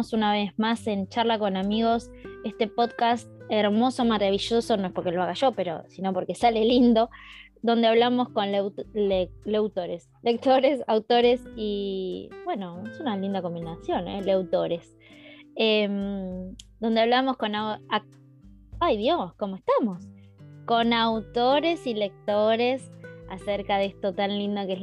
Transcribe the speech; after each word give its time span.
Una 0.00 0.32
vez 0.32 0.58
más 0.58 0.86
en 0.86 1.08
Charla 1.08 1.38
con 1.38 1.58
Amigos, 1.58 2.10
este 2.42 2.66
podcast 2.66 3.28
hermoso, 3.50 4.02
maravilloso, 4.06 4.78
no 4.78 4.86
es 4.86 4.92
porque 4.94 5.12
lo 5.12 5.22
haga 5.22 5.34
yo, 5.34 5.52
pero 5.52 5.84
sino 5.88 6.14
porque 6.14 6.34
sale 6.34 6.64
lindo, 6.64 7.10
donde 7.60 7.86
hablamos 7.86 8.30
con 8.30 8.50
leutores, 8.50 10.08
lectores, 10.22 10.82
autores 10.86 11.44
y, 11.54 12.30
bueno, 12.46 12.82
es 12.90 12.98
una 12.98 13.14
linda 13.18 13.42
combinación, 13.42 14.08
¿eh? 14.08 14.22
leutores, 14.22 14.96
em, 15.54 16.56
donde 16.80 17.00
hablamos 17.02 17.36
con, 17.36 17.52
ay 17.54 18.96
Dios, 18.96 19.34
¿cómo 19.34 19.56
estamos? 19.56 20.02
Con 20.64 20.94
autores 20.94 21.86
y 21.86 21.92
lectores 21.92 22.90
acerca 23.28 23.76
de 23.76 23.84
esto 23.84 24.14
tan 24.14 24.30
lindo 24.30 24.66
que 24.66 24.72
es 24.72 24.80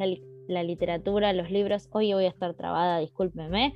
la, 0.48 0.64
literatura, 0.64 1.34
los 1.34 1.50
libros. 1.50 1.90
Hoy 1.92 2.14
voy 2.14 2.26
a 2.26 2.30
estar 2.30 2.54
trabada, 2.54 3.00
discúlpeme. 3.00 3.73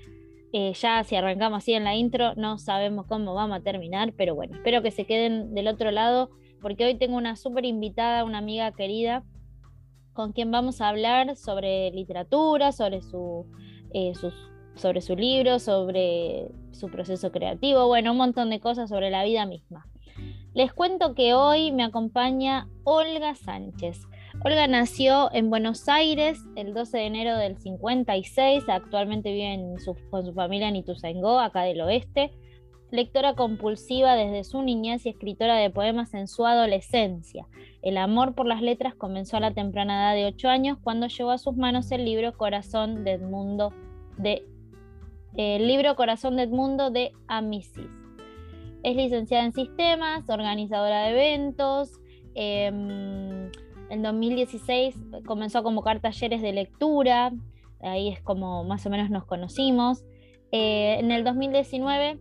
Eh, 0.53 0.73
ya 0.73 1.03
si 1.03 1.15
arrancamos 1.15 1.59
así 1.59 1.73
en 1.73 1.85
la 1.85 1.95
intro, 1.95 2.33
no 2.35 2.57
sabemos 2.57 3.05
cómo 3.07 3.33
vamos 3.33 3.57
a 3.57 3.61
terminar, 3.61 4.13
pero 4.17 4.35
bueno, 4.35 4.55
espero 4.55 4.81
que 4.81 4.91
se 4.91 5.05
queden 5.05 5.53
del 5.53 5.67
otro 5.67 5.91
lado 5.91 6.29
porque 6.61 6.85
hoy 6.85 6.95
tengo 6.95 7.17
una 7.17 7.35
súper 7.35 7.65
invitada, 7.65 8.23
una 8.23 8.37
amiga 8.37 8.71
querida, 8.71 9.23
con 10.13 10.33
quien 10.33 10.51
vamos 10.51 10.81
a 10.81 10.89
hablar 10.89 11.35
sobre 11.35 11.91
literatura, 11.91 12.71
sobre 12.71 13.01
su, 13.01 13.45
eh, 13.93 14.13
sobre 14.75 15.01
su 15.01 15.15
libro, 15.15 15.59
sobre 15.59 16.49
su 16.71 16.89
proceso 16.89 17.31
creativo, 17.31 17.87
bueno, 17.87 18.11
un 18.11 18.17
montón 18.17 18.49
de 18.49 18.59
cosas 18.59 18.89
sobre 18.89 19.09
la 19.09 19.23
vida 19.23 19.45
misma. 19.45 19.87
Les 20.53 20.73
cuento 20.73 21.15
que 21.15 21.33
hoy 21.33 21.71
me 21.71 21.83
acompaña 21.83 22.67
Olga 22.83 23.35
Sánchez. 23.35 24.01
Olga 24.43 24.67
nació 24.67 25.31
en 25.33 25.49
Buenos 25.49 25.87
Aires 25.87 26.39
el 26.55 26.73
12 26.73 26.97
de 26.97 27.05
enero 27.05 27.37
del 27.37 27.57
56, 27.57 28.63
actualmente 28.67 29.31
vive 29.31 29.75
con 30.09 30.25
su 30.25 30.33
familia 30.33 30.67
en 30.67 30.77
Ituzaingó, 30.77 31.39
acá 31.39 31.61
del 31.61 31.81
oeste 31.81 32.31
lectora 32.91 33.35
compulsiva 33.35 34.15
desde 34.15 34.43
su 34.43 34.61
niñez 34.61 35.05
y 35.05 35.09
escritora 35.09 35.55
de 35.55 35.69
poemas 35.69 36.13
en 36.13 36.27
su 36.27 36.45
adolescencia. 36.45 37.47
El 37.81 37.97
amor 37.97 38.35
por 38.35 38.45
las 38.45 38.61
letras 38.61 38.93
comenzó 38.93 39.37
a 39.37 39.39
la 39.39 39.53
temprana 39.53 40.13
edad 40.13 40.15
de 40.15 40.25
8 40.25 40.49
años 40.49 40.77
cuando 40.83 41.07
llevó 41.07 41.31
a 41.31 41.37
sus 41.37 41.55
manos 41.55 41.91
el 41.91 42.05
libro 42.05 42.37
Corazón 42.37 43.03
de 43.03 43.13
Edmundo 43.13 43.73
de 44.17 44.45
el 45.35 45.65
libro 45.65 45.95
Corazón 45.95 46.35
de 46.35 46.43
Edmundo 46.43 46.91
de 46.91 47.13
Amisis. 47.27 47.87
Es 48.83 48.97
licenciada 48.97 49.45
en 49.45 49.53
sistemas, 49.53 50.29
organizadora 50.29 51.03
de 51.03 51.11
eventos. 51.11 52.01
Em, 52.35 53.49
en 53.91 54.03
2016 54.03 54.95
comenzó 55.25 55.59
a 55.59 55.63
convocar 55.63 55.99
talleres 55.99 56.41
de 56.41 56.53
lectura, 56.53 57.33
ahí 57.81 58.07
es 58.07 58.21
como 58.21 58.63
más 58.63 58.85
o 58.85 58.89
menos 58.89 59.09
nos 59.09 59.25
conocimos. 59.25 60.05
Eh, 60.53 60.95
en 60.99 61.11
el 61.11 61.25
2019 61.25 62.17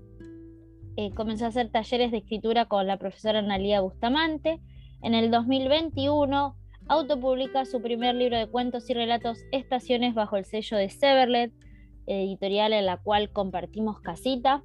eh, 0.97 1.11
comenzó 1.15 1.45
a 1.45 1.49
hacer 1.49 1.71
talleres 1.71 2.11
de 2.11 2.19
escritura 2.19 2.65
con 2.67 2.89
la 2.89 2.99
profesora 2.99 3.39
Analia 3.39 3.81
Bustamante. 3.81 4.61
En 5.01 5.15
el 5.15 5.31
2021 5.31 6.57
autopublica 6.89 7.65
su 7.65 7.81
primer 7.81 8.17
libro 8.17 8.37
de 8.37 8.49
cuentos 8.49 8.91
y 8.91 8.95
relatos 8.95 9.39
Estaciones 9.53 10.15
bajo 10.15 10.37
el 10.37 10.47
sello 10.47 10.77
de 10.77 10.91
Severlet, 10.91 11.53
editorial 12.07 12.73
en 12.73 12.87
la 12.87 12.97
cual 12.97 13.31
compartimos 13.31 14.01
casita. 14.01 14.65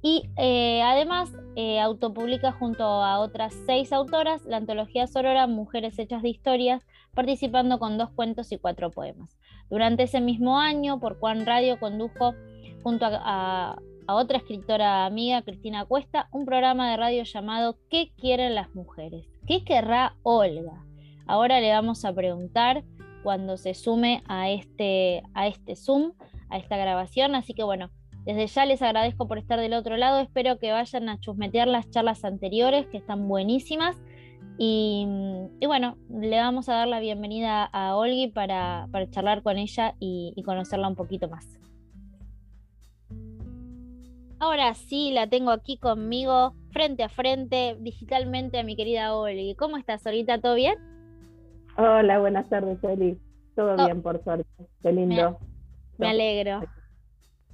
Y 0.00 0.30
eh, 0.36 0.80
además 0.82 1.32
eh, 1.56 1.80
autopublica 1.80 2.52
junto 2.52 2.84
a 2.84 3.18
otras 3.18 3.54
seis 3.66 3.92
autoras 3.92 4.44
la 4.44 4.58
antología 4.58 5.06
Sorora 5.06 5.46
Mujeres 5.46 5.98
Hechas 5.98 6.22
de 6.22 6.28
Historias, 6.28 6.86
participando 7.14 7.78
con 7.78 7.98
dos 7.98 8.10
cuentos 8.10 8.52
y 8.52 8.58
cuatro 8.58 8.90
poemas. 8.90 9.36
Durante 9.70 10.04
ese 10.04 10.20
mismo 10.20 10.58
año, 10.58 11.00
por 11.00 11.18
Juan 11.18 11.46
Radio 11.46 11.80
condujo 11.80 12.34
junto 12.82 13.06
a, 13.06 13.76
a 14.06 14.14
otra 14.14 14.38
escritora 14.38 15.04
amiga, 15.04 15.42
Cristina 15.42 15.84
Cuesta, 15.84 16.28
un 16.32 16.46
programa 16.46 16.90
de 16.90 16.96
radio 16.96 17.24
llamado 17.24 17.76
¿Qué 17.90 18.12
quieren 18.16 18.54
las 18.54 18.74
mujeres? 18.74 19.26
¿Qué 19.46 19.64
querrá 19.64 20.14
Olga? 20.22 20.84
Ahora 21.26 21.60
le 21.60 21.72
vamos 21.72 22.04
a 22.04 22.14
preguntar 22.14 22.84
cuando 23.22 23.58
se 23.58 23.74
sume 23.74 24.22
a 24.26 24.48
este, 24.48 25.22
a 25.34 25.46
este 25.46 25.76
Zoom, 25.76 26.12
a 26.48 26.56
esta 26.56 26.78
grabación. 26.78 27.34
Así 27.34 27.52
que 27.52 27.62
bueno, 27.62 27.90
desde 28.24 28.46
ya 28.46 28.66
les 28.66 28.82
agradezco 28.82 29.26
por 29.26 29.38
estar 29.38 29.58
del 29.58 29.74
otro 29.74 29.96
lado. 29.96 30.20
Espero 30.20 30.58
que 30.58 30.72
vayan 30.72 31.08
a 31.08 31.18
chusmetear 31.20 31.68
las 31.68 31.90
charlas 31.90 32.24
anteriores, 32.24 32.86
que 32.86 32.98
están 32.98 33.26
buenísimas. 33.28 33.96
Y, 34.60 35.06
bueno, 35.64 35.96
le 36.10 36.38
vamos 36.38 36.68
a 36.68 36.74
dar 36.74 36.88
la 36.88 37.00
bienvenida 37.00 37.64
a 37.64 37.96
Olgi 37.96 38.28
para, 38.28 38.88
charlar 39.10 39.42
con 39.42 39.56
ella 39.56 39.94
y 40.00 40.42
conocerla 40.44 40.88
un 40.88 40.96
poquito 40.96 41.28
más. 41.28 41.58
Ahora 44.40 44.72
sí, 44.74 45.10
la 45.10 45.26
tengo 45.26 45.50
aquí 45.50 45.78
conmigo, 45.78 46.54
frente 46.70 47.02
a 47.02 47.08
frente, 47.08 47.76
digitalmente, 47.80 48.60
a 48.60 48.62
mi 48.62 48.76
querida 48.76 49.16
Oli. 49.16 49.56
¿Cómo 49.56 49.76
estás, 49.76 50.06
ahorita? 50.06 50.40
¿Todo 50.40 50.54
bien? 50.54 50.76
Hola, 51.76 52.20
buenas 52.20 52.48
tardes, 52.48 52.78
Oli. 52.82 53.18
Todo 53.56 53.74
oh. 53.76 53.84
bien, 53.84 54.00
por 54.00 54.22
suerte. 54.22 54.48
Qué 54.80 54.92
lindo. 54.92 55.38
Me, 55.98 56.10
alegro. 56.10 56.60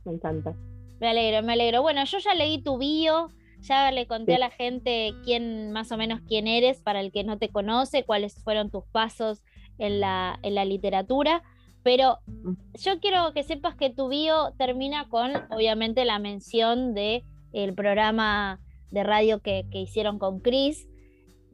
Me 0.04 0.12
encanta. 0.12 0.54
Me 1.00 1.08
alegro, 1.08 1.42
me 1.42 1.54
alegro. 1.54 1.82
Bueno, 1.82 2.04
yo 2.04 2.18
ya 2.18 2.34
leí 2.34 2.62
tu 2.62 2.78
bio, 2.78 3.28
ya 3.60 3.90
le 3.90 4.06
conté 4.06 4.36
a 4.36 4.38
la 4.38 4.50
gente 4.50 5.12
quién, 5.24 5.72
más 5.72 5.90
o 5.92 5.96
menos 5.96 6.20
quién 6.26 6.46
eres, 6.46 6.80
para 6.80 7.00
el 7.00 7.12
que 7.12 7.24
no 7.24 7.38
te 7.38 7.48
conoce, 7.48 8.04
cuáles 8.04 8.42
fueron 8.42 8.70
tus 8.70 8.84
pasos 8.92 9.42
en 9.78 10.00
la, 10.00 10.38
en 10.42 10.54
la 10.54 10.64
literatura. 10.64 11.42
Pero 11.82 12.18
mm. 12.26 12.52
yo 12.78 13.00
quiero 13.00 13.32
que 13.32 13.42
sepas 13.42 13.76
que 13.76 13.90
tu 13.90 14.08
bio 14.08 14.52
termina 14.58 15.08
con, 15.08 15.32
obviamente, 15.50 16.04
la 16.04 16.18
mención 16.18 16.94
de 16.94 17.24
el 17.52 17.74
programa 17.74 18.60
de 18.90 19.02
radio 19.02 19.40
que, 19.40 19.64
hicieron 19.72 20.18
con 20.18 20.40
Chris, 20.40 20.88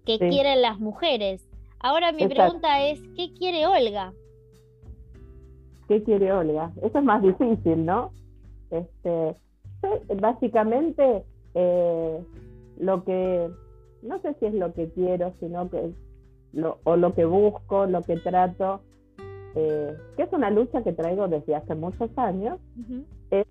que 0.04 0.18
quieren 0.18 0.62
las 0.62 0.78
mujeres. 0.78 1.46
Ahora 1.78 2.12
mi 2.12 2.26
pregunta 2.26 2.84
es, 2.86 3.00
¿qué 3.16 3.32
quiere 3.32 3.66
Olga? 3.66 4.12
¿Qué 5.88 6.02
quiere 6.02 6.32
Olga? 6.32 6.72
Eso 6.82 6.98
es 6.98 7.04
más 7.04 7.22
difícil, 7.22 7.84
¿no? 7.84 8.12
Este, 8.70 9.36
básicamente, 10.20 11.25
eh, 11.54 12.25
lo 12.78 13.04
que, 13.04 13.50
no 14.03 14.20
sé 14.20 14.34
si 14.38 14.47
es 14.47 14.54
lo 14.54 14.72
que 14.72 14.91
quiero, 14.91 15.32
sino 15.41 15.70
que, 15.70 15.92
lo, 16.53 16.78
o 16.84 16.97
lo 16.97 17.14
que 17.14 17.25
busco, 17.25 17.86
lo 17.86 18.03
que 18.03 18.16
trato, 18.16 18.80
eh, 19.54 19.97
que 20.16 20.22
es 20.22 20.32
una 20.32 20.50
lucha 20.50 20.82
que 20.82 20.92
traigo 20.92 21.28
desde 21.28 21.56
hace 21.56 21.75
muchos 21.75 22.10
años, 22.16 22.59
es 23.30 23.47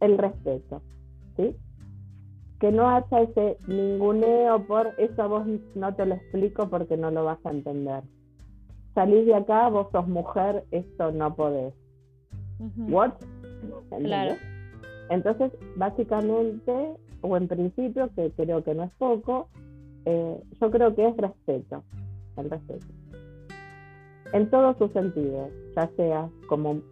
el 0.00 0.18
respeto, 0.18 0.82
¿sí? 1.36 1.56
Que 2.60 2.72
no 2.72 2.88
haya 2.88 3.20
ese 3.20 3.56
ninguneo 3.66 4.66
por 4.66 4.94
eso 4.98 5.28
vos 5.28 5.46
no 5.74 5.94
te 5.94 6.06
lo 6.06 6.14
explico 6.14 6.68
porque 6.68 6.96
no 6.96 7.10
lo 7.10 7.24
vas 7.24 7.38
a 7.44 7.50
entender. 7.50 8.02
Salís 8.94 9.26
de 9.26 9.34
acá, 9.34 9.68
vos 9.68 9.88
sos 9.92 10.08
mujer, 10.08 10.64
esto 10.70 11.12
no 11.12 11.34
podés. 11.34 11.72
¿What? 12.88 13.12
Claro. 14.02 14.34
Entonces, 15.10 15.52
básicamente, 15.76 16.94
o 17.22 17.36
en 17.36 17.48
principio, 17.48 18.10
que 18.14 18.30
creo 18.32 18.62
que 18.62 18.74
no 18.74 18.84
es 18.84 18.90
poco, 18.98 19.48
eh, 20.04 20.40
yo 20.60 20.70
creo 20.70 20.94
que 20.94 21.08
es 21.08 21.16
respeto, 21.16 21.82
el 22.36 22.50
respeto. 22.50 22.86
En 24.32 24.50
todos 24.50 24.76
sus 24.76 24.92
sentidos, 24.92 25.50
ya 25.74 25.90
sea 25.96 26.28
como, 26.48 26.82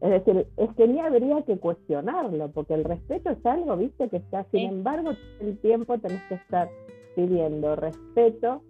es 0.00 0.10
decir, 0.10 0.46
es 0.56 0.70
que 0.74 0.88
ni 0.88 1.00
habría 1.00 1.42
que 1.42 1.58
cuestionarlo, 1.58 2.50
porque 2.52 2.74
el 2.74 2.84
respeto 2.84 3.30
es 3.30 3.44
algo, 3.44 3.76
viste, 3.76 4.08
que 4.08 4.16
está, 4.16 4.44
sin 4.50 4.68
embargo, 4.68 5.10
el 5.40 5.58
tiempo 5.58 5.98
tenés 5.98 6.22
que 6.28 6.34
estar 6.36 6.68
pidiendo 7.14 7.76
respeto. 7.76 8.62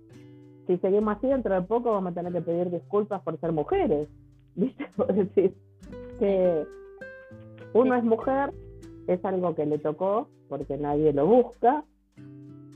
Si 0.66 0.76
seguimos 0.78 1.16
así, 1.16 1.28
dentro 1.28 1.54
de 1.54 1.62
poco 1.62 1.92
vamos 1.92 2.12
a 2.12 2.14
tener 2.14 2.32
que 2.32 2.42
pedir 2.42 2.70
disculpas 2.70 3.22
por 3.22 3.38
ser 3.38 3.52
mujeres, 3.52 4.08
viste, 4.56 4.86
por 4.96 5.12
decir 5.12 5.54
que 6.18 6.66
uno 7.72 7.94
es 7.94 8.04
mujer, 8.04 8.52
es 9.06 9.24
algo 9.24 9.54
que 9.54 9.66
le 9.66 9.78
tocó, 9.78 10.28
porque 10.48 10.76
nadie 10.76 11.12
lo 11.12 11.26
busca, 11.26 11.84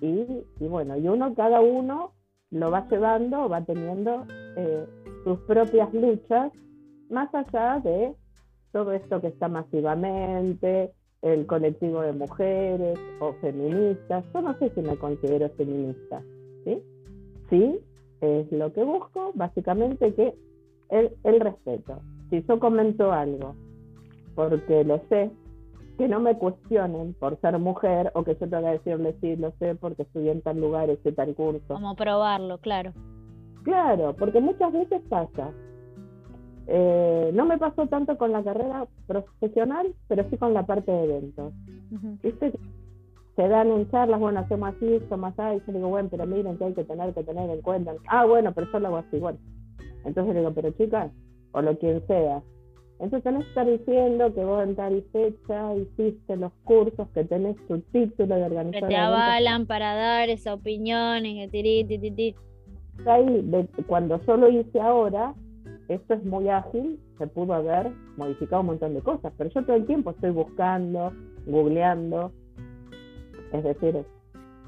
y, 0.00 0.44
y 0.60 0.66
bueno, 0.68 0.96
y 0.96 1.08
uno, 1.08 1.34
cada 1.34 1.60
uno 1.60 2.12
lo 2.50 2.70
va 2.70 2.86
llevando, 2.88 3.48
va 3.48 3.64
teniendo 3.64 4.26
eh, 4.56 4.86
sus 5.24 5.38
propias 5.40 5.92
luchas, 5.94 6.52
más 7.10 7.34
allá 7.34 7.80
de 7.80 8.14
todo 8.72 8.92
esto 8.92 9.20
que 9.20 9.28
está 9.28 9.48
masivamente, 9.48 10.92
el 11.22 11.46
colectivo 11.46 12.02
de 12.02 12.12
mujeres 12.12 12.98
o 13.20 13.32
feministas. 13.34 14.24
Yo 14.34 14.42
no 14.42 14.58
sé 14.58 14.70
si 14.74 14.82
me 14.82 14.96
considero 14.96 15.48
feminista, 15.50 16.22
¿sí? 16.64 16.82
Sí, 17.48 17.80
es 18.20 18.50
lo 18.52 18.72
que 18.72 18.84
busco, 18.84 19.32
básicamente 19.34 20.12
que 20.14 20.34
el, 20.90 21.10
el 21.24 21.40
respeto. 21.40 22.00
Si 22.30 22.42
yo 22.42 22.58
comento 22.58 23.12
algo 23.12 23.54
porque 24.34 24.84
lo 24.84 25.00
sé, 25.08 25.30
que 25.99 26.08
no 26.08 26.20
me 26.20 26.37
cuestionen 26.37 27.14
por 27.14 27.41
ser 27.41 27.58
mujer 27.58 28.11
o 28.14 28.25
que 28.25 28.35
yo 28.35 28.49
tenga 28.49 28.62
que 28.62 28.79
decirle 28.79 29.17
sí, 29.20 29.37
lo 29.37 29.52
sé 29.58 29.75
porque 29.76 30.02
estudié 30.02 30.32
en 30.32 30.43
tal 30.43 30.61
lugar, 30.61 30.91
hice 30.91 31.12
tal 31.12 31.35
curso. 31.35 31.75
Como 31.75 31.94
probarlo, 31.94 32.58
claro. 32.58 32.93
Claro, 33.62 34.14
porque 34.17 34.41
muchas 34.41 34.73
veces 34.73 35.02
pasa 35.08 35.50
Eh, 36.67 37.31
no 37.35 37.44
me 37.44 37.58
pasó 37.58 37.87
tanto 37.88 38.17
con 38.17 38.32
la 38.32 38.43
carrera 38.43 38.87
profesional, 39.06 39.94
pero 40.08 40.25
sí 40.31 40.38
con 40.38 40.55
la 40.55 40.64
parte 40.64 40.91
de 40.91 41.05
eventos. 41.05 41.52
¿Viste? 42.23 42.52
Se 43.37 43.49
dan 43.49 43.70
en 43.70 43.91
charlas, 43.91 44.19
bueno, 44.19 44.41
hacemos 44.41 44.75
así, 44.75 45.00
somos 45.08 45.38
así, 45.38 45.56
y 45.56 45.67
yo 45.67 45.73
digo, 45.75 45.88
bueno, 45.88 46.08
pero 46.11 46.26
miren 46.26 46.56
que 46.56 46.64
hay 46.64 46.73
que 46.73 46.85
tener 46.85 47.12
que 47.12 47.23
tener 47.23 47.50
en 47.50 47.61
cuenta. 47.61 47.93
Ah, 48.08 48.25
bueno, 48.25 48.52
pero 48.52 48.67
yo 48.73 48.79
lo 48.79 48.88
hago 48.88 48.96
así, 48.99 49.19
bueno. 49.19 49.38
Entonces 50.05 50.35
digo, 50.35 50.52
pero 50.55 50.70
chicas, 50.70 51.11
o 51.52 51.61
lo 51.61 51.76
quien 51.79 52.06
sea, 52.06 52.43
entonces 53.00 53.25
tenés 53.25 53.43
que 53.43 53.49
estar 53.49 53.67
diciendo 53.67 54.32
que 54.32 54.44
vos 54.44 54.62
en 54.62 54.76
tal 54.76 55.05
fecha 55.12 55.75
hiciste 55.75 56.37
los 56.37 56.52
cursos, 56.62 57.08
que 57.12 57.25
tenés 57.25 57.56
tu 57.67 57.81
título 57.81 58.37
de 58.37 58.44
organización. 58.44 58.88
Que 58.88 58.94
te 58.94 58.96
avalan 58.96 59.67
para 59.67 59.94
dar 59.94 60.29
esa 60.29 60.55
opinión 60.55 61.26
el 61.26 61.50
tiri, 61.50 62.35
Ahí, 63.06 63.69
cuando 63.88 64.20
yo 64.25 64.37
lo 64.37 64.49
hice 64.49 64.81
ahora, 64.81 65.35
esto 65.88 66.14
es 66.14 66.25
muy 66.25 66.49
ágil, 66.49 67.00
se 67.19 67.26
pudo 67.26 67.55
haber 67.55 67.91
modificado 68.17 68.61
un 68.61 68.69
montón 68.69 68.94
de 68.94 69.00
cosas, 69.00 69.32
pero 69.37 69.50
yo 69.50 69.64
todo 69.64 69.76
el 69.76 69.87
tiempo 69.87 70.11
estoy 70.11 70.31
buscando, 70.31 71.12
googleando, 71.46 72.31
es 73.52 73.64
decir, 73.64 74.05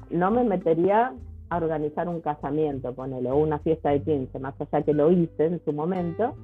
no 0.09 0.29
me 0.31 0.43
metería 0.43 1.13
a 1.49 1.57
organizar 1.57 2.09
un 2.09 2.19
casamiento, 2.19 2.93
ponele, 2.93 3.31
o 3.31 3.37
una 3.37 3.59
fiesta 3.59 3.91
de 3.91 4.01
15, 4.01 4.37
más 4.39 4.53
allá 4.59 4.83
que 4.83 4.93
lo 4.93 5.11
hice 5.11 5.45
en 5.45 5.61
su 5.63 5.71
momento, 5.71 6.35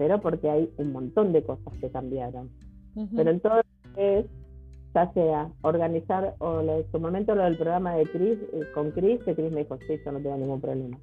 pero 0.00 0.18
porque 0.18 0.48
hay 0.48 0.72
un 0.78 0.92
montón 0.92 1.30
de 1.34 1.42
cosas 1.42 1.74
que 1.78 1.90
cambiaron. 1.90 2.48
Pero 3.14 3.30
entonces, 3.30 4.24
ya 4.94 5.12
sea 5.12 5.50
organizar, 5.60 6.36
o 6.38 6.62
en 6.62 6.90
su 6.90 6.98
momento 6.98 7.34
lo 7.34 7.44
del 7.44 7.58
programa 7.58 7.96
de 7.96 8.06
Chris, 8.06 8.38
eh, 8.54 8.62
con 8.72 8.92
Chris, 8.92 9.22
que 9.24 9.34
Chris 9.34 9.52
me 9.52 9.60
dijo, 9.60 9.76
sí, 9.86 10.00
yo 10.02 10.12
no 10.12 10.20
tengo 10.20 10.38
ningún 10.38 10.58
problema. 10.62 10.98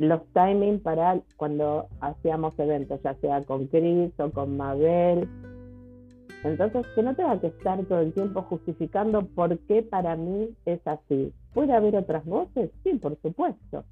Los 0.00 0.20
timing 0.32 0.80
para 0.80 1.20
cuando 1.36 1.86
hacíamos 2.00 2.58
eventos, 2.58 3.00
ya 3.04 3.14
sea 3.20 3.44
con 3.44 3.68
Chris 3.68 4.10
o 4.18 4.30
con 4.32 4.56
Mabel. 4.56 5.28
Entonces, 6.42 6.88
que 6.96 7.04
no 7.04 7.14
tenga 7.14 7.40
que 7.40 7.46
estar 7.46 7.80
todo 7.84 8.00
el 8.00 8.12
tiempo 8.14 8.42
justificando 8.42 9.26
por 9.26 9.56
qué 9.60 9.84
para 9.84 10.16
mí 10.16 10.48
es 10.64 10.84
así. 10.88 11.32
¿Puede 11.54 11.72
haber 11.72 11.94
otras 11.94 12.24
voces? 12.24 12.72
Sí, 12.82 12.94
por 12.94 13.16
supuesto. 13.22 13.84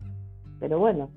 Pero 0.58 0.80
bueno, 0.80 1.10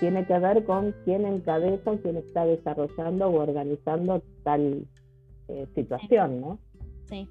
tiene 0.00 0.26
que 0.26 0.38
ver 0.38 0.64
con 0.64 0.94
quién 1.04 1.24
encabeza 1.24 1.92
o 1.92 1.98
quién 1.98 2.16
está 2.16 2.44
desarrollando 2.44 3.28
o 3.28 3.40
organizando 3.40 4.22
tal 4.42 4.86
eh, 5.48 5.66
situación, 5.74 6.40
¿no? 6.40 6.58
Sí. 7.06 7.28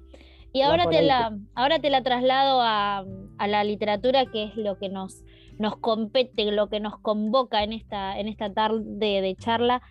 Y 0.52 0.62
ahora 0.62 0.88
te, 0.88 1.02
la, 1.02 1.36
ahora 1.56 1.80
te 1.80 1.90
la 1.90 2.04
traslado 2.04 2.60
a, 2.62 3.04
la 3.44 3.64
literatura, 3.64 4.26
que 4.26 4.44
es 4.44 4.56
lo 4.56 4.78
que 4.78 4.88
nos, 4.88 5.24
nos 5.58 5.76
compete, 5.78 6.52
lo 6.52 6.68
que 6.68 6.78
nos 6.78 6.96
convoca 7.00 7.64
en 7.64 7.72
esta, 7.72 8.16
en 8.20 8.28
esta 8.28 8.52
tarde 8.52 8.84
de 9.20 9.34
charla. 9.36 9.82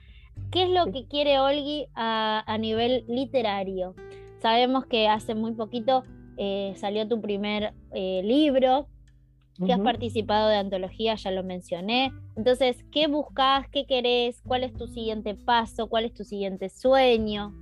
¿Qué 0.51 0.63
es 0.63 0.69
lo 0.69 0.85
que 0.93 1.05
quiere 1.05 1.39
Olgi 1.39 1.87
a, 1.95 2.57
nivel 2.61 3.03
literario? 3.09 3.93
Sabemos 4.39 4.85
que 4.85 5.09
hace 5.09 5.35
muy 5.35 5.51
poquito 5.51 6.05
eh, 6.37 6.73
salió 6.77 7.09
tu 7.09 7.19
primer 7.21 7.73
eh, 7.91 8.21
libro, 8.23 8.87
que 9.57 9.73
has 9.73 9.79
participado 9.79 10.49
de 10.49 10.55
antología, 10.57 11.15
ya 11.15 11.31
lo 11.31 11.43
mencioné. 11.43 12.11
Entonces, 12.35 12.83
¿qué 12.91 13.07
buscas? 13.07 13.67
¿Qué 13.69 13.85
querés? 13.85 14.41
¿Cuál 14.45 14.63
es 14.63 14.73
tu 14.73 14.87
siguiente 14.87 15.35
paso? 15.35 15.87
¿Cuál 15.87 16.05
es 16.05 16.13
tu 16.13 16.23
siguiente 16.23 16.69
sueño? 16.69 17.53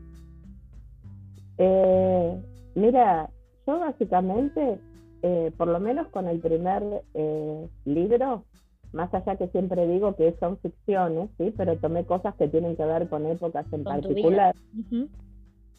Eh, 1.57 2.41
mira, 2.75 3.29
yo 3.67 3.79
básicamente, 3.79 4.79
eh, 5.21 5.51
por 5.57 5.67
lo 5.67 5.79
menos 5.79 6.07
con 6.07 6.27
el 6.27 6.39
primer 6.39 7.03
eh, 7.13 7.67
libro, 7.85 8.45
más 8.93 9.13
allá 9.13 9.35
que 9.35 9.47
siempre 9.49 9.88
digo 9.88 10.15
que 10.15 10.35
son 10.39 10.57
ficciones, 10.59 11.29
sí, 11.38 11.53
pero 11.55 11.77
tomé 11.77 12.05
cosas 12.05 12.35
que 12.35 12.47
tienen 12.47 12.75
que 12.75 12.85
ver 12.85 13.09
con 13.09 13.25
épocas 13.25 13.65
en 13.71 13.83
particular. 13.83 14.55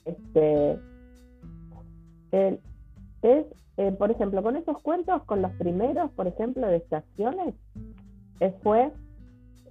Este, 0.04 0.78
es 3.22 3.46
eh, 3.78 3.92
por 3.92 4.10
ejemplo, 4.10 4.42
con 4.42 4.56
esos 4.56 4.80
cuentos, 4.82 5.22
con 5.24 5.40
los 5.40 5.52
primeros, 5.52 6.10
por 6.12 6.26
ejemplo, 6.26 6.66
de 6.66 6.76
estaciones, 6.76 7.54
eh, 8.40 8.54
fue 8.62 8.92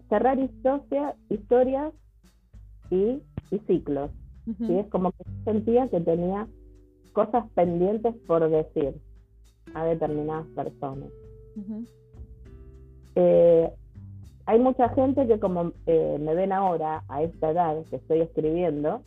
cerrar 0.09 0.39
historia, 0.39 1.15
historias 1.29 1.93
y, 2.89 3.21
ciclos. 3.67 4.11
y 4.59 4.79
Es 4.79 4.87
como 4.87 5.11
que 5.11 5.23
sentía 5.45 5.87
que 5.89 6.01
tenía 6.01 6.47
cosas 7.13 7.45
pendientes 7.53 8.15
por 8.27 8.49
decir 8.49 8.95
a 9.73 9.85
determinadas 9.85 10.47
personas. 10.47 11.09
Eh, 13.15 13.69
hay 14.45 14.59
mucha 14.59 14.89
gente 14.89 15.27
que 15.27 15.39
como 15.39 15.73
me 15.85 16.35
ven 16.35 16.51
ahora, 16.51 17.03
a 17.07 17.23
esta 17.23 17.51
edad 17.51 17.83
que 17.89 17.97
estoy 17.97 18.21
escribiendo, 18.21 19.03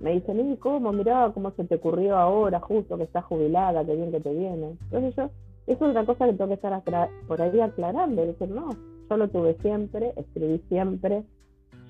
me 0.00 0.12
dicen, 0.12 0.52
¿y 0.52 0.56
cómo? 0.56 0.92
Mirá, 0.92 1.30
cómo 1.34 1.50
se 1.52 1.64
te 1.64 1.76
ocurrió 1.76 2.16
ahora, 2.16 2.60
justo 2.60 2.96
que 2.96 3.04
estás 3.04 3.24
jubilada, 3.24 3.84
qué 3.84 3.96
bien 3.96 4.12
que 4.12 4.20
te 4.20 4.32
viene. 4.32 4.76
Entonces 4.84 5.16
yo, 5.16 5.30
eso 5.66 5.84
es 5.84 5.90
otra 5.90 6.06
cosa 6.06 6.26
que 6.26 6.32
tengo 6.34 6.48
que 6.48 6.54
estar 6.54 6.82
por 7.26 7.42
ahí 7.42 7.60
aclarando, 7.60 8.24
decir, 8.24 8.48
no, 8.48 8.70
yo 9.10 9.16
lo 9.16 9.28
tuve 9.28 9.56
siempre, 9.60 10.12
escribí 10.16 10.62
siempre, 10.68 11.24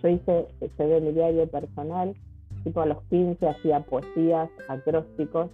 yo 0.03 0.09
hice, 0.09 0.49
se 0.77 0.87
ve 0.87 1.01
mi 1.01 1.13
diario 1.13 1.47
personal, 1.49 2.15
tipo 2.65 2.81
a 2.81 2.87
los 2.87 3.03
15 3.05 3.47
hacía 3.47 3.81
poesías, 3.81 4.49
acrósticos, 4.69 5.51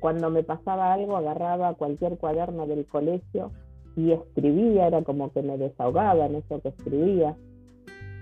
cuando 0.00 0.30
me 0.30 0.42
pasaba 0.42 0.92
algo 0.92 1.16
agarraba 1.16 1.74
cualquier 1.74 2.18
cuaderno 2.18 2.66
del 2.66 2.86
colegio 2.86 3.52
y 3.96 4.12
escribía, 4.12 4.88
era 4.88 5.02
como 5.02 5.32
que 5.32 5.42
me 5.42 5.56
desahogaba 5.56 6.26
en 6.26 6.36
eso 6.36 6.60
que 6.60 6.68
escribía. 6.68 7.36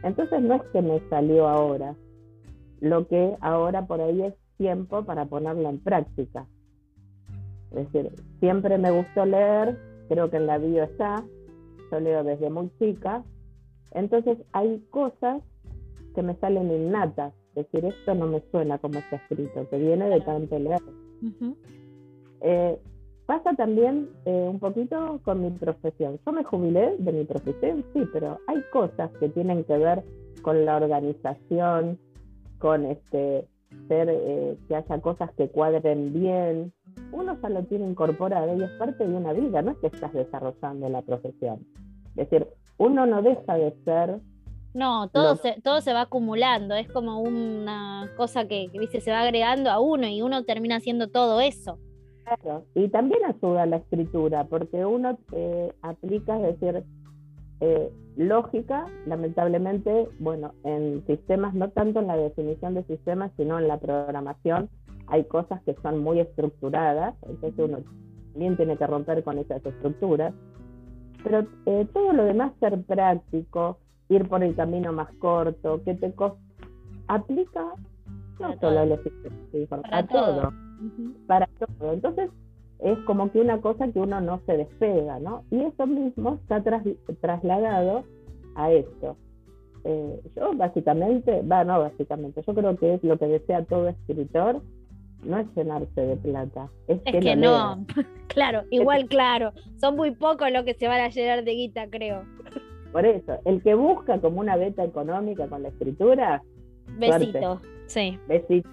Entonces 0.02 0.40
no 0.42 0.54
es 0.54 0.62
que 0.72 0.82
me 0.82 1.00
salió 1.08 1.48
ahora, 1.48 1.96
lo 2.84 3.08
que 3.08 3.34
ahora 3.40 3.86
por 3.86 4.02
ahí 4.02 4.20
es 4.20 4.34
tiempo 4.58 5.04
para 5.04 5.24
ponerlo 5.24 5.70
en 5.70 5.78
práctica. 5.78 6.46
Es 7.70 7.90
decir, 7.90 8.12
siempre 8.40 8.76
me 8.76 8.90
gustó 8.90 9.24
leer, 9.24 9.78
creo 10.08 10.28
que 10.28 10.36
en 10.36 10.46
la 10.46 10.58
bio 10.58 10.82
está, 10.82 11.24
yo 11.90 12.00
leo 12.00 12.22
desde 12.22 12.50
muy 12.50 12.70
chica, 12.78 13.24
entonces 13.92 14.36
hay 14.52 14.84
cosas 14.90 15.42
que 16.14 16.22
me 16.22 16.36
salen 16.36 16.70
innatas, 16.70 17.32
es 17.54 17.64
decir, 17.72 17.86
esto 17.86 18.14
no 18.14 18.26
me 18.26 18.42
suena 18.50 18.76
como 18.78 18.98
está 18.98 19.16
escrito, 19.16 19.66
que 19.70 19.78
viene 19.78 20.10
de 20.10 20.20
tanto 20.20 20.58
leer. 20.58 20.82
Eh, 22.42 22.78
pasa 23.24 23.54
también 23.54 24.10
eh, 24.26 24.46
un 24.50 24.60
poquito 24.60 25.20
con 25.24 25.40
mi 25.40 25.50
profesión. 25.52 26.20
Yo 26.26 26.32
me 26.32 26.44
jubilé 26.44 26.96
de 26.98 27.12
mi 27.12 27.24
profesión, 27.24 27.82
sí, 27.94 28.02
pero 28.12 28.38
hay 28.46 28.62
cosas 28.70 29.10
que 29.18 29.30
tienen 29.30 29.64
que 29.64 29.78
ver 29.78 30.04
con 30.42 30.66
la 30.66 30.76
organización, 30.76 31.98
con 32.64 32.86
este 32.86 33.46
ser 33.88 34.08
eh, 34.08 34.56
que 34.66 34.74
haya 34.74 34.98
cosas 35.02 35.30
que 35.36 35.50
cuadren 35.50 36.14
bien, 36.14 36.72
uno 37.12 37.38
ya 37.42 37.50
lo 37.50 37.62
tiene 37.64 37.86
incorporado 37.86 38.56
y 38.56 38.62
es 38.62 38.70
parte 38.78 39.06
de 39.06 39.14
una 39.14 39.34
vida, 39.34 39.60
no 39.60 39.72
es 39.72 39.76
que 39.80 39.88
estás 39.88 40.14
desarrollando 40.14 40.88
la 40.88 41.02
profesión. 41.02 41.66
Es 42.16 42.30
decir, 42.30 42.48
uno 42.78 43.04
no 43.04 43.20
deja 43.20 43.56
de 43.56 43.74
ser 43.84 44.18
no, 44.72 45.10
todo, 45.10 45.36
se, 45.36 45.60
todo 45.60 45.82
se 45.82 45.92
va 45.92 46.00
acumulando, 46.00 46.74
es 46.74 46.90
como 46.90 47.20
una 47.20 48.10
cosa 48.16 48.48
que, 48.48 48.70
dice 48.72 49.02
se 49.02 49.10
va 49.10 49.20
agregando 49.20 49.68
a 49.68 49.78
uno 49.78 50.08
y 50.08 50.22
uno 50.22 50.44
termina 50.44 50.76
haciendo 50.76 51.08
todo 51.10 51.42
eso. 51.42 51.78
Claro, 52.24 52.64
y 52.74 52.88
también 52.88 53.26
ayuda 53.26 53.66
la 53.66 53.76
escritura, 53.76 54.44
porque 54.44 54.86
uno 54.86 55.18
eh, 55.32 55.70
aplica, 55.82 56.40
es 56.40 56.58
decir, 56.58 56.82
eh, 57.60 57.90
lógica, 58.16 58.86
lamentablemente, 59.06 60.08
bueno, 60.18 60.52
en 60.64 61.04
sistemas, 61.06 61.54
no 61.54 61.70
tanto 61.70 62.00
en 62.00 62.06
la 62.06 62.16
definición 62.16 62.74
de 62.74 62.84
sistemas, 62.84 63.32
sino 63.36 63.58
en 63.58 63.68
la 63.68 63.78
programación, 63.78 64.68
hay 65.06 65.24
cosas 65.24 65.62
que 65.62 65.74
son 65.82 65.98
muy 65.98 66.20
estructuradas, 66.20 67.14
entonces 67.22 67.58
uno 67.58 67.78
también 68.32 68.56
tiene 68.56 68.76
que 68.76 68.86
romper 68.86 69.22
con 69.22 69.38
esas 69.38 69.64
estructuras, 69.64 70.34
pero 71.22 71.46
eh, 71.66 71.86
todo 71.92 72.12
lo 72.12 72.24
demás 72.24 72.52
ser 72.60 72.82
práctico, 72.82 73.78
ir 74.08 74.28
por 74.28 74.42
el 74.42 74.54
camino 74.54 74.92
más 74.92 75.12
corto, 75.18 75.82
que 75.84 75.94
te 75.94 76.12
aplica 77.08 77.64
no 78.40 78.58
solo 78.58 78.80
a 78.80 78.86
los 78.86 79.00
sistemas, 79.02 79.80
a 79.90 80.06
todo, 80.06 80.52
para 81.26 81.46
todo. 81.58 81.92
Entonces, 81.92 82.30
es 82.84 82.98
como 83.06 83.32
que 83.32 83.40
una 83.40 83.60
cosa 83.62 83.88
que 83.88 83.98
uno 83.98 84.20
no 84.20 84.40
se 84.44 84.58
despega, 84.58 85.18
¿no? 85.18 85.42
Y 85.50 85.62
eso 85.62 85.86
mismo 85.86 86.34
está 86.34 86.62
trasladado 87.20 88.04
a 88.54 88.70
esto. 88.72 89.16
Eh, 89.84 90.20
yo 90.36 90.52
básicamente, 90.54 91.42
va, 91.42 91.64
no 91.64 91.80
básicamente, 91.80 92.42
yo 92.46 92.54
creo 92.54 92.76
que 92.76 92.94
es 92.94 93.04
lo 93.04 93.18
que 93.18 93.26
desea 93.26 93.64
todo 93.64 93.88
escritor, 93.88 94.60
no 95.22 95.38
es 95.38 95.46
llenarse 95.56 95.98
de 95.98 96.16
plata, 96.16 96.68
es, 96.86 97.00
que, 97.00 97.36
no, 97.36 97.86
claro, 98.28 98.64
igual 98.70 99.06
claro, 99.06 99.52
son 99.76 99.96
muy 99.96 100.10
pocos 100.10 100.50
los 100.50 100.64
que 100.64 100.74
se 100.74 100.86
van 100.86 101.00
a 101.00 101.08
llenar 101.08 101.42
de 101.42 101.52
guita, 101.52 101.88
creo. 101.88 102.22
Por 102.92 103.06
eso, 103.06 103.38
el 103.46 103.62
que 103.62 103.74
busca 103.74 104.20
como 104.20 104.40
una 104.40 104.56
beta 104.56 104.84
económica 104.84 105.48
con 105.48 105.62
la 105.62 105.68
escritura, 105.68 106.42
besito, 106.98 107.60
sí. 107.86 108.18
Besito, 108.28 108.68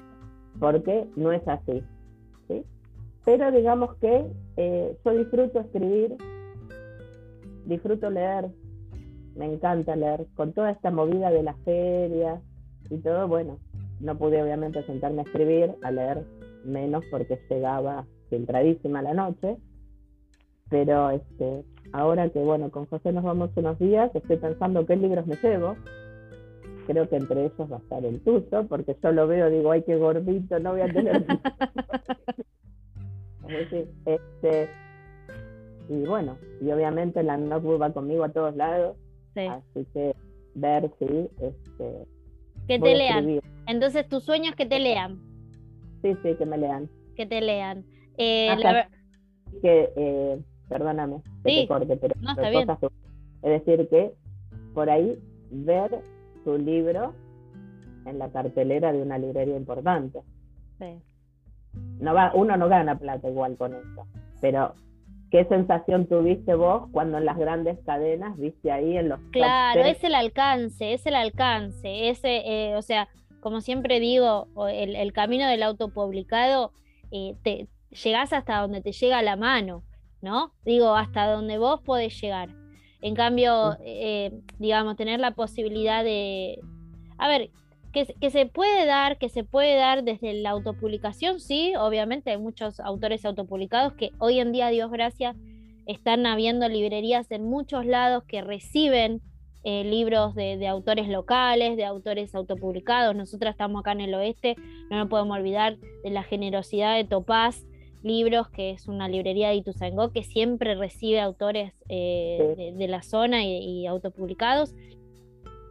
porque 0.59 1.07
no 1.15 1.31
es 1.31 1.45
así. 1.47 1.81
Pero 3.25 3.51
digamos 3.51 3.95
que 3.97 4.25
eh, 4.57 4.97
yo 5.05 5.11
disfruto 5.11 5.59
escribir, 5.59 6.15
disfruto 7.65 8.09
leer, 8.09 8.49
me 9.35 9.45
encanta 9.45 9.95
leer, 9.95 10.25
con 10.35 10.53
toda 10.53 10.71
esta 10.71 10.91
movida 10.91 11.29
de 11.31 11.43
las 11.43 11.57
ferias, 11.59 12.41
y 12.89 12.97
todo, 12.97 13.27
bueno, 13.27 13.57
no 13.99 14.17
pude 14.17 14.41
obviamente 14.41 14.83
sentarme 14.83 15.21
a 15.21 15.23
escribir, 15.23 15.75
a 15.83 15.91
leer 15.91 16.25
menos 16.65 17.03
porque 17.09 17.39
llegaba 17.49 18.05
filtradísima 18.29 19.01
la 19.01 19.13
noche, 19.13 19.57
pero 20.69 21.09
este, 21.11 21.63
ahora 21.93 22.29
que 22.29 22.39
bueno, 22.39 22.69
con 22.71 22.85
José 22.87 23.11
nos 23.13 23.23
vamos 23.23 23.51
unos 23.55 23.77
días, 23.79 24.11
estoy 24.13 24.37
pensando 24.37 24.85
qué 24.85 24.95
libros 24.95 25.27
me 25.27 25.35
llevo. 25.35 25.75
Creo 26.87 27.07
que 27.07 27.15
entre 27.15 27.45
ellos 27.45 27.71
va 27.71 27.77
a 27.77 27.79
estar 27.79 28.03
el 28.03 28.19
tuyo, 28.21 28.67
porque 28.67 28.97
yo 29.01 29.11
lo 29.11 29.27
veo, 29.27 29.49
digo, 29.49 29.71
ay, 29.71 29.83
qué 29.83 29.97
gordito, 29.97 30.59
no 30.59 30.71
voy 30.71 30.81
a 30.81 30.91
tener. 30.91 31.25
este, 34.05 34.69
y 35.89 36.05
bueno, 36.05 36.37
y 36.61 36.71
obviamente 36.71 37.23
la 37.23 37.37
notebook 37.37 37.81
va 37.81 37.93
conmigo 37.93 38.23
a 38.23 38.29
todos 38.29 38.55
lados, 38.55 38.95
así 39.35 39.85
que 39.93 40.15
ver 40.55 40.91
si 40.99 41.05
este, 41.05 42.05
que 42.67 42.79
te 42.79 42.95
lean. 42.95 43.41
Entonces, 43.67 44.07
tu 44.07 44.19
sueño 44.19 44.49
es 44.49 44.55
que 44.55 44.65
te 44.65 44.79
lean. 44.79 45.19
Sí, 46.01 46.15
sí, 46.23 46.35
que 46.35 46.45
me 46.45 46.57
lean. 46.57 46.89
Que 47.15 47.25
te 47.25 47.41
lean. 47.41 47.85
Eh, 48.17 48.49
que, 49.61 49.91
eh, 49.95 50.39
perdóname, 50.69 51.21
que 51.43 51.61
te 51.61 51.67
corte, 51.67 51.97
pero 51.97 52.15
no, 52.21 52.31
está 52.31 52.49
bien. 52.49 52.69
es 53.41 53.65
decir, 53.65 53.87
que 53.89 54.13
por 54.73 54.89
ahí 54.89 55.17
ver 55.51 56.01
tu 56.43 56.57
libro 56.57 57.13
en 58.05 58.19
la 58.19 58.29
cartelera 58.31 58.93
de 58.93 59.01
una 59.01 59.17
librería 59.17 59.57
importante. 59.57 60.21
Sí. 60.79 61.01
No 61.73 62.13
va, 62.13 62.31
uno 62.33 62.57
no 62.57 62.67
gana 62.67 62.97
plata 62.97 63.29
igual 63.29 63.57
con 63.57 63.73
eso, 63.73 64.07
pero 64.39 64.73
¿Qué 65.31 65.45
sensación 65.45 66.07
tuviste 66.07 66.55
vos 66.55 66.89
cuando 66.91 67.17
en 67.17 67.23
las 67.23 67.37
grandes 67.37 67.79
cadenas 67.85 68.37
viste 68.37 68.69
ahí 68.69 68.97
en 68.97 69.07
los... 69.07 69.19
Claro, 69.31 69.79
es 69.85 70.03
el 70.03 70.13
alcance, 70.13 70.93
es 70.93 71.05
el 71.05 71.15
alcance, 71.15 72.09
ese, 72.09 72.41
eh, 72.45 72.75
o 72.75 72.81
sea, 72.81 73.07
como 73.39 73.61
siempre 73.61 74.01
digo, 74.01 74.49
el, 74.69 74.93
el 74.93 75.13
camino 75.13 75.47
del 75.47 75.63
autopublicado, 75.63 76.73
eh, 77.11 77.35
te 77.43 77.69
llegás 78.03 78.33
hasta 78.33 78.59
donde 78.59 78.81
te 78.81 78.91
llega 78.91 79.21
la 79.21 79.37
mano, 79.37 79.83
¿no? 80.21 80.51
Digo, 80.65 80.95
hasta 80.97 81.31
donde 81.31 81.57
vos 81.57 81.79
podés 81.79 82.19
llegar. 82.19 82.49
En 83.01 83.15
cambio, 83.15 83.77
eh, 83.85 84.33
digamos, 84.59 84.97
tener 84.97 85.21
la 85.21 85.31
posibilidad 85.31 86.03
de... 86.03 86.59
A 87.17 87.29
ver, 87.29 87.51
que, 87.91 88.29
se 88.29 88.45
puede 88.45 88.85
dar, 88.85 89.17
que 89.17 89.29
se 89.29 89.43
puede 89.43 89.75
dar 89.75 90.03
desde 90.03 90.33
la 90.33 90.51
autopublicación, 90.51 91.39
sí, 91.39 91.73
obviamente 91.77 92.31
hay 92.31 92.37
muchos 92.37 92.79
autores 92.79 93.25
autopublicados 93.25 93.93
que 93.93 94.11
hoy 94.19 94.39
en 94.39 94.51
día, 94.51 94.69
Dios 94.69 94.91
gracias, 94.91 95.35
están 95.85 96.25
habiendo 96.25 96.67
librerías 96.69 97.29
en 97.31 97.43
muchos 97.43 97.85
lados 97.85 98.23
que 98.23 98.41
reciben 98.41 99.21
eh, 99.63 99.83
libros 99.83 100.33
de, 100.35 100.65
autores 100.67 101.07
locales, 101.07 101.75
de 101.75 101.85
autores 101.85 102.33
autopublicados. 102.33 103.15
Nosotras 103.15 103.53
estamos 103.53 103.81
acá 103.81 103.91
en 103.91 104.01
el 104.01 104.13
oeste, 104.13 104.55
no 104.89 104.97
nos 104.97 105.07
podemos 105.09 105.37
olvidar 105.37 105.77
de 106.03 106.09
la 106.09 106.23
generosidad 106.23 106.95
de 106.95 107.03
Topaz 107.03 107.65
Libros, 108.03 108.49
que 108.49 108.71
es 108.71 108.87
una 108.87 109.07
librería 109.07 109.49
de 109.49 109.55
Ituzaingó 109.55 110.11
que 110.11 110.23
siempre 110.23 110.73
recibe 110.73 111.19
autores 111.19 111.73
eh, 111.89 112.73
de, 112.75 112.87
la 112.87 113.03
zona 113.03 113.43
y, 113.43 113.57
y 113.57 113.85
autopublicados. 113.85 114.73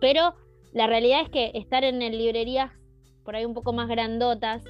Pero 0.01 0.35
la 0.73 0.87
realidad 0.87 1.23
es 1.23 1.29
que 1.29 1.51
estar 1.55 1.85
en 1.85 1.99
librerías 1.99 2.73
por 3.25 3.37
ahí 3.37 3.45
un 3.45 3.55
poco 3.55 3.73
más 3.73 3.89
grandotas 3.89 4.65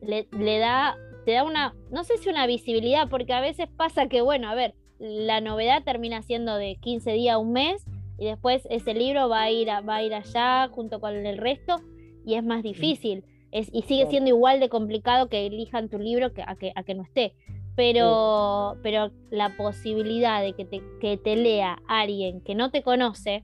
le, 0.00 0.58
da, 0.58 0.96
te 1.24 1.32
da 1.32 1.44
una, 1.44 1.74
no 1.90 2.04
sé 2.04 2.18
si 2.18 2.28
una 2.28 2.46
visibilidad, 2.46 3.08
porque 3.08 3.32
a 3.32 3.40
veces 3.40 3.68
pasa 3.76 4.08
que, 4.08 4.20
bueno, 4.20 4.48
a 4.48 4.54
ver, 4.54 4.74
la 4.98 5.40
novedad 5.40 5.82
termina 5.84 6.22
siendo 6.22 6.56
de 6.56 6.76
15 6.80 7.12
días 7.12 7.34
a 7.34 7.38
un 7.38 7.52
mes 7.52 7.84
y 8.18 8.26
después 8.26 8.66
ese 8.70 8.94
libro 8.94 9.28
va 9.28 9.42
a 9.42 9.50
ir, 9.50 9.68
va 9.68 9.96
a 9.96 10.02
ir 10.02 10.14
allá 10.14 10.68
junto 10.68 11.00
con 11.00 11.14
el 11.14 11.38
resto 11.38 11.80
y 12.24 12.34
es 12.34 12.44
más 12.44 12.62
difícil. 12.62 13.24
Es, 13.50 13.70
y 13.72 13.82
sigue 13.82 14.06
siendo 14.06 14.30
igual 14.30 14.60
de 14.60 14.68
complicado 14.68 15.28
que 15.28 15.46
elijan 15.46 15.88
tu 15.88 15.98
libro 15.98 16.32
que 16.32 16.42
a, 16.42 16.56
que, 16.56 16.72
a 16.74 16.82
que 16.82 16.94
no 16.94 17.02
esté. 17.02 17.34
Pero, 17.76 18.76
pero 18.82 19.10
la 19.30 19.56
posibilidad 19.56 20.40
de 20.40 20.52
que 20.52 20.64
te, 20.64 20.80
que 21.00 21.16
te 21.16 21.34
lea 21.34 21.78
alguien 21.88 22.40
que 22.40 22.54
no 22.54 22.70
te 22.70 22.82
conoce, 22.82 23.42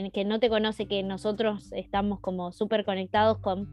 que, 0.00 0.24
no 0.24 0.40
te 0.40 0.48
conoce, 0.48 0.86
que 0.86 1.02
nosotros 1.02 1.72
estamos 1.72 2.20
como 2.20 2.52
súper 2.52 2.84
conectados 2.84 3.38
con, 3.38 3.68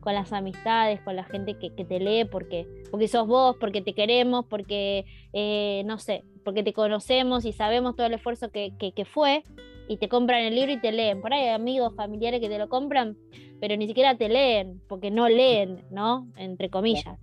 con 0.00 0.14
las 0.14 0.32
amistades, 0.32 1.00
con 1.00 1.16
la 1.16 1.24
gente 1.24 1.56
que, 1.58 1.70
te 1.70 1.98
lee, 1.98 2.24
porque, 2.24 2.66
porque 2.90 3.08
sos 3.08 3.26
vos, 3.26 3.56
porque 3.58 3.80
te 3.80 3.94
queremos, 3.94 4.44
porque, 4.46 5.06
eh, 5.32 5.82
no 5.86 5.98
sé, 5.98 6.24
porque 6.44 6.62
te 6.62 6.72
conocemos 6.72 7.44
y 7.44 7.52
sabemos 7.52 7.96
todo 7.96 8.06
el 8.06 8.14
esfuerzo 8.14 8.50
que, 8.50 9.06
fue, 9.10 9.44
y 9.88 9.96
te 9.96 10.08
compran 10.08 10.42
el 10.42 10.54
libro 10.54 10.72
y 10.72 10.80
te 10.80 10.92
leen. 10.92 11.20
Por 11.20 11.32
ahí 11.32 11.42
hay 11.42 11.54
amigos, 11.54 11.94
familiares 11.96 12.40
que 12.40 12.48
te 12.48 12.58
lo 12.58 12.68
compran, 12.68 13.16
pero 13.60 13.76
ni 13.76 13.86
siquiera 13.86 14.16
te 14.16 14.28
leen, 14.28 14.80
porque 14.88 15.10
no 15.10 15.28
leen, 15.28 15.84
¿no? 15.90 16.28
Entre 16.36 16.68
comillas. 16.68 17.18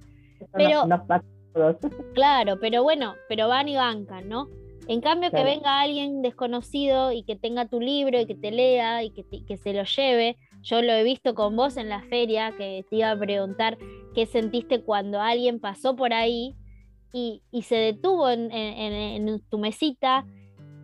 Pero, 0.53 0.83
claro, 2.13 2.59
pero 2.59 2.83
bueno, 2.83 3.15
pero 3.27 3.47
van 3.47 3.67
y 3.67 3.75
bancan, 3.75 4.27
¿no? 4.27 4.49
En 4.89 5.01
cambio, 5.01 5.29
que 5.29 5.43
venga 5.43 5.81
alguien 5.81 6.23
desconocido 6.23 7.11
y 7.11 7.21
que 7.21 7.35
tenga 7.35 7.67
tu 7.67 7.79
libro 7.79 8.19
y 8.19 8.25
que 8.25 8.33
te 8.33 8.49
lea 8.49 9.03
y 9.03 9.11
que, 9.11 9.23
que, 9.23 9.55
se 9.55 9.71
lo 9.71 9.83
lleve. 9.83 10.35
Yo 10.63 10.81
lo 10.81 10.91
he 10.93 11.03
visto 11.03 11.35
con 11.35 11.55
vos 11.55 11.77
en 11.77 11.89
la 11.89 12.01
feria, 12.01 12.55
que 12.57 12.83
te 12.89 12.95
iba 12.95 13.11
a 13.11 13.19
preguntar 13.19 13.77
qué 14.15 14.25
sentiste 14.25 14.81
cuando 14.81 15.21
alguien 15.21 15.59
pasó 15.59 15.95
por 15.95 16.11
ahí 16.11 16.55
y, 17.13 17.43
se 17.61 17.75
detuvo 17.75 18.31
en, 18.31 19.43
tu 19.51 19.59
mesita 19.59 20.25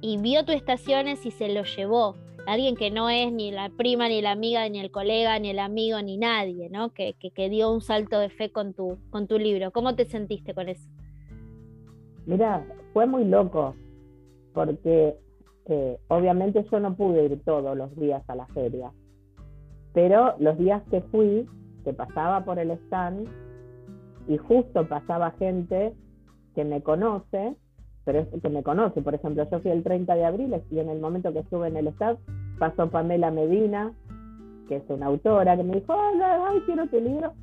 y 0.01 0.17
vio 0.17 0.45
tus 0.45 0.53
estaciones 0.53 1.25
y 1.25 1.31
se 1.31 1.49
lo 1.51 1.63
llevó. 1.63 2.15
Alguien 2.45 2.75
que 2.75 2.91
no 2.91 3.09
es 3.09 3.31
ni 3.31 3.49
la 3.49 3.69
prima, 3.69 4.07
ni 4.07 4.21
la 4.21 4.33
amiga, 4.33 4.69
ni 4.69 4.81
el 4.81 4.91
colega, 4.91 5.39
ni 5.39 5.49
el 5.49 5.57
amigo, 5.57 5.99
ni 6.03 6.17
nadie, 6.17 6.69
¿no? 6.69 6.93
Que, 6.93 7.15
que, 7.15 7.49
dio 7.49 7.71
un 7.71 7.81
salto 7.81 8.19
de 8.19 8.29
fe 8.29 8.51
con 8.51 8.75
tu, 8.75 8.99
con 9.09 9.25
tu 9.25 9.39
libro. 9.39 9.71
¿Cómo 9.71 9.95
te 9.95 10.05
sentiste 10.05 10.53
con 10.53 10.69
eso? 10.69 10.87
Mira, 12.27 12.63
fue 12.93 13.07
muy 13.07 13.25
loco 13.25 13.75
porque 14.55 15.15
eh, 15.65 15.99
obviamente 16.07 16.65
yo 16.71 16.79
no 16.79 16.95
pude 16.95 17.25
ir 17.25 17.43
todos 17.43 17.77
los 17.77 17.95
días 17.97 18.23
a 18.27 18.35
la 18.35 18.47
feria, 18.47 18.91
pero 19.93 20.35
los 20.39 20.57
días 20.57 20.81
que 20.89 21.01
fui, 21.01 21.47
que 21.83 21.93
pasaba 21.93 22.43
por 22.43 22.57
el 22.57 22.71
stand 22.71 23.27
y 24.27 24.37
justo 24.37 24.87
pasaba 24.87 25.31
gente 25.31 25.93
que 26.55 26.65
me 26.65 26.81
conoce, 26.81 27.55
pero 28.05 28.25
que 28.41 28.49
me 28.49 28.63
conoce, 28.63 29.01
por 29.01 29.13
ejemplo, 29.13 29.47
yo 29.49 29.59
fui 29.59 29.69
el 29.69 29.83
30 29.83 30.15
de 30.15 30.25
abril 30.25 30.55
y 30.71 30.79
en 30.79 30.89
el 30.89 30.99
momento 30.99 31.31
que 31.33 31.39
estuve 31.39 31.67
en 31.67 31.77
el 31.77 31.87
stand 31.89 32.17
pasó 32.57 32.89
Pamela 32.89 33.29
Medina, 33.31 33.93
que 34.67 34.77
es 34.77 34.83
una 34.89 35.07
autora, 35.07 35.57
que 35.57 35.63
me 35.63 35.75
dijo, 35.75 35.93
hola, 35.93 36.47
ay, 36.49 36.61
quiero 36.65 36.87
tu 36.87 36.99
libro. 36.99 37.33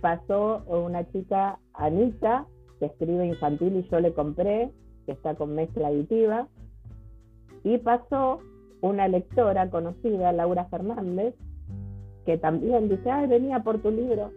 Pasó 0.00 0.62
una 0.66 1.08
chica, 1.12 1.58
Anita, 1.74 2.46
que 2.78 2.86
escribe 2.86 3.26
infantil 3.26 3.76
y 3.76 3.88
yo 3.88 4.00
le 4.00 4.12
compré, 4.12 4.70
que 5.06 5.12
está 5.12 5.34
con 5.34 5.54
mezcla 5.54 5.88
aditiva. 5.88 6.48
Y 7.64 7.78
pasó 7.78 8.40
una 8.80 9.08
lectora 9.08 9.70
conocida, 9.70 10.32
Laura 10.32 10.66
Fernández, 10.66 11.34
que 12.24 12.36
también 12.36 12.88
dice, 12.88 13.10
ay, 13.10 13.26
venía 13.28 13.60
por 13.60 13.78
tu 13.78 13.90
libro. 13.90 14.32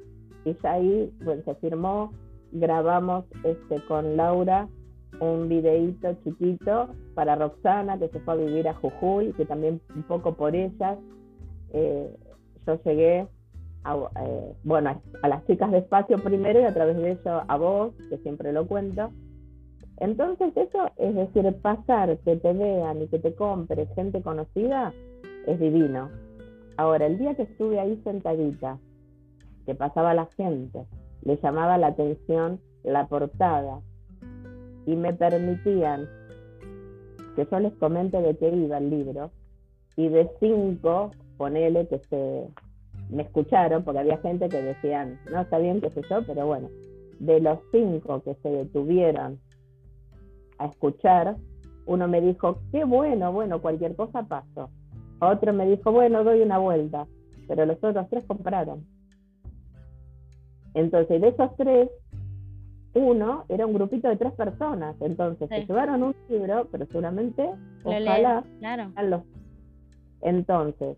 Y 0.46 0.56
ya 0.64 0.74
ahí 0.74 1.12
pues, 1.24 1.44
se 1.44 1.56
firmó, 1.56 2.14
grabamos 2.52 3.26
este, 3.44 3.84
con 3.88 4.16
Laura 4.16 4.68
un 5.20 5.50
videíto 5.50 6.14
chiquito 6.24 6.90
para 7.14 7.36
Roxana, 7.36 7.98
que 7.98 8.10
se 8.10 8.20
fue 8.20 8.36
a 8.36 8.38
vivir 8.38 8.68
a 8.68 8.74
Jujuy, 8.76 9.34
que 9.34 9.46
también 9.46 9.82
un 9.96 10.04
poco 10.04 10.36
por 10.36 10.56
ella, 10.56 10.98
eh, 11.74 12.16
yo 12.66 12.82
llegué 12.84 13.28
a, 13.84 13.96
eh, 13.96 14.54
bueno, 14.64 15.02
a 15.22 15.28
las 15.28 15.46
chicas 15.46 15.72
de 15.72 15.80
espacio 15.80 16.18
primero 16.20 16.60
y 16.62 16.64
a 16.64 16.74
través 16.74 16.98
de 16.98 17.12
ello 17.12 17.44
a 17.48 17.58
vos, 17.58 17.94
que 18.10 18.18
siempre 18.20 18.54
lo 18.54 18.68
cuento, 18.68 19.12
entonces 20.00 20.56
eso, 20.56 20.92
es 20.98 21.14
decir, 21.16 21.54
pasar, 21.62 22.18
que 22.20 22.36
te 22.38 22.54
vean 22.54 23.02
y 23.02 23.08
que 23.08 23.20
te 23.20 23.34
compre 23.36 23.88
gente 23.96 24.22
conocida, 24.22 24.94
es 25.46 25.60
divino. 25.60 26.10
Ahora, 26.78 27.06
el 27.06 27.18
día 27.18 27.36
que 27.36 27.44
estuve 27.44 27.80
ahí 27.80 28.00
sentadita, 28.04 28.78
que 29.66 29.76
pasaba 29.76 30.14
la 30.14 30.26
gente, 30.38 30.86
le 31.24 31.38
llamaba 31.38 31.78
la 31.78 31.88
atención 31.88 32.60
la 32.84 33.08
portada 33.08 33.82
y 34.86 34.96
me 34.96 35.14
permitían 35.14 36.08
que 37.36 37.46
yo 37.52 37.60
les 37.60 37.74
comente 37.74 38.22
de 38.22 38.38
qué 38.38 38.50
iba 38.50 38.78
el 38.78 38.90
libro 38.90 39.32
y 39.98 40.08
de 40.08 40.30
cinco, 40.40 41.12
ponele 41.38 41.88
que 41.88 42.00
se 42.10 42.48
me 43.10 43.24
escucharon, 43.24 43.84
porque 43.84 44.00
había 44.00 44.18
gente 44.20 44.48
que 44.50 44.62
decían, 44.62 45.20
no 45.32 45.42
está 45.42 45.58
bien, 45.58 45.82
qué 45.82 45.90
sé 45.90 46.02
yo, 46.10 46.26
pero 46.26 46.46
bueno, 46.46 46.70
de 47.20 47.42
los 47.42 47.60
cinco 47.72 48.22
que 48.24 48.36
se 48.36 48.50
detuvieron 48.50 49.40
a 50.60 50.68
escuchar, 50.68 51.36
uno 51.86 52.08
me 52.08 52.22
dijo, 52.22 52.60
qué 52.72 52.84
bueno, 52.84 53.34
bueno, 53.34 53.62
cualquier 53.62 53.96
cosa 53.96 54.24
pasó. 54.24 54.70
Otro 55.20 55.54
me 55.54 55.66
dijo, 55.68 55.92
bueno, 55.92 56.24
doy 56.24 56.42
una 56.42 56.60
vuelta, 56.60 57.08
pero 57.48 57.66
los 57.66 57.78
otros 57.84 58.08
tres 58.10 58.24
compraron. 58.26 58.86
Entonces, 60.76 61.20
de 61.20 61.30
esos 61.30 61.56
tres, 61.58 61.90
uno 62.94 63.46
era 63.50 63.66
un 63.66 63.74
grupito 63.74 64.08
de 64.08 64.18
tres 64.18 64.34
personas. 64.34 64.96
Entonces, 65.02 65.50
se 65.50 65.66
llevaron 65.66 66.04
un 66.04 66.16
libro, 66.30 66.68
pero 66.72 66.86
seguramente, 66.86 67.50
ojalá, 67.84 68.44
claro. 68.60 68.92
los... 69.04 69.22
Entonces, 70.22 70.98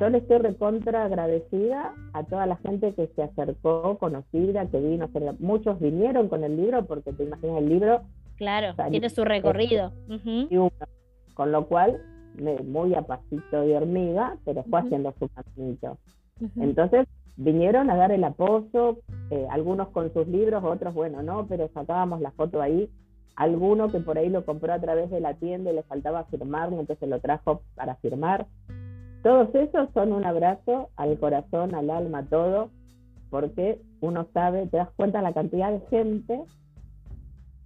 yo 0.00 0.08
le 0.08 0.18
estoy 0.18 0.38
recontra 0.38 1.04
agradecida 1.04 1.94
a 2.14 2.24
toda 2.24 2.46
la 2.46 2.56
gente 2.56 2.94
que 2.94 3.06
se 3.08 3.22
acercó, 3.22 3.98
conocida, 3.98 4.66
que 4.66 4.80
vino. 4.80 5.08
Muchos 5.38 5.78
vinieron 5.78 6.28
con 6.28 6.42
el 6.42 6.56
libro 6.56 6.84
porque 6.86 7.12
te 7.12 7.24
imaginas 7.24 7.58
el 7.58 7.68
libro. 7.68 8.02
Claro, 8.36 8.74
tiene 8.90 9.10
su 9.10 9.24
recorrido. 9.24 9.92
con 11.34 11.52
lo 11.52 11.66
cual, 11.66 12.00
muy 12.64 12.94
a 12.94 13.02
pasito 13.02 13.60
de 13.62 13.76
hormiga, 13.76 14.36
pero 14.44 14.64
fue 14.64 14.80
haciendo 14.80 15.14
su 15.18 15.28
caminito. 15.28 15.98
Entonces, 16.56 17.06
vinieron 17.36 17.90
a 17.90 17.96
dar 17.96 18.12
el 18.12 18.24
apoyo, 18.24 18.98
eh, 19.30 19.46
algunos 19.50 19.88
con 19.88 20.12
sus 20.12 20.26
libros, 20.28 20.62
otros, 20.64 20.94
bueno, 20.94 21.22
no, 21.22 21.46
pero 21.46 21.68
sacábamos 21.72 22.20
la 22.20 22.30
foto 22.32 22.60
ahí. 22.60 22.90
Alguno 23.36 23.90
que 23.90 23.98
por 23.98 24.16
ahí 24.16 24.28
lo 24.28 24.44
compró 24.44 24.72
a 24.72 24.80
través 24.80 25.10
de 25.10 25.20
la 25.20 25.34
tienda 25.34 25.72
y 25.72 25.74
le 25.74 25.82
faltaba 25.82 26.24
firmarlo, 26.24 26.78
entonces 26.78 27.08
lo 27.08 27.20
trajo 27.20 27.62
para 27.74 27.96
firmar. 27.96 28.46
Todos 29.22 29.52
esos 29.54 29.88
son 29.92 30.12
un 30.12 30.24
abrazo 30.24 30.90
al 30.96 31.18
corazón, 31.18 31.74
al 31.74 31.90
alma, 31.90 32.26
todo, 32.28 32.70
porque 33.30 33.80
uno 34.00 34.28
sabe, 34.32 34.66
te 34.66 34.76
das 34.76 34.90
cuenta 34.96 35.22
la 35.22 35.32
cantidad 35.32 35.72
de 35.72 35.80
gente 35.88 36.42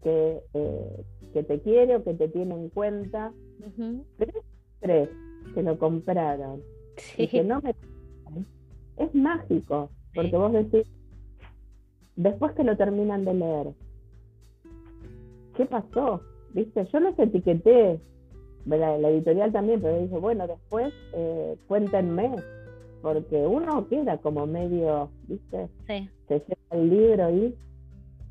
que, 0.03 0.41
eh, 0.55 1.05
que 1.33 1.43
te 1.43 1.61
quiere 1.61 1.97
o 1.97 2.05
que 2.05 2.15
te 2.15 2.29
tiene 2.29 2.55
en 2.55 2.69
cuenta. 2.71 3.33
Tres, 4.19 4.35
tres 4.81 5.09
que 5.55 5.63
lo 5.63 5.79
compraron 5.79 6.63
y 7.17 7.29
que 7.29 7.43
no 7.43 7.61
me... 7.61 7.75
Es 8.97 9.15
mágico, 9.15 9.91
porque 10.13 10.37
vos 10.37 10.53
decís, 10.53 10.85
después 12.17 12.51
que 12.53 12.65
lo 12.65 12.77
terminan 12.77 13.25
de 13.25 13.35
leer, 13.35 13.69
¿qué 15.57 15.67
pasó? 15.67 16.21
¿Viste? 16.53 16.85
Yo 16.93 16.99
los 16.99 17.17
etiqueté, 17.17 18.01
la, 18.67 18.97
editorial 18.97 19.53
también, 19.53 19.81
pero 19.81 20.01
dije, 20.01 20.19
bueno, 20.19 20.49
después 20.49 20.93
eh, 21.13 21.57
cuéntenme, 21.69 22.35
porque 23.03 23.47
uno 23.47 23.87
queda 23.87 24.19
como 24.19 24.49
medio, 24.49 25.11
¿viste? 25.29 25.69
Sí. 25.87 26.11
Se 26.27 26.41
lleva 26.41 26.83
el 26.83 26.91
libro 26.91 27.31
y 27.31 27.55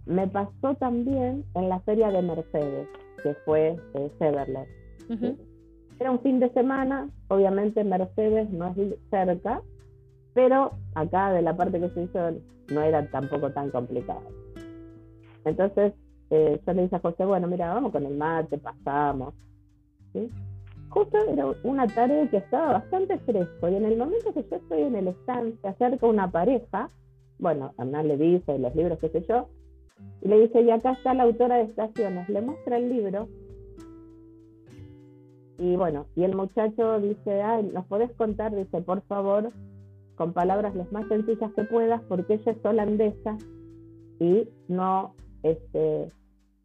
me 0.08 0.28
pasó 0.28 0.76
también 0.80 1.44
en 1.54 1.70
la 1.70 1.80
feria 1.82 2.10
de 2.10 2.22
Mercedes, 2.22 2.88
que 3.24 3.34
fue 3.46 3.76
eh, 3.94 4.12
Severler. 4.20 4.68
Era 6.00 6.12
un 6.12 6.20
fin 6.20 6.40
de 6.40 6.50
semana, 6.52 7.10
obviamente 7.28 7.84
Mercedes 7.84 8.50
no 8.52 8.68
es 8.68 8.96
cerca, 9.10 9.62
pero 10.34 10.72
acá 10.96 11.32
de 11.32 11.42
la 11.42 11.58
parte 11.58 11.80
que 11.80 11.90
se 11.90 12.04
hizo 12.04 12.20
no 12.72 12.82
era 12.82 13.10
tampoco 13.10 13.52
tan 13.52 13.72
complicado. 13.72 14.22
Entonces 15.46 15.94
eh, 16.30 16.60
yo 16.66 16.74
le 16.74 16.84
dije 16.84 16.96
a 16.96 17.00
José, 17.00 17.26
bueno, 17.26 17.48
mira, 17.48 17.74
vamos 17.74 17.91
con 17.91 18.06
el 18.06 18.15
mate, 18.15 18.58
pasamos. 18.58 19.34
Justo 20.89 21.17
era 21.17 21.46
una 21.63 21.88
tarde 21.88 22.28
que 22.30 22.38
estaba 22.38 22.74
bastante 22.74 23.17
fresco 23.20 23.70
y 23.70 23.76
en 23.76 23.86
el 23.86 23.98
momento 23.98 24.34
que 24.34 24.46
yo 24.50 24.56
estoy 24.56 24.84
en 24.84 24.96
el 24.96 25.08
stand 25.10 25.60
se 25.62 25.67
acerca 25.67 26.08
una 26.08 26.32
pareja, 26.32 26.89
bueno, 27.39 27.74
Hernán 27.78 28.08
le 28.08 28.17
dice 28.17 28.58
los 28.58 28.76
libros, 28.76 28.98
qué 29.00 29.10
sé 29.10 29.26
yo, 29.28 29.48
y 30.21 30.27
le 30.27 30.41
dice, 30.41 30.62
y 30.62 30.69
acá 30.71 30.91
está 30.93 31.13
la 31.13 31.23
autora 31.23 31.57
de 31.57 31.63
Estaciones, 31.63 32.27
le 32.29 32.41
muestra 32.41 32.77
el 32.77 32.89
libro 32.89 33.27
y 35.60 35.75
bueno, 35.75 36.05
y 36.15 36.23
el 36.23 36.36
muchacho 36.36 36.99
dice, 36.99 37.41
Ay, 37.41 37.71
¿nos 37.73 37.86
podés 37.86 38.12
contar? 38.13 38.55
Dice, 38.55 38.81
por 38.81 39.01
favor, 39.03 39.51
con 40.15 40.33
palabras 40.33 40.75
las 40.75 40.91
más 40.91 41.07
sencillas 41.07 41.51
que 41.53 41.63
puedas, 41.63 42.01
porque 42.03 42.36
ella 42.36 42.51
es 42.51 42.65
holandesa 42.65 43.38
y 44.19 44.47
no, 44.67 45.15
este, 45.43 46.12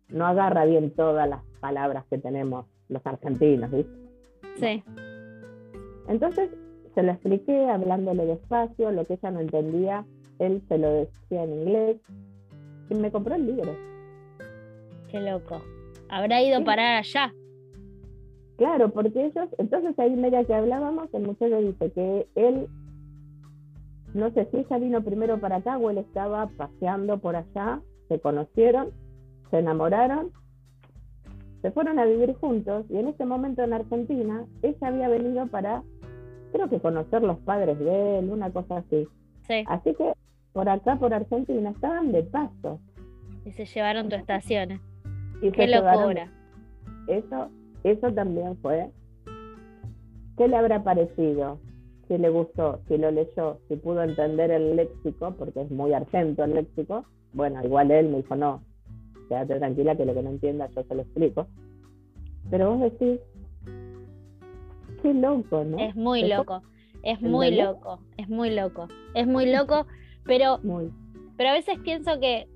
no 0.09 0.27
agarra 0.27 0.67
bien 0.67 0.91
todas 0.91 1.29
las 1.29 1.43
palabras 1.61 2.05
que 2.11 2.19
tenemos 2.19 2.67
los 2.89 3.05
argentinos, 3.07 3.71
¿viste? 3.71 3.93
Sí. 4.57 4.85
Entonces 6.09 6.51
se 6.95 7.03
lo 7.03 7.13
expliqué 7.13 7.71
hablándole 7.71 8.27
despacio, 8.27 8.91
lo 8.91 9.07
que 9.07 9.15
ella 9.15 9.31
no 9.31 9.41
entendía, 9.41 10.05
él 10.39 10.63
se 10.69 10.77
lo 10.77 10.91
decía 10.91 11.45
en 11.45 11.53
inglés 11.55 12.01
me 12.91 13.11
compró 13.11 13.35
el 13.35 13.47
libro. 13.47 13.75
Qué 15.11 15.21
loco. 15.21 15.63
Habrá 16.09 16.43
ido 16.43 16.65
para 16.65 16.99
allá. 16.99 17.33
Claro, 18.57 18.91
porque 18.91 19.27
ellos, 19.27 19.49
entonces 19.59 19.99
ahí 19.99 20.15
media 20.15 20.45
que 20.45 20.55
hablábamos, 20.55 21.13
el 21.15 21.23
muchacho 21.23 21.59
dice 21.59 21.91
que 21.93 22.29
él, 22.35 22.69
no 24.15 24.31
sé 24.33 24.47
si 24.51 24.59
ella 24.59 24.79
vino 24.79 25.03
primero 25.03 25.41
para 25.41 25.57
acá 25.57 25.79
o 25.79 25.91
él 25.91 25.99
estaba 25.99 26.49
paseando 26.57 27.19
por 27.19 27.37
allá, 27.37 27.81
se 28.09 28.21
conocieron, 28.21 28.91
se 29.51 29.59
enamoraron 29.59 30.31
se 31.63 31.71
fueron 31.71 31.99
a 32.01 32.05
vivir 32.05 32.35
juntos 32.35 32.85
y 32.91 32.99
en 32.99 33.09
ese 33.09 33.25
momento 33.25 33.63
en 33.63 33.73
Argentina 33.73 34.45
ella 34.63 34.89
había 34.89 35.09
venido 35.09 35.47
para, 35.47 35.83
creo 36.53 36.69
que 36.69 36.81
conocer 36.81 37.23
los 37.23 37.39
padres 37.39 37.79
de 37.79 38.19
él, 38.19 38.31
una 38.31 38.51
cosa 38.51 38.79
así. 38.79 39.09
Así 39.67 39.95
que 39.95 40.13
por 40.53 40.69
acá, 40.69 40.97
por 40.97 41.15
Argentina, 41.15 41.71
estaban 41.71 42.13
de 42.13 42.23
paso. 42.23 42.81
Y 43.45 43.53
se 43.53 43.65
llevaron 43.65 44.09
tu 44.09 44.17
estaciones. 44.17 44.81
Qué 45.41 45.67
locura. 45.67 46.31
Eso, 47.09 47.49
eso 47.83 48.13
también 48.13 48.57
fue. 48.59 48.91
¿Qué 50.37 50.49
le 50.49 50.57
habrá 50.57 50.83
parecido? 50.85 51.59
Si 52.09 52.19
le 52.19 52.29
gustó, 52.29 52.81
si 52.89 52.99
lo 52.99 53.11
leyó, 53.11 53.59
si 53.69 53.77
pudo 53.77 54.03
entender 54.03 54.51
el 54.51 54.77
léxico, 54.77 55.35
porque 55.37 55.63
es 55.63 55.71
muy 55.71 55.93
argento 55.93 56.45
el 56.45 56.55
léxico. 56.55 57.05
Bueno, 57.33 57.65
igual 57.65 57.91
él 57.91 58.09
me 58.09 58.19
dijo, 58.19 58.37
no, 58.37 58.63
quédate 59.29 59.59
tranquila 59.59 59.97
que 59.97 60.05
lo 60.05 60.15
que 60.15 60.23
no 60.23 60.31
entienda 60.31 60.69
yo 60.75 60.83
se 60.85 60.95
lo 60.95 61.03
explico. 61.03 61.47
Pero 62.51 62.77
vos 62.77 62.93
decís, 62.93 63.21
qué 65.03 65.15
loco, 65.15 65.65
¿no? 65.65 65.79
Es 65.79 65.97
muy 65.97 66.29
loco, 66.29 66.63
es 67.03 67.21
muy 67.23 67.51
loco, 67.51 68.01
es 68.17 68.29
muy 68.29 68.51
loco, 68.51 68.89
es 69.15 69.27
muy 69.27 69.51
loco, 69.51 69.87
pero, 70.25 70.61
pero 71.37 71.51
a 71.51 71.53
veces 71.53 71.79
pienso 71.83 72.19
que, 72.21 72.49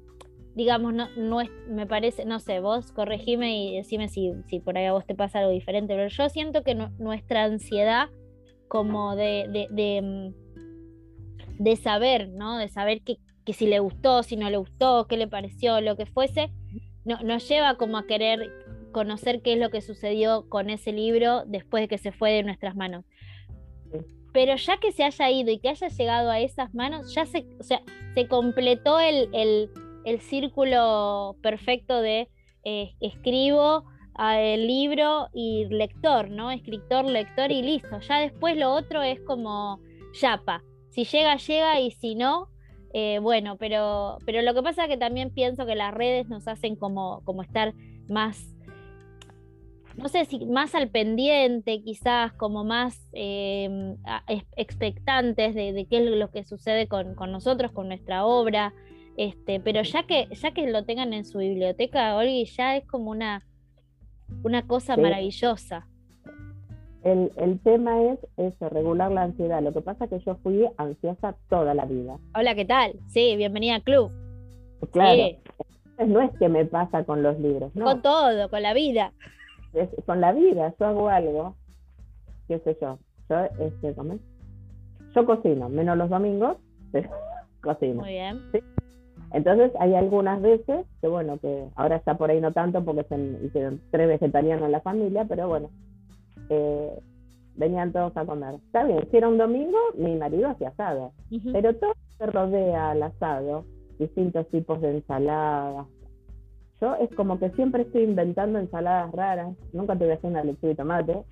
digamos, 0.55 0.95
no, 0.95 1.09
no 1.17 1.41
es, 1.41 1.51
me 1.69 1.87
parece, 1.87 2.25
no 2.25 2.41
sé, 2.41 2.61
vos 2.61 2.93
corregime 2.93 3.57
y 3.57 3.77
decime 3.77 4.09
si, 4.09 4.33
si 4.49 4.61
por 4.61 4.79
ahí 4.79 4.87
a 4.87 4.93
vos 4.93 5.07
te 5.07 5.15
pasa 5.15 5.41
algo 5.41 5.51
diferente, 5.51 5.95
pero 5.95 6.09
yo 6.09 6.29
siento 6.29 6.63
que 6.63 6.75
nuestra 6.75 7.45
ansiedad 7.45 8.09
como 8.69 9.17
de, 9.17 9.47
de, 9.49 9.69
de, 9.71 10.03
mm, 10.03 11.63
de 11.63 11.77
saber, 11.77 12.29
¿no? 12.31 12.59
De 12.59 12.69
saber 12.69 13.03
que, 13.03 13.19
que 13.45 13.53
si 13.53 13.67
le 13.67 13.79
gustó, 13.79 14.23
si 14.23 14.37
no 14.37 14.51
le 14.51 14.57
gustó, 14.57 15.07
qué 15.07 15.17
le 15.17 15.29
pareció, 15.29 15.81
lo 15.81 15.97
que 15.97 16.07
fuese, 16.07 16.51
no, 17.05 17.21
nos 17.23 17.49
lleva 17.49 17.77
como 17.77 17.99
a 17.99 18.07
querer 18.07 18.51
conocer 18.93 19.43
qué 19.43 19.53
es 19.53 19.59
lo 19.59 19.71
que 19.71 19.83
sucedió 19.83 20.49
con 20.49 20.71
ese 20.71 20.93
libro 20.93 21.45
después 21.47 21.83
de 21.83 21.89
que 21.89 21.99
se 21.99 22.13
fue 22.13 22.33
de 22.33 22.43
nuestras 22.43 22.75
manos. 22.75 23.05
Pero 24.37 24.55
ya 24.57 24.77
que 24.77 24.93
se 24.93 25.03
haya 25.03 25.31
ido 25.31 25.51
y 25.51 25.59
que 25.59 25.71
haya 25.71 25.89
llegado 25.89 26.31
a 26.31 26.41
esas 26.41 26.75
manos, 26.75 27.15
ya 27.15 27.25
se, 27.25 27.47
o 27.59 27.63
sea, 27.63 27.81
se 28.13 28.29
completó 28.29 29.01
el, 29.01 29.31
el, 29.33 30.21
círculo 30.21 31.37
perfecto 31.41 32.03
de 32.03 32.29
eh, 32.63 32.93
escribo 33.01 33.85
el 34.19 34.67
libro 34.67 35.31
y 35.33 35.65
lector, 35.71 36.29
¿no? 36.29 36.51
Escritor, 36.51 37.07
lector 37.07 37.51
y 37.51 37.63
listo. 37.63 37.99
Ya 38.01 38.21
después 38.21 38.59
lo 38.59 38.75
otro 38.75 39.03
es 39.03 39.19
como 39.23 39.81
yapa. 40.21 40.63
Si 40.91 41.05
llega, 41.05 41.37
llega 41.37 41.81
y 41.81 41.93
si 41.93 42.15
no, 42.15 42.51
eh, 42.93 43.21
bueno, 43.23 43.57
pero, 43.57 44.19
pero 44.27 44.43
lo 44.43 44.53
que 44.53 44.63
pasa 44.63 44.83
es 44.83 44.91
que 44.91 44.99
también 44.99 45.31
pienso 45.31 45.65
que 45.65 45.77
las 45.77 45.95
redes 45.95 46.29
nos 46.29 46.47
hacen 46.47 46.77
como, 46.77 47.23
como 47.25 47.43
estar 47.43 47.73
más, 48.07 48.55
no 49.97 50.09
sé 50.09 50.25
si 50.27 50.45
más 50.47 50.75
al 50.75 50.89
pendiente, 50.89 51.83
quizás 51.83 52.33
como 52.33 52.65
más 52.65 53.09
em, 53.13 53.97
expectantes 54.57 55.55
de, 55.55 55.87
qué 55.89 55.99
es 55.99 56.11
lo 56.11 56.31
que 56.31 56.45
sucede 56.45 56.87
con, 56.87 57.15
nosotros, 57.31 57.73
con 57.73 57.89
nuestra 57.89 58.25
obra. 58.25 58.75
Este, 59.17 59.61
pero 59.61 59.83
ya 59.83 60.03
que, 60.03 60.29
ya 60.31 60.51
que 60.53 60.71
lo 60.71 60.85
tengan 60.85 61.15
en 61.15 61.25
su 61.25 61.39
biblioteca, 61.39 62.17
Olgi, 62.17 62.45
ya 62.45 62.77
es 62.77 62.87
como 62.87 63.11
una, 63.11 63.47
una 64.43 64.67
cosa 64.67 64.97
maravillosa 64.97 65.87
el, 67.07 67.31
el, 67.37 67.61
tema 67.61 68.03
es 68.03 68.19
eso, 68.37 68.69
regular 68.69 69.13
la 69.13 69.23
ansiedad. 69.23 69.63
Lo 69.63 69.73
que 69.73 69.81
pasa 69.81 70.05
es 70.05 70.11
que 70.11 70.19
yo 70.19 70.35
fui 70.43 70.67
ansiosa 70.77 71.37
toda 71.49 71.73
la 71.73 71.85
vida. 71.85 72.19
Hola, 72.35 72.55
¿qué 72.57 72.65
tal? 72.65 72.95
Sí, 73.07 73.37
bienvenida 73.37 73.77
al 73.77 73.83
club. 73.83 74.11
Claro. 74.91 75.23
No 76.05 76.21
es 76.21 76.31
que 76.39 76.49
me 76.49 76.65
pasa 76.67 77.05
con 77.05 77.23
los 77.23 77.39
libros, 77.39 77.75
no. 77.75 77.85
Con 77.85 78.03
todo, 78.03 78.51
con 78.51 78.61
la 78.61 78.75
vida. 78.75 79.13
Con 80.05 80.21
la 80.21 80.33
vida, 80.33 80.75
yo 80.79 80.87
hago 80.87 81.09
algo, 81.09 81.55
qué 82.49 82.59
sé 82.61 82.77
yo, 82.81 82.99
yo, 83.29 83.37
este, 83.59 83.95
yo 85.15 85.27
cocino, 85.27 85.69
menos 85.69 85.97
los 85.97 86.11
domingos, 86.11 86.57
cocino. 87.63 88.03
Muy 88.03 88.13
bien. 88.13 88.41
Entonces 89.33 89.73
hay 89.81 89.95
algunas 89.95 90.41
veces 90.41 90.87
que 91.01 91.09
bueno, 91.09 91.39
que 91.39 91.69
ahora 91.75 91.97
está 91.97 92.17
por 92.17 92.31
ahí 92.31 92.41
no 92.41 92.53
tanto 92.53 92.85
porque 92.85 93.05
se 93.05 93.47
hicieron 93.47 93.81
tres 93.91 94.09
vegetarianos 94.09 94.65
en 94.67 94.73
la 94.73 94.81
familia, 94.81 95.25
pero 95.29 95.49
bueno, 95.49 95.71
eh, 96.49 96.99
venían 97.57 97.93
todos 97.93 98.17
a 98.17 98.25
comer. 98.25 98.55
Está 98.55 98.85
bien, 98.85 99.09
si 99.11 99.17
era 99.17 99.29
un 99.29 99.39
domingo, 99.39 99.79
mi 99.97 100.15
marido 100.17 100.49
hacía 100.49 100.69
asado, 100.69 101.13
pero 101.53 101.75
todo 101.75 101.95
se 102.19 102.27
rodea 102.27 102.91
al 102.93 103.03
asado, 103.03 103.65
distintos 103.99 104.47
tipos 104.49 104.81
de 104.81 104.97
ensaladas. 104.97 105.87
Yo 106.81 106.95
es 106.97 107.11
como 107.15 107.39
que 107.39 107.51
siempre 107.51 107.83
estoy 107.83 108.03
inventando 108.03 108.59
ensaladas 108.59 109.13
raras, 109.13 109.57
nunca 109.73 109.97
te 109.97 110.05
voy 110.05 110.13
a 110.13 110.17
hacer 110.17 110.31
una 110.31 110.45
lechuga 110.45 110.73
y 110.73 110.77
tomate. 110.77 111.23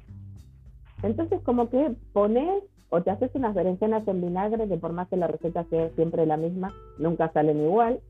Entonces 1.03 1.41
como 1.43 1.69
que 1.69 1.95
pones 2.13 2.65
o 2.89 3.03
te 3.03 3.11
haces 3.11 3.31
unas 3.35 3.55
berenjenas 3.55 4.07
en 4.09 4.21
vinagre 4.21 4.69
que 4.69 4.77
por 4.79 4.93
más 4.93 5.09
que 5.09 5.17
la 5.17 5.27
receta 5.27 5.65
sea 5.65 5.91
siempre 5.97 6.25
la 6.27 6.37
misma, 6.37 6.73
nunca 6.99 7.31
salen 7.33 7.61
igual. 7.61 8.01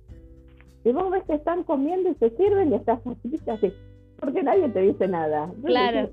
Y 0.85 0.93
vos 0.93 1.11
ves 1.11 1.25
que 1.25 1.35
están 1.35 1.65
comiendo 1.65 2.11
y 2.11 2.15
se 2.17 2.31
sirven 2.37 2.73
y 2.73 2.77
estás 2.77 3.01
así, 3.07 3.73
porque 4.21 4.43
nadie 4.43 4.69
te 4.69 4.81
dice 4.81 5.09
nada. 5.09 5.51
claro. 5.65 6.11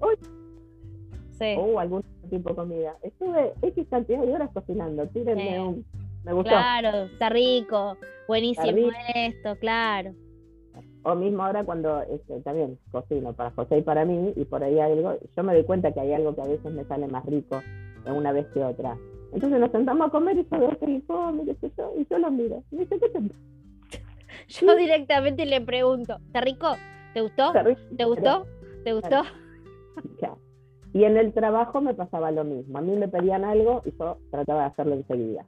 sí. 1.38 1.56
O 1.58 1.80
algún 1.80 2.04
tipo 2.30 2.50
de 2.50 2.56
comida. 2.56 2.96
Estuve 3.04 3.54
X 3.62 3.88
cantidad 3.90 4.22
de 4.22 4.34
horas 4.34 4.50
cocinando, 4.54 5.06
tírenme 5.08 5.60
un... 5.60 5.86
Me 6.24 6.34
gustó. 6.34 6.50
Claro, 6.50 7.06
está 7.06 7.30
rico, 7.30 7.98
buenísimo 8.28 8.92
esto, 9.14 9.56
claro. 9.60 10.14
O 11.04 11.16
mismo 11.16 11.44
ahora 11.44 11.64
cuando 11.64 12.02
este, 12.04 12.42
también 12.42 12.78
cocino 12.92 13.34
para 13.34 13.52
José 13.52 13.80
y 13.80 13.82
para 13.82 14.06
mí, 14.06 14.34
y 14.36 14.46
por 14.46 14.64
ahí 14.64 14.80
algo, 14.80 15.18
yo 15.36 15.44
me 15.44 15.54
doy 15.54 15.64
cuenta 15.64 15.92
que 15.92 16.00
hay 16.00 16.14
algo 16.14 16.36
que 16.36 16.42
a 16.42 16.48
veces 16.48 16.72
me 16.72 16.84
sale 16.86 17.08
más 17.08 17.26
rico 17.26 17.62
una 18.06 18.32
vez 18.32 18.48
que 18.54 18.64
otra. 18.64 18.98
Entonces 19.34 19.60
nos 19.60 19.72
sentamos 19.72 20.08
a 20.08 20.12
comer 20.12 20.38
y 20.38 20.48
yo 20.52 20.60
veo 20.60 20.70
que 20.78 21.46
qué 21.46 21.56
sé 21.56 21.72
yo, 21.78 21.94
y 21.98 22.06
yo 22.10 22.20
lo 22.20 22.32
miro. 22.32 22.64
Y 22.72 22.78
dice, 22.78 23.00
¿qué 23.00 23.10
te... 23.10 23.20
Yo 24.48 24.76
directamente 24.76 25.46
le 25.46 25.62
pregunto, 25.62 26.18
¿está 26.26 26.42
rico? 26.42 26.76
¿Te 27.14 27.22
gustó? 27.22 27.54
¿Te 27.96 28.06
gustó? 28.06 28.46
¿Te 28.84 28.94
gustó? 28.94 29.24
Y 30.94 31.06
en 31.06 31.16
el 31.16 31.34
trabajo 31.34 31.80
me 31.80 31.94
pasaba 31.94 32.32
lo 32.32 32.44
mismo. 32.44 32.78
A 32.78 32.82
mí 32.82 32.96
me 32.98 33.08
pedían 33.08 33.46
algo 33.46 33.82
y 33.86 33.92
yo 33.98 34.18
trataba 34.30 34.62
de 34.62 34.68
hacerlo 34.68 34.96
enseguida. 34.96 35.46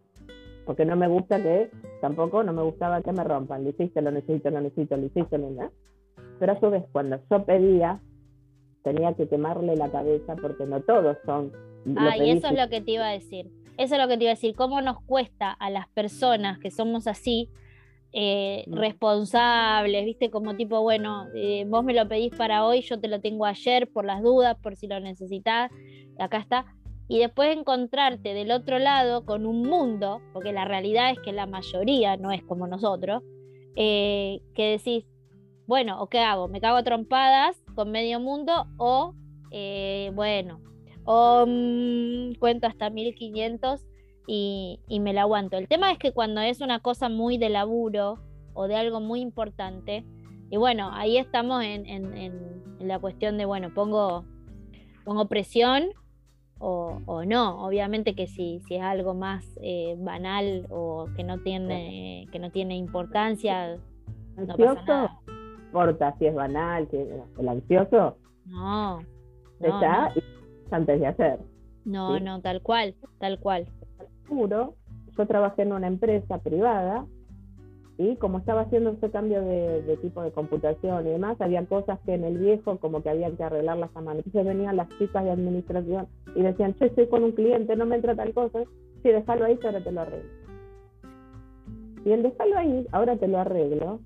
Porque 0.66 0.86
no 0.86 0.96
me 0.96 1.08
gusta 1.08 1.42
que, 1.42 1.70
tampoco 2.02 2.44
no 2.44 2.54
me 2.54 2.64
gustaba 2.64 3.02
que 3.02 3.12
me 3.12 3.24
rompan. 3.24 3.64
Lo 3.64 3.70
hiciste, 3.70 4.02
lo 4.02 4.12
necesito, 4.12 4.50
lo 4.50 4.62
necesito, 4.62 4.98
lo 4.98 5.06
hiciste, 5.06 5.38
¿no? 5.38 5.72
Pero 6.40 6.52
a 6.52 6.60
su 6.60 6.70
vez, 6.70 6.84
cuando 6.92 7.20
yo 7.30 7.46
pedía, 7.46 8.00
tenía 8.84 9.14
que 9.14 9.28
quemarle 9.28 9.76
la 9.76 9.92
cabeza 9.92 10.36
porque 10.36 10.66
no 10.66 10.82
todos 10.82 11.18
son 11.26 11.52
Ah, 11.98 12.18
y 12.18 12.32
eso 12.32 12.48
es 12.48 12.60
lo 12.60 12.70
que 12.70 12.82
te 12.82 12.92
iba 12.92 13.08
a 13.08 13.12
decir. 13.12 13.50
Eso 13.78 13.96
es 13.96 14.02
lo 14.02 14.08
que 14.08 14.18
te 14.18 14.24
iba 14.24 14.32
a 14.32 14.36
decir. 14.36 14.56
¿Cómo 14.56 14.82
nos 14.82 15.02
cuesta 15.04 15.52
a 15.52 15.70
las 15.70 15.88
personas 15.90 16.60
que 16.60 16.72
somos 16.72 17.08
así, 17.08 17.50
eh, 18.14 18.64
mm. 18.68 18.74
responsables, 18.74 20.06
viste? 20.06 20.30
Como 20.30 20.56
tipo, 20.56 20.82
bueno, 20.82 21.28
eh, 21.36 21.66
vos 21.68 21.84
me 21.84 21.94
lo 21.94 22.08
pedís 22.08 22.34
para 22.36 22.66
hoy, 22.66 22.82
yo 22.82 23.00
te 23.00 23.08
lo 23.08 23.20
tengo 23.20 23.46
ayer 23.46 23.90
por 23.92 24.06
las 24.06 24.22
dudas, 24.22 24.58
por 24.62 24.76
si 24.76 24.88
lo 24.88 25.00
necesitas, 25.00 25.72
acá 26.20 26.38
está. 26.38 26.66
Y 27.14 27.20
después 27.20 27.56
encontrarte 27.56 28.34
del 28.34 28.50
otro 28.50 28.80
lado 28.80 29.24
con 29.24 29.46
un 29.46 29.62
mundo, 29.62 30.20
porque 30.34 30.52
la 30.52 30.66
realidad 30.66 31.12
es 31.12 31.20
que 31.20 31.32
la 31.32 31.46
mayoría 31.46 32.18
no 32.18 32.32
es 32.32 32.42
como 32.42 32.66
nosotros, 32.66 33.22
eh, 33.76 34.42
que 34.56 34.72
decís, 34.72 35.06
bueno, 35.68 36.02
¿o 36.02 36.08
qué 36.08 36.22
hago? 36.22 36.48
¿Me 36.48 36.60
cago 36.60 36.78
a 36.78 36.84
trompadas 36.84 37.56
con 37.76 37.92
medio 37.92 38.20
mundo 38.20 38.66
o, 38.80 39.14
bueno, 40.16 40.60
o 41.04 41.46
mm, 41.48 42.34
cuento 42.40 42.66
hasta 42.66 42.90
1500 42.90 43.86
y, 44.26 44.80
y 44.88 45.00
me 45.00 45.14
la 45.14 45.22
aguanto. 45.22 45.56
El 45.58 45.68
tema 45.68 45.92
es 45.92 46.00
que 46.00 46.14
cuando 46.14 46.42
es 46.42 46.62
una 46.62 46.80
cosa 46.80 47.10
muy 47.10 47.38
de 47.38 47.50
laburo 47.50 48.24
o 48.56 48.68
de 48.68 48.76
algo 48.76 49.02
muy 49.02 49.22
importante, 49.22 50.04
y 50.50 50.58
bueno, 50.58 50.90
ahí 50.92 51.18
estamos 51.20 51.64
en, 51.64 52.64
la 52.80 52.98
cuestión 52.98 53.38
de, 53.38 53.46
bueno, 53.46 53.72
pongo, 53.72 54.26
pongo 55.06 55.28
presión 55.28 55.92
o, 56.64 57.26
no. 57.26 57.66
Obviamente 57.66 58.16
que 58.16 58.28
si, 58.28 58.62
si 58.62 58.76
es 58.76 58.82
algo 58.82 59.14
más 59.14 59.46
eh, 59.62 59.96
banal 60.00 60.66
o 60.70 61.08
que 61.16 61.24
no 61.24 61.40
tiene, 61.40 62.28
que 62.32 62.40
no 62.40 62.52
tiene 62.52 62.78
importancia, 62.78 63.78
no 64.38 64.56
pasa 64.56 64.84
nada. 64.86 65.20
importa 65.66 66.16
si 66.18 66.28
es 66.28 66.34
banal, 66.36 66.88
si 66.90 66.98
el 66.98 67.48
ansioso. 67.48 68.18
No. 68.46 69.02
no 69.60 69.82
antes 70.72 71.00
de 71.00 71.08
hacer. 71.08 71.40
No, 71.86 72.20
no, 72.20 72.42
tal 72.42 72.62
cual, 72.62 72.96
tal 73.20 73.40
cual. 73.40 73.68
Puro, 74.28 74.76
yo 75.18 75.28
trabajé 75.28 75.64
en 75.64 75.74
una 75.74 75.88
empresa 75.88 76.40
privada 76.40 77.06
y 77.98 78.16
como 78.16 78.40
estaba 78.40 78.62
haciendo 78.62 78.92
ese 78.92 79.12
cambio 79.12 79.42
de, 79.42 79.98
tipo 80.02 80.24
de 80.24 80.32
computación 80.32 81.06
y 81.06 81.12
demás, 81.12 81.40
había 81.40 81.66
cosas 81.66 82.00
que 82.06 82.16
en 82.16 82.24
el 82.24 82.40
viejo 82.40 82.78
como 82.80 83.04
que 83.04 83.10
había 83.10 83.30
que 83.32 83.44
arreglarlas 83.44 83.92
a 83.96 84.02
mano. 84.02 84.20
Entonces 84.20 84.46
venían 84.46 84.78
las 84.78 84.90
chicas 84.98 85.24
de 85.24 85.32
administración 85.32 86.08
y 86.36 86.42
decían, 86.42 86.76
yo 86.80 86.88
estoy 86.88 87.08
con 87.08 87.24
un 87.24 87.34
cliente, 87.34 87.76
no 87.76 87.86
me 87.86 87.96
entra 87.96 88.16
tal 88.16 88.34
cosa, 88.34 88.64
sí, 89.04 89.10
déjalo 89.10 89.46
ahí 89.46 89.60
ahora 89.64 89.84
te 89.84 89.92
lo 89.92 90.02
arreglo. 90.02 90.30
Y 92.06 92.12
el 92.12 92.24
déjalo 92.24 92.58
ahí, 92.58 92.88
ahora 92.92 93.16
te 93.16 93.28
lo 93.28 93.38
arreglo, 93.38 94.00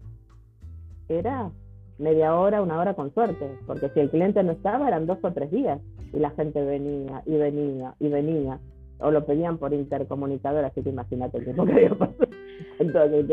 era 1.07 1.49
media 1.97 2.35
hora, 2.35 2.61
una 2.61 2.79
hora 2.79 2.93
con 2.93 3.13
suerte, 3.13 3.57
porque 3.65 3.89
si 3.89 4.01
el 4.01 4.09
cliente 4.09 4.43
no 4.43 4.51
estaba 4.51 4.87
eran 4.87 5.07
dos 5.07 5.17
o 5.21 5.31
tres 5.31 5.49
días 5.49 5.79
y 6.13 6.19
la 6.19 6.31
gente 6.31 6.63
venía 6.63 7.23
y 7.25 7.37
venía 7.37 7.95
y 7.99 8.09
venía, 8.09 8.59
o 8.99 9.11
lo 9.11 9.25
pedían 9.25 9.57
por 9.57 9.73
intercomunicador, 9.73 10.65
así 10.65 10.83
que 10.83 10.89
imagínate 10.89 11.37
el 11.37 11.45
tiempo 11.45 11.65
que 11.65 11.73
había 11.73 11.95
pasado. 11.95 12.27
Entonces, 12.79 13.27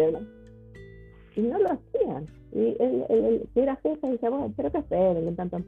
y 1.36 1.42
no 1.42 1.58
lo 1.58 1.72
hacían. 1.72 2.26
Y 2.52 2.76
el, 2.80 3.04
el, 3.08 3.48
que 3.52 3.62
era 3.62 3.76
jefe 3.76 4.10
decía, 4.10 4.30
bueno, 4.30 4.52
pero 4.56 4.70
qué 4.70 4.78
hacer 4.78 5.16
en 5.16 5.36
tanto. 5.36 5.58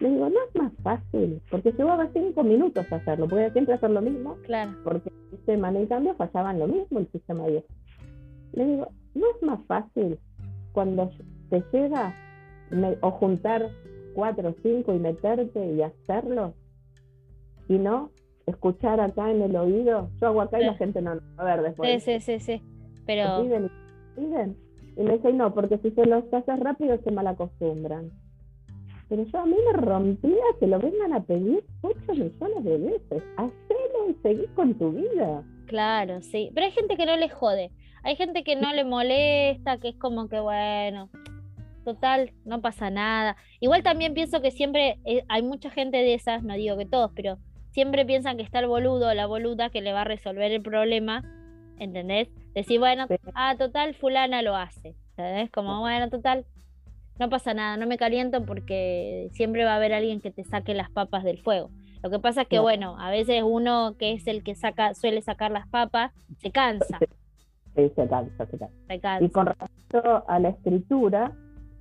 Le 0.00 0.08
digo, 0.08 0.28
no 0.28 0.38
es 0.48 0.54
más 0.60 0.72
fácil, 0.82 1.40
porque 1.50 1.72
llevaba 1.72 2.08
cinco 2.12 2.42
minutos 2.42 2.84
hacerlo, 2.90 3.28
podía 3.28 3.52
siempre 3.52 3.74
hacer 3.74 3.90
lo 3.90 4.00
mismo, 4.00 4.36
claro. 4.44 4.72
porque 4.82 5.08
el 5.08 5.30
sistema, 5.38 5.68
en 5.68 5.76
el 5.76 5.88
cambio, 5.88 6.14
fallaban 6.14 6.58
lo 6.58 6.66
mismo 6.66 6.98
el 6.98 7.08
sistema 7.12 7.46
viejo. 7.46 7.66
Le 8.52 8.66
digo, 8.66 8.88
no 9.14 9.26
es 9.34 9.42
más 9.42 9.60
fácil 9.66 10.18
cuando 10.72 11.10
te 11.50 11.62
llega 11.72 12.14
o 13.00 13.10
juntar 13.12 13.70
cuatro 14.14 14.50
o 14.50 14.54
cinco 14.62 14.94
y 14.94 14.98
meterte 14.98 15.72
y 15.72 15.82
hacerlo 15.82 16.54
y 17.68 17.78
no 17.78 18.10
escuchar 18.46 19.00
acá 19.00 19.30
en 19.30 19.42
el 19.42 19.56
oído. 19.56 20.10
Yo 20.20 20.28
hago 20.28 20.42
acá 20.42 20.60
y 20.60 20.64
la 20.64 20.74
gente 20.74 21.00
no, 21.02 21.18
a 21.36 21.44
ver 21.44 21.62
después. 21.62 22.02
Sí, 22.02 22.18
sí, 22.18 22.20
sí, 22.20 22.40
sí. 22.40 22.62
Pero. 23.06 23.42
Piden, 23.42 23.70
piden. 24.16 24.63
Y 24.96 25.02
me 25.02 25.14
dicen, 25.14 25.38
no, 25.38 25.52
porque 25.52 25.78
si 25.78 25.90
se 25.90 26.06
los 26.06 26.24
haces 26.32 26.60
rápido 26.60 26.96
se 27.02 27.10
malacostumbran. 27.10 28.10
Pero 29.08 29.24
yo 29.24 29.38
a 29.38 29.46
mí 29.46 29.56
me 29.66 29.80
rompía 29.80 30.44
que 30.58 30.66
lo 30.66 30.78
vengan 30.78 31.12
a 31.12 31.22
pedir 31.22 31.64
8 31.82 31.98
millones 32.12 32.64
de 32.64 32.78
veces. 32.78 33.22
Hacelo 33.36 34.10
y 34.10 34.14
seguir 34.22 34.48
con 34.54 34.74
tu 34.74 34.92
vida. 34.92 35.42
Claro, 35.66 36.22
sí. 36.22 36.50
Pero 36.54 36.66
hay 36.66 36.72
gente 36.72 36.96
que 36.96 37.06
no 37.06 37.16
le 37.16 37.28
jode. 37.28 37.70
Hay 38.02 38.16
gente 38.16 38.44
que 38.44 38.56
no 38.56 38.72
le 38.72 38.84
molesta, 38.84 39.78
que 39.78 39.88
es 39.88 39.96
como 39.96 40.28
que, 40.28 40.38
bueno, 40.40 41.10
total, 41.84 42.32
no 42.44 42.60
pasa 42.60 42.90
nada. 42.90 43.36
Igual 43.60 43.82
también 43.82 44.14
pienso 44.14 44.42
que 44.42 44.50
siempre 44.50 44.98
eh, 45.04 45.24
hay 45.28 45.42
mucha 45.42 45.70
gente 45.70 45.98
de 45.98 46.14
esas, 46.14 46.42
no 46.42 46.54
digo 46.54 46.76
que 46.76 46.86
todos, 46.86 47.12
pero 47.14 47.38
siempre 47.70 48.04
piensan 48.04 48.36
que 48.36 48.42
está 48.42 48.58
el 48.58 48.66
boludo 48.66 49.08
o 49.08 49.14
la 49.14 49.26
boluda 49.26 49.70
que 49.70 49.82
le 49.82 49.92
va 49.92 50.02
a 50.02 50.04
resolver 50.04 50.52
el 50.52 50.62
problema, 50.62 51.22
¿entendés? 51.78 52.28
Decir, 52.54 52.78
bueno, 52.78 53.06
ah, 53.34 53.54
total, 53.58 53.94
fulana 53.94 54.42
lo 54.42 54.56
hace, 54.56 54.94
¿entendés? 55.16 55.50
Como, 55.50 55.80
bueno, 55.80 56.08
total, 56.10 56.44
no 57.18 57.28
pasa 57.28 57.54
nada, 57.54 57.76
no 57.76 57.86
me 57.86 57.96
caliento 57.96 58.44
porque 58.44 59.28
siempre 59.32 59.64
va 59.64 59.72
a 59.72 59.76
haber 59.76 59.92
alguien 59.92 60.20
que 60.20 60.30
te 60.30 60.44
saque 60.44 60.74
las 60.74 60.90
papas 60.90 61.24
del 61.24 61.38
fuego. 61.38 61.70
Lo 62.02 62.10
que 62.10 62.18
pasa 62.18 62.42
es 62.42 62.48
que, 62.48 62.58
bueno, 62.58 62.96
a 62.98 63.10
veces 63.10 63.42
uno 63.42 63.96
que 63.98 64.12
es 64.12 64.26
el 64.26 64.42
que 64.42 64.54
saca, 64.54 64.94
suele 64.94 65.22
sacar 65.22 65.50
las 65.50 65.66
papas, 65.68 66.12
se 66.38 66.50
cansa. 66.50 66.98
Sí, 67.74 67.90
se 67.96 68.08
cansa, 68.08 68.46
se 68.46 69.00
cansa. 69.00 69.24
Y 69.24 69.30
con 69.30 69.46
respecto 69.46 70.24
a 70.28 70.38
la 70.38 70.50
escritura, 70.50 71.32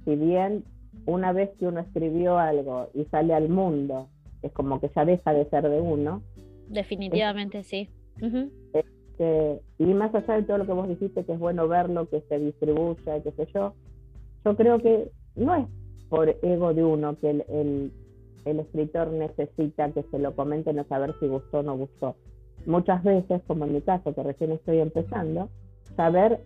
si 0.05 0.15
bien 0.15 0.63
una 1.05 1.33
vez 1.33 1.49
que 1.59 1.67
uno 1.67 1.81
escribió 1.81 2.37
algo 2.37 2.89
y 2.93 3.03
sale 3.05 3.33
al 3.33 3.49
mundo, 3.49 4.07
es 4.41 4.51
como 4.53 4.79
que 4.79 4.89
ya 4.95 5.03
deja 5.05 5.33
de 5.33 5.49
ser 5.49 5.69
de 5.69 5.81
uno. 5.81 6.21
Definitivamente 6.67 7.63
sí. 7.63 7.89
Y 9.19 9.85
más 9.93 10.13
allá 10.15 10.35
de 10.35 10.43
todo 10.43 10.57
lo 10.57 10.65
que 10.65 10.73
vos 10.73 10.87
dijiste, 10.87 11.23
que 11.23 11.33
es 11.33 11.39
bueno 11.39 11.67
verlo, 11.67 12.09
que 12.09 12.21
se 12.21 12.39
distribuya, 12.39 13.21
qué 13.21 13.31
sé 13.31 13.47
yo, 13.53 13.73
yo 14.43 14.55
creo 14.55 14.79
que 14.79 15.11
no 15.35 15.55
es 15.55 15.65
por 16.09 16.29
ego 16.41 16.73
de 16.73 16.83
uno 16.83 17.17
que 17.19 17.29
el, 17.29 17.91
el, 18.45 18.59
escritor 18.59 19.09
necesita 19.09 19.91
que 19.91 20.03
se 20.03 20.19
lo 20.19 20.35
comenten 20.35 20.79
a 20.79 20.83
saber 20.85 21.15
si 21.19 21.27
gustó 21.27 21.59
o 21.59 21.63
no 21.63 21.77
gustó. 21.77 22.15
Muchas 22.65 23.03
veces, 23.03 23.41
como 23.47 23.65
en 23.65 23.73
mi 23.73 23.81
caso, 23.81 24.13
que 24.13 24.23
recién 24.23 24.51
estoy 24.51 24.79
empezando, 24.79 25.49
saber 25.95 26.39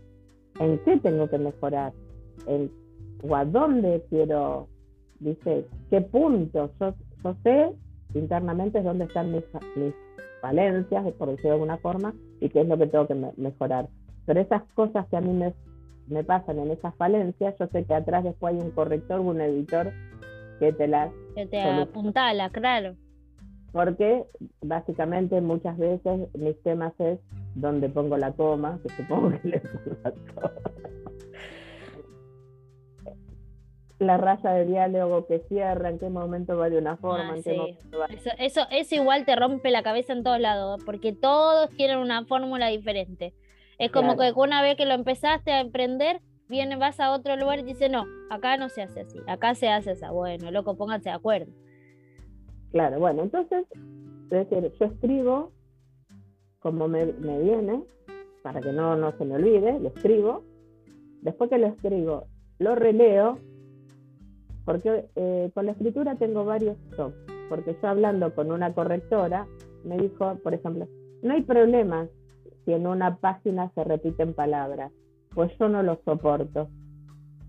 en 0.60 0.80
qué 0.80 0.98
tengo 0.98 1.30
que 1.30 1.38
mejorar, 1.38 1.94
en 2.48 2.72
o 3.24 3.36
a 3.36 3.46
dónde 3.46 4.04
quiero, 4.10 4.68
dice, 5.20 5.66
qué 5.90 6.02
punto, 6.02 6.70
yo, 6.80 6.94
sé 7.44 7.72
internamente 8.14 8.82
dónde 8.82 9.06
están 9.06 9.32
mis 9.32 9.44
falencias, 10.42 11.06
por 11.14 11.30
decirlo 11.30 11.50
de 11.50 11.56
alguna 11.56 11.78
forma, 11.78 12.14
y 12.40 12.50
qué 12.50 12.62
es 12.62 12.68
lo 12.68 12.78
que 12.78 12.88
tengo 12.88 13.08
que 13.08 13.16
mejorar. 13.38 13.88
Pero 14.26 14.42
esas 14.42 14.64
cosas 14.74 15.08
que 15.08 15.18
a 15.18 15.22
mí 15.22 15.34
me, 15.34 15.54
me 16.08 16.24
pasan 16.24 16.60
en 16.60 16.72
esas 16.72 16.96
falencias, 16.96 17.56
yo 17.60 17.68
sé 17.68 17.86
que 17.86 17.94
atrás 17.94 18.24
después 18.24 18.54
hay 18.54 18.62
un 18.62 18.72
corrector, 18.72 19.20
un 19.20 19.42
editor 19.42 19.92
que 20.60 20.74
te 20.74 20.88
las... 20.88 21.12
Que 21.36 21.46
te 21.46 21.62
apuntala, 21.62 22.50
claro. 22.50 22.96
Porque 23.72 24.26
básicamente 24.62 25.40
muchas 25.42 25.78
veces 25.78 26.34
mis 26.36 26.62
temas 26.64 26.94
es 27.00 27.20
donde 27.56 27.90
pongo 27.90 28.18
la 28.18 28.32
coma, 28.32 28.80
que 28.82 28.90
supongo 28.96 29.30
que 29.42 29.48
le 29.48 29.60
pongo 29.60 29.98
la 30.04 30.12
coma 30.12 30.52
la 34.00 34.18
raya 34.18 34.52
de 34.52 34.66
diálogo 34.66 35.26
que 35.26 35.40
cierra, 35.50 35.90
en 35.90 35.98
qué 36.00 36.10
momento 36.10 36.56
va 36.58 36.70
de 36.70 36.78
una 36.78 36.98
forma, 36.98 37.32
Ah, 37.34 37.38
en 37.38 37.44
qué 37.44 37.52
sí. 37.52 37.58
momento 37.58 37.98
va 38.00 38.06
Eso, 38.08 38.30
eso, 38.38 38.62
eso 38.70 38.96
igual 38.96 39.26
te 39.26 39.36
rompe 39.36 39.72
la 39.72 39.82
cabeza 39.84 40.14
en 40.14 40.24
todos 40.24 40.40
lados, 40.40 40.84
porque 40.86 41.14
todos 41.14 41.70
tienen 41.72 41.98
una 41.98 42.24
fórmula 42.26 42.68
diferente. 42.68 43.34
Es 43.80 43.92
como 43.92 44.16
Claro. 44.16 44.34
que 44.36 44.40
una 44.40 44.62
vez 44.62 44.76
que 44.76 44.86
lo 44.86 44.94
empezaste 44.94 45.52
a 45.52 45.62
emprender, 45.62 46.22
viene, 46.48 46.76
vas 46.78 47.00
a 47.00 47.12
otro 47.12 47.36
lugar 47.38 47.60
y 47.60 47.64
dice, 47.64 47.90
no, 47.90 48.06
acá 48.30 48.56
no 48.58 48.70
se 48.70 48.84
hace 48.84 49.02
así, 49.02 49.20
acá 49.28 49.56
se 49.56 49.68
hace 49.70 49.92
así. 49.92 50.06
Bueno, 50.12 50.52
loco, 50.52 50.76
pónganse 50.78 51.10
de 51.10 51.16
acuerdo. 51.16 51.52
Claro, 52.72 53.00
bueno, 53.00 53.24
entonces, 53.24 53.66
es 53.72 54.30
decir, 54.30 54.72
yo 54.80 54.86
escribo 54.86 55.52
como 56.60 56.88
me, 56.88 57.06
me 57.06 57.40
viene, 57.40 57.84
para 58.44 58.62
que 58.62 58.72
no, 58.72 58.96
no 58.96 59.12
se 59.18 59.26
me 59.26 59.36
olvide, 59.36 59.80
lo 59.80 59.90
escribo. 59.90 60.44
Después 61.22 61.50
que 61.50 61.58
lo 61.58 61.68
escribo, 61.68 62.28
lo 62.60 62.76
releo, 62.76 63.40
porque 64.68 65.06
eh, 65.16 65.50
con 65.54 65.66
la 65.66 65.72
escritura 65.72 66.16
tengo 66.16 66.44
varios 66.44 66.76
toques. 66.98 67.18
Porque 67.48 67.78
yo 67.82 67.88
hablando 67.88 68.36
con 68.36 68.52
una 68.52 68.74
correctora, 68.74 69.48
me 69.86 69.98
dijo, 69.98 70.36
por 70.44 70.54
ejemplo, 70.54 70.90
no 71.22 71.34
hay 71.34 71.42
problema 71.44 72.10
si 72.66 72.74
en 72.74 72.86
una 72.86 73.16
página 73.16 73.72
se 73.76 73.86
repiten 73.86 74.34
palabras, 74.34 74.92
pues 75.34 75.58
yo 75.58 75.70
no 75.70 75.84
lo 75.84 76.02
soporto. 76.04 76.68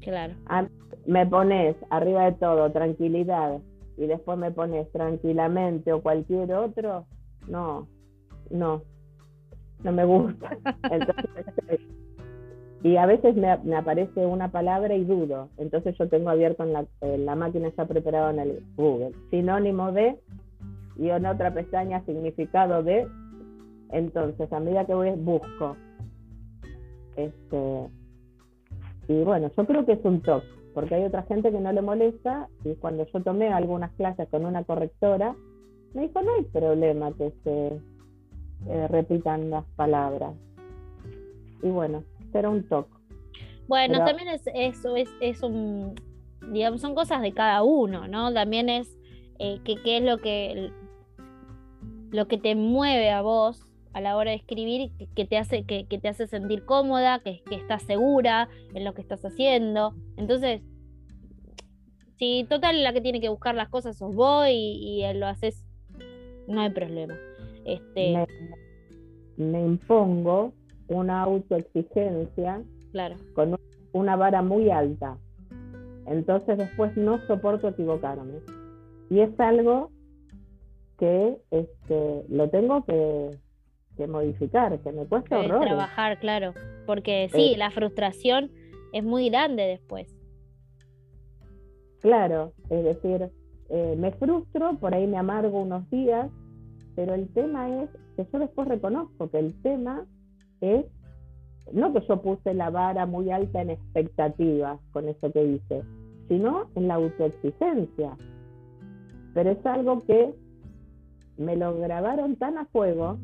Claro. 0.01 0.35
Ah, 0.47 0.69
me 1.07 1.27
pones 1.27 1.75
arriba 1.91 2.27
de 2.27 2.33
todo 2.35 2.71
tranquilidad 2.71 3.59
y 3.97 4.07
después 4.07 4.39
me 4.39 4.53
pones 4.53 4.89
tranquilamente 4.93 5.93
o 5.93 6.01
cualquier 6.01 6.55
otro, 6.55 7.05
no, 7.49 7.89
no, 8.49 8.83
no 9.83 9.93
me 9.93 10.05
gusta. 10.05 10.57
Entonces, 10.89 11.81
y 12.83 12.97
a 12.97 13.07
veces 13.07 13.35
me, 13.35 13.51
aparece 13.77 14.25
una 14.25 14.51
palabra 14.53 14.95
y 14.95 15.05
dudo, 15.05 15.49
entonces 15.57 15.97
yo 15.99 16.09
tengo 16.09 16.31
abierto 16.31 16.63
en 16.63 16.73
la, 16.73 16.87
la 17.01 17.35
máquina, 17.35 17.69
está 17.69 17.87
preparado 17.87 18.31
en 18.31 18.39
el 18.39 18.63
Google, 18.77 19.13
sinónimo 19.31 19.91
de, 19.93 20.17
y 20.97 21.11
en 21.11 21.27
otra 21.27 21.53
pestaña 21.53 22.05
significado 22.05 22.83
de, 22.83 23.09
entonces 23.91 24.53
a 24.53 24.61
medida 24.61 24.85
que 24.85 24.95
voy 24.95 25.11
busco. 25.11 25.77
Este, 27.17 27.89
y 29.09 29.25
bueno, 29.25 29.51
yo 29.57 29.67
creo 29.67 29.85
que 29.85 29.93
es 29.93 30.05
un 30.05 30.21
toque, 30.21 30.47
porque 30.73 30.95
hay 30.95 31.05
otra 31.05 31.25
gente 31.25 31.51
que 31.51 31.61
no 31.61 31.73
le 31.73 31.83
molesta 31.83 32.49
y 32.65 32.75
cuando 32.77 33.05
yo 33.07 33.23
tomé 33.23 33.49
algunas 33.49 33.91
clases 33.93 34.29
con 34.29 34.45
una 34.45 34.63
correctora, 34.63 35.35
me 35.95 36.03
dijo, 36.03 36.23
no 36.23 36.35
hay 36.35 36.45
problema 36.45 37.13
que 37.15 37.33
se 37.43 37.81
eh, 38.69 38.89
repitan 38.89 39.51
las 39.51 39.65
palabras. 39.77 40.35
Y 41.63 41.71
bueno, 41.71 42.05
era 42.35 42.51
un 42.51 42.67
toque. 42.69 42.93
Bueno, 43.67 43.95
Pero- 43.95 44.05
también 44.07 44.29
es 44.29 44.43
eso, 44.55 44.97
es, 44.97 45.09
es 45.21 45.43
un, 45.43 45.95
digamos, 46.53 46.81
son 46.81 46.95
cosas 46.95 47.23
de 47.23 47.33
cada 47.33 47.63
uno, 47.63 48.09
¿no? 48.09 48.33
También 48.33 48.69
es 48.69 48.99
eh, 49.39 49.61
que 49.65 49.77
qué 49.83 49.99
es 49.99 50.03
lo 50.03 50.19
que 50.19 50.71
lo 52.11 52.27
que 52.27 52.39
te 52.39 52.55
mueve 52.55 53.11
a 53.11 53.21
vos 53.21 53.67
a 53.93 54.01
la 54.01 54.17
hora 54.17 54.31
de 54.31 54.37
escribir, 54.39 54.91
que, 54.99 55.09
que 55.15 55.25
te 55.27 55.37
hace, 55.37 55.65
que, 55.65 55.87
que 55.87 55.99
te 55.99 56.09
hace 56.09 56.27
sentir 56.27 56.65
cómoda, 56.65 57.19
que, 57.21 57.43
que 57.49 57.55
estás 57.57 57.83
segura 57.83 58.49
en 58.75 58.85
lo 58.85 58.95
que 58.95 59.03
estás 59.03 59.23
haciendo. 59.25 59.95
Entonces, 60.17 60.63
si 62.17 62.47
total 62.49 62.83
la 62.83 62.93
que 62.93 63.01
tiene 63.01 63.21
que 63.21 63.29
buscar 63.29 63.55
las 63.55 63.69
cosas 63.69 63.97
sos 63.99 64.15
vos 64.15 64.47
y, 64.49 65.03
y 65.05 65.15
lo 65.15 65.27
haces, 65.27 65.65
no 66.47 66.61
hay 66.63 66.71
problema. 66.71 67.15
Este, 67.65 68.13
Me, 69.37 69.51
me 69.51 69.61
impongo 69.67 70.53
una 70.89 71.23
autoexigencia 71.23 72.63
claro. 72.93 73.17
con 73.35 73.51
un- 73.53 73.59
una 73.93 74.17
vara 74.17 74.43
muy 74.43 74.71
alta. 74.71 75.17
Entonces 76.07 76.57
después 76.59 76.97
no 76.97 77.19
soporto 77.27 77.69
equivocarme. 77.69 78.39
Y 79.11 79.21
es 79.21 79.39
algo 79.41 79.91
que 80.99 81.37
este, 81.51 82.25
lo 82.29 82.49
tengo 82.51 82.85
que, 82.85 83.31
que 83.97 84.07
modificar, 84.07 84.79
que 84.81 84.93
me 84.93 85.07
cuesta 85.07 85.39
horrores. 85.39 85.69
trabajar, 85.69 86.19
claro. 86.19 86.55
Porque 86.87 87.29
sí, 87.33 87.53
Eh. 87.55 87.59
la 87.59 87.71
frustración 87.71 88.51
es 88.93 89.05
muy 89.05 89.29
grande 89.31 89.63
después. 89.65 90.15
Claro, 92.01 92.53
es 92.71 92.85
decir, 92.85 93.29
eh, 93.71 93.95
me 93.99 94.13
frustro, 94.13 94.77
por 94.79 94.95
ahí 94.95 95.07
me 95.07 95.19
amargo 95.19 95.61
unos 95.63 95.89
días, 95.91 96.31
pero 96.95 97.15
el 97.15 97.29
tema 97.35 97.83
es 97.83 97.91
que 98.17 98.27
yo 98.33 98.39
después 98.39 98.69
reconozco 98.69 99.29
que 99.31 99.39
el 99.41 99.61
tema 99.63 100.07
es, 100.61 100.85
no 101.73 101.93
que 101.93 102.01
yo 102.07 102.23
puse 102.23 102.55
la 102.55 102.71
vara 102.71 103.07
muy 103.07 103.31
alta 103.31 103.63
en 103.63 103.71
expectativas 103.71 104.81
con 104.93 105.09
eso 105.09 105.31
que 105.33 105.45
hice, 105.45 105.83
sino 106.29 106.71
en 106.75 106.89
la 106.89 106.95
autoexigencia. 106.95 108.17
Pero 109.35 109.51
es 109.51 109.67
algo 109.67 110.05
que 110.05 110.35
me 111.37 111.57
lo 111.57 111.79
grabaron 111.79 112.37
tan 112.37 112.59
a 112.59 112.65
fuego 112.67 113.19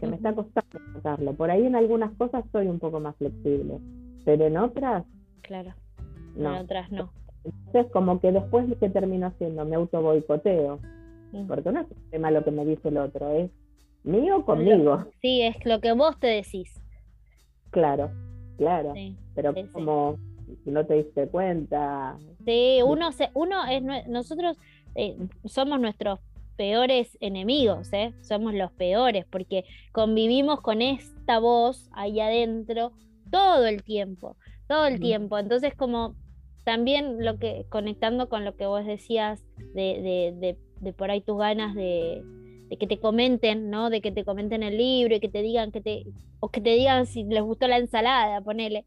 que 0.00 0.06
me 0.06 0.16
está 0.16 0.34
costando 0.34 0.78
sacarlo. 0.94 1.34
Por 1.34 1.50
ahí 1.50 1.64
en 1.66 1.76
algunas 1.76 2.12
cosas 2.16 2.44
soy 2.52 2.66
un 2.66 2.78
poco 2.78 3.00
más 3.00 3.14
flexible, 3.16 3.78
pero 4.24 4.46
en 4.46 4.56
otras 4.56 5.04
Claro. 5.42 5.74
no. 6.36 6.56
En 6.56 6.62
otras 6.62 6.90
no. 6.90 7.10
Entonces, 7.44 7.92
como 7.92 8.20
que 8.20 8.32
después, 8.32 8.66
¿qué 8.80 8.88
termino 8.88 9.26
haciendo? 9.26 9.64
Me 9.66 9.76
auto 9.76 10.00
boicoteo. 10.00 10.78
Mm. 11.32 11.46
Porque 11.46 11.70
no 11.70 11.80
es 11.80 11.90
un 11.90 12.10
tema 12.10 12.30
lo 12.30 12.42
que 12.42 12.50
me 12.50 12.64
dice 12.64 12.88
el 12.88 12.96
otro, 12.96 13.30
es 13.30 13.50
mío 14.04 14.44
conmigo. 14.44 15.06
Sí, 15.20 15.42
es 15.42 15.56
lo 15.64 15.80
que 15.80 15.92
vos 15.92 16.18
te 16.20 16.28
decís. 16.28 16.80
Claro, 17.70 18.10
claro. 18.56 18.92
Sí, 18.94 19.16
Pero 19.34 19.52
sí, 19.52 19.62
sí. 19.62 19.68
como 19.72 20.18
no 20.64 20.86
te 20.86 20.94
diste 20.94 21.28
cuenta. 21.28 22.16
Sí, 22.44 22.80
uno, 22.84 23.12
se, 23.12 23.30
uno 23.34 23.64
es, 23.66 23.82
nosotros 24.06 24.56
eh, 24.94 25.16
somos 25.44 25.80
nuestros 25.80 26.20
peores 26.56 27.16
enemigos, 27.20 27.92
¿eh? 27.92 28.14
Somos 28.20 28.54
los 28.54 28.70
peores 28.72 29.24
porque 29.28 29.64
convivimos 29.92 30.60
con 30.60 30.82
esta 30.82 31.38
voz 31.38 31.88
ahí 31.92 32.20
adentro 32.20 32.92
todo 33.30 33.66
el 33.66 33.82
tiempo, 33.82 34.36
todo 34.68 34.86
el 34.86 35.00
tiempo. 35.00 35.38
Entonces, 35.38 35.74
como 35.74 36.14
también 36.62 37.24
lo 37.24 37.38
que, 37.38 37.66
conectando 37.68 38.28
con 38.28 38.44
lo 38.44 38.54
que 38.54 38.66
vos 38.66 38.86
decías 38.86 39.42
de, 39.74 40.00
de, 40.00 40.34
de, 40.38 40.58
de 40.80 40.92
por 40.92 41.10
ahí 41.10 41.20
tus 41.20 41.38
ganas 41.38 41.74
de, 41.74 42.22
de 42.68 42.76
que 42.76 42.86
te 42.86 42.98
comenten, 42.98 43.70
¿no? 43.70 43.90
De 43.90 44.00
que 44.00 44.10
te 44.12 44.24
comenten 44.24 44.62
el 44.62 44.76
libro 44.78 45.14
y 45.16 45.20
que 45.20 45.28
te 45.28 45.42
digan 45.42 45.70
que 45.70 45.80
te, 45.80 46.04
o 46.40 46.48
que 46.48 46.60
te 46.60 46.70
digan 46.70 47.06
si 47.06 47.24
les 47.24 47.42
gustó 47.42 47.68
la 47.68 47.78
ensalada, 47.78 48.40
ponele. 48.40 48.84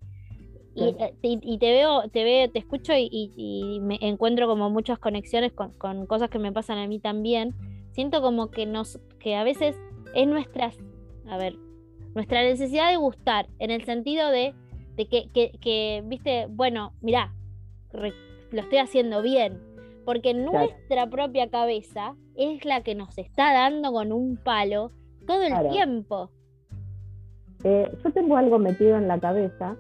Y, 0.76 0.84
eh, 1.00 1.13
y- 1.24 1.40
y 1.42 1.58
te 1.58 1.72
veo, 1.72 2.08
te 2.10 2.24
veo, 2.24 2.50
te 2.52 2.60
escucho 2.60 2.94
y, 2.96 3.80
me 3.82 3.98
encuentro 4.02 4.48
como 4.48 4.70
muchas 4.70 5.00
conexiones 5.00 5.52
con, 5.54 5.72
con 5.74 6.06
cosas 6.06 6.30
que 6.30 6.38
me 6.40 6.52
pasan 6.52 6.78
a 6.78 6.88
mí 6.88 7.00
también. 7.00 7.56
Siento 7.94 8.22
como 8.22 8.52
que 8.52 8.66
nos, 8.68 9.00
que 9.20 9.36
a 9.36 9.44
veces 9.44 9.76
es 10.13 10.28
nuestra, 10.28 10.72
a 11.28 11.38
ver, 11.38 11.56
nuestra 12.13 12.44
necesidad 12.44 12.90
de 12.92 12.98
gustar, 12.98 13.48
en 13.60 13.72
el 13.72 13.84
sentido 13.86 14.30
de, 14.30 14.54
de 14.96 15.08
que, 15.08 15.30
que, 15.34 15.52
que, 15.62 16.04
viste, 16.06 16.46
bueno, 16.48 16.94
mirá, 17.02 17.34
re- 17.92 18.13
lo 18.52 18.62
estoy 18.62 18.78
haciendo 18.80 19.22
bien. 19.24 19.60
Porque 20.06 20.34
nuestra 20.34 21.10
propia 21.10 21.50
cabeza 21.50 22.16
es 22.38 22.63
la 22.65 22.82
que 22.84 22.95
nos 22.95 23.17
está 23.17 23.54
dando 23.54 23.91
con 23.91 24.12
un 24.12 24.38
palo 24.38 24.91
todo 25.26 25.41
el 25.43 25.50
Claro. 25.50 25.69
tiempo. 25.69 26.30
Eh, 27.63 27.91
yo 28.04 28.12
tengo 28.13 28.38
algo 28.38 28.60
metido 28.60 28.97
en 28.97 29.08
la 29.08 29.19
cabeza 29.19 29.76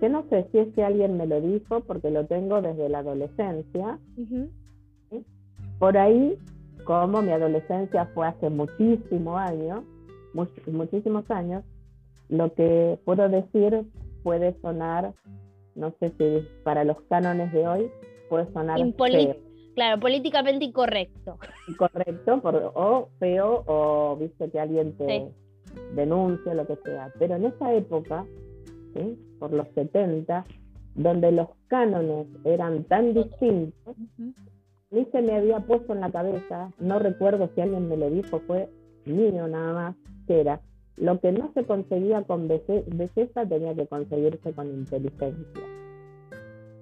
que 0.00 0.08
no 0.08 0.24
sé 0.28 0.46
si 0.52 0.58
es 0.58 0.68
que 0.74 0.84
alguien 0.84 1.16
me 1.16 1.26
lo 1.26 1.40
dijo 1.40 1.80
porque 1.80 2.10
lo 2.10 2.26
tengo 2.26 2.60
desde 2.60 2.88
la 2.88 2.98
adolescencia. 2.98 3.98
Por 5.78 5.96
ahí, 5.96 6.36
como 6.84 7.22
mi 7.22 7.30
adolescencia 7.32 8.06
fue 8.14 8.26
hace 8.26 8.50
muchísimos 8.50 9.36
años, 9.40 9.82
much- 10.34 10.66
muchísimos 10.70 11.28
años, 11.30 11.64
lo 12.28 12.52
que 12.54 12.98
puedo 13.04 13.28
decir 13.28 13.84
puede 14.22 14.54
sonar, 14.60 15.12
no 15.74 15.92
sé 16.00 16.12
si 16.18 16.46
para 16.64 16.84
los 16.84 17.00
cánones 17.08 17.52
de 17.52 17.66
hoy, 17.66 17.90
puede 18.28 18.50
sonar 18.52 18.78
Impoli- 18.78 19.32
feo, 19.32 19.36
Claro, 19.74 20.00
políticamente 20.00 20.64
incorrecto. 20.64 21.38
incorrecto, 21.68 22.40
por- 22.40 22.72
o 22.74 23.08
feo, 23.18 23.64
o 23.66 24.16
viste 24.16 24.50
que 24.50 24.60
alguien 24.60 24.92
te 24.96 25.06
Sí. 25.06 25.74
denuncia, 25.96 26.54
lo 26.54 26.66
que 26.66 26.76
sea. 26.84 27.12
Pero 27.18 27.36
en 27.36 27.46
esa 27.46 27.72
época, 27.74 28.24
¿sí? 28.94 29.18
por 29.40 29.52
los 29.52 29.66
70, 29.74 30.44
donde 30.94 31.32
los 31.32 31.48
cánones 31.66 32.26
eran 32.44 32.84
tan 32.84 33.14
distintos, 33.14 33.96
Ujú. 33.98 34.32
ni 34.92 35.04
se 35.06 35.22
me 35.22 35.36
había 35.36 35.58
puesto 35.60 35.92
en 35.92 36.00
la 36.00 36.10
cabeza, 36.12 36.70
no 36.78 36.98
recuerdo 37.00 37.50
si 37.54 37.60
alguien 37.60 37.88
me 37.88 37.96
lo 37.96 38.08
dijo, 38.10 38.38
fue 38.46 38.68
mío 39.06 39.48
nada 39.48 39.72
más, 39.72 39.96
que 40.28 40.40
era 40.40 40.60
lo 40.96 41.18
que 41.18 41.32
no 41.32 41.50
se 41.54 41.64
conseguía 41.64 42.22
con 42.22 42.48
belle- 42.48 42.84
belleza 42.86 43.44
tenía 43.46 43.74
que 43.74 43.86
conseguirse 43.88 44.52
con 44.52 44.68
inteligencia. 44.68 45.64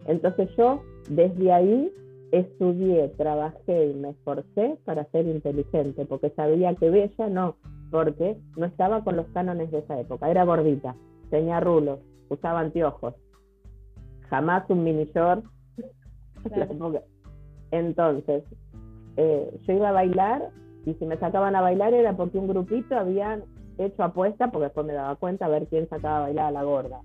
Entonces 0.06 0.50
yo 0.56 0.82
desde 1.08 1.52
ahí 1.52 1.90
estudié, 2.32 3.08
trabajé 3.10 3.90
y 3.90 3.94
me 3.94 4.10
esforcé 4.10 4.78
para 4.84 5.04
ser 5.10 5.26
inteligente, 5.26 6.06
porque 6.06 6.30
sabía 6.30 6.74
que 6.74 6.90
bella 6.90 7.28
no, 7.28 7.56
porque 7.90 8.38
no 8.56 8.66
estaba 8.66 9.04
con 9.04 9.16
los 9.16 9.26
cánones 9.28 9.70
de 9.70 9.78
esa 9.78 10.00
época, 10.00 10.30
era 10.30 10.44
gordita, 10.44 10.96
tenía 11.30 11.60
rulos, 11.60 12.00
usaba 12.30 12.60
anteojos, 12.60 13.14
jamás 14.28 14.68
un 14.70 14.82
mini 14.82 15.04
short. 15.14 15.44
Entonces, 17.70 18.44
eh, 19.16 19.60
yo 19.66 19.72
iba 19.72 19.90
a 19.90 19.92
bailar 19.92 20.48
y 20.86 20.94
si 20.94 21.06
me 21.06 21.18
sacaban 21.18 21.54
a 21.54 21.60
bailar 21.60 21.94
era 21.94 22.16
porque 22.16 22.38
un 22.38 22.48
grupito 22.48 22.96
habían 22.96 23.44
hecho 23.78 24.02
apuesta, 24.02 24.50
porque 24.50 24.64
después 24.64 24.86
me 24.86 24.94
daba 24.94 25.16
cuenta 25.16 25.46
a 25.46 25.48
ver 25.48 25.66
quién 25.68 25.88
sacaba 25.88 26.18
a 26.18 26.22
bailar 26.22 26.46
a 26.46 26.50
la 26.50 26.62
gorda. 26.64 27.00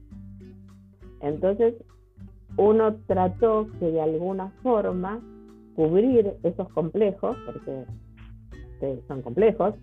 Entonces, 1.22 1.76
uno 2.58 2.96
trató 3.08 3.68
que 3.80 3.92
de 3.92 4.02
alguna 4.02 4.52
forma 4.64 5.22
cubrir 5.76 6.34
esos 6.44 6.68
complejos, 6.70 7.38
porque 7.46 7.86
son 9.08 9.22
complejos, 9.22 9.76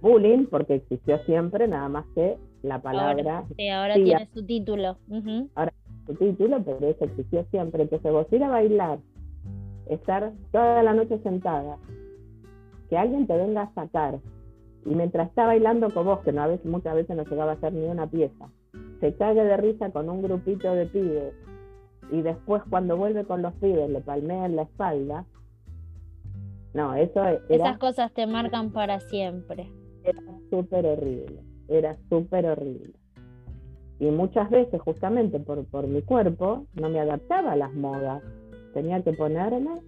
bullying, 0.00 0.46
porque 0.46 0.76
existió 0.76 1.18
siempre, 1.24 1.68
nada 1.68 1.88
más 1.88 2.06
que 2.14 2.38
la 2.62 2.80
palabra. 2.80 3.38
Ahora, 3.38 3.48
sí, 3.56 3.68
ahora 3.68 3.94
tiene 3.94 4.28
su 4.32 4.44
título. 4.44 4.96
Ahora 5.54 5.72
su 6.06 6.14
título, 6.14 6.62
pero 6.64 6.78
eso 6.88 7.04
existió 7.04 7.44
siempre. 7.50 7.82
Entonces, 7.82 8.10
vos 8.10 8.26
ir 8.32 8.42
a 8.42 8.48
bailar, 8.48 8.98
estar 9.88 10.32
toda 10.50 10.82
la 10.82 10.94
noche 10.94 11.18
sentada, 11.22 11.76
que 12.88 12.96
alguien 12.96 13.26
te 13.26 13.36
venga 13.36 13.62
a 13.62 13.74
sacar, 13.74 14.18
y 14.84 14.94
mientras 14.94 15.28
está 15.28 15.46
bailando 15.46 15.90
con 15.90 16.06
vos, 16.06 16.20
que 16.20 16.32
no, 16.32 16.42
a 16.42 16.46
veces, 16.48 16.66
muchas 16.66 16.94
veces 16.94 17.16
no 17.16 17.24
llegaba 17.24 17.52
a 17.52 17.54
hacer 17.54 17.72
ni 17.72 17.84
una 17.86 18.08
pieza, 18.08 18.48
se 19.00 19.14
cague 19.14 19.44
de 19.44 19.56
risa 19.56 19.90
con 19.90 20.08
un 20.08 20.22
grupito 20.22 20.74
de 20.74 20.86
pibes, 20.86 21.34
y 22.12 22.20
después 22.20 22.62
cuando 22.68 22.96
vuelve 22.96 23.24
con 23.24 23.40
los 23.40 23.54
pibes 23.54 23.88
le 23.88 24.02
palmea 24.02 24.44
en 24.44 24.56
la 24.56 24.62
espalda. 24.62 25.24
No, 26.74 26.94
eso 26.94 27.24
Esas 27.48 27.78
cosas 27.78 28.12
te 28.12 28.26
marcan 28.26 28.70
para 28.70 29.00
siempre. 29.00 29.70
Era 30.04 30.20
súper 30.50 30.86
horrible, 30.86 31.42
era 31.68 31.96
súper 32.10 32.46
horrible. 32.46 32.92
Y 33.98 34.06
muchas 34.10 34.50
veces, 34.50 34.80
justamente 34.82 35.40
por, 35.40 35.64
por 35.66 35.86
mi 35.86 36.02
cuerpo, 36.02 36.66
no 36.74 36.90
me 36.90 37.00
adaptaba 37.00 37.52
a 37.52 37.56
las 37.56 37.72
modas. 37.72 38.22
Tenía 38.74 39.02
que 39.02 39.12
ponerme 39.12 39.80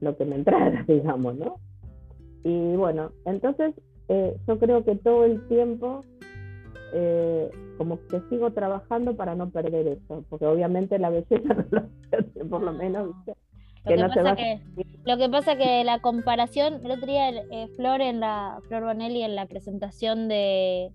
lo 0.00 0.16
que 0.16 0.24
me 0.24 0.36
entrara, 0.36 0.84
digamos, 0.88 1.36
¿no? 1.36 1.56
Y 2.42 2.74
bueno, 2.74 3.12
entonces 3.26 3.74
eh, 4.08 4.36
yo 4.48 4.58
creo 4.58 4.84
que 4.84 4.96
todo 4.96 5.24
el 5.24 5.46
tiempo 5.46 6.00
eh, 6.94 7.50
como 7.80 7.98
que 8.08 8.20
sigo 8.28 8.52
trabajando 8.52 9.16
para 9.16 9.34
no 9.34 9.48
perder 9.48 9.88
eso, 9.88 10.22
porque 10.28 10.44
obviamente 10.44 10.98
la 10.98 11.08
belleza 11.08 11.38
no 11.70 11.88
lo 12.42 12.48
por 12.50 12.62
lo 12.62 12.74
menos. 12.74 13.08
Lo 13.86 14.10
que, 14.10 14.20
pasa 14.20 14.36
que, 14.36 14.60
lo 15.06 15.16
que 15.16 15.28
pasa 15.30 15.56
que 15.56 15.82
la 15.82 16.02
comparación, 16.02 16.84
el 16.84 16.90
otro 16.90 17.06
día 17.06 17.30
eh, 17.30 17.68
Flor 17.76 18.02
en 18.02 18.20
la 18.20 18.58
Flor 18.68 18.84
Bonelli 18.84 19.22
en 19.22 19.34
la 19.34 19.46
presentación 19.46 20.28
de 20.28 20.92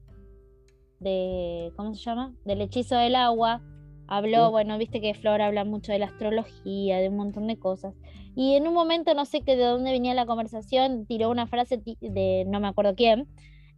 de 0.99 1.73
¿cómo 1.75 1.95
se 1.95 2.03
llama? 2.03 2.35
del 2.45 2.61
hechizo 2.61 2.95
del 2.97 3.15
agua, 3.15 3.63
habló, 4.07 4.51
bueno, 4.51 4.77
viste 4.77 5.01
que 5.01 5.15
Flor 5.15 5.41
habla 5.41 5.65
mucho 5.65 5.91
de 5.91 5.97
la 5.97 6.05
astrología, 6.05 6.99
de 6.99 7.09
un 7.09 7.17
montón 7.17 7.47
de 7.47 7.57
cosas. 7.57 7.95
Y 8.35 8.57
en 8.57 8.67
un 8.67 8.75
momento, 8.75 9.15
no 9.15 9.25
sé 9.25 9.41
qué 9.41 9.55
de 9.55 9.63
dónde 9.65 9.89
venía 9.89 10.13
la 10.13 10.27
conversación, 10.27 11.07
tiró 11.07 11.31
una 11.31 11.47
frase 11.47 11.81
de 11.99 12.45
no 12.45 12.59
me 12.59 12.67
acuerdo 12.67 12.93
quién, 12.93 13.27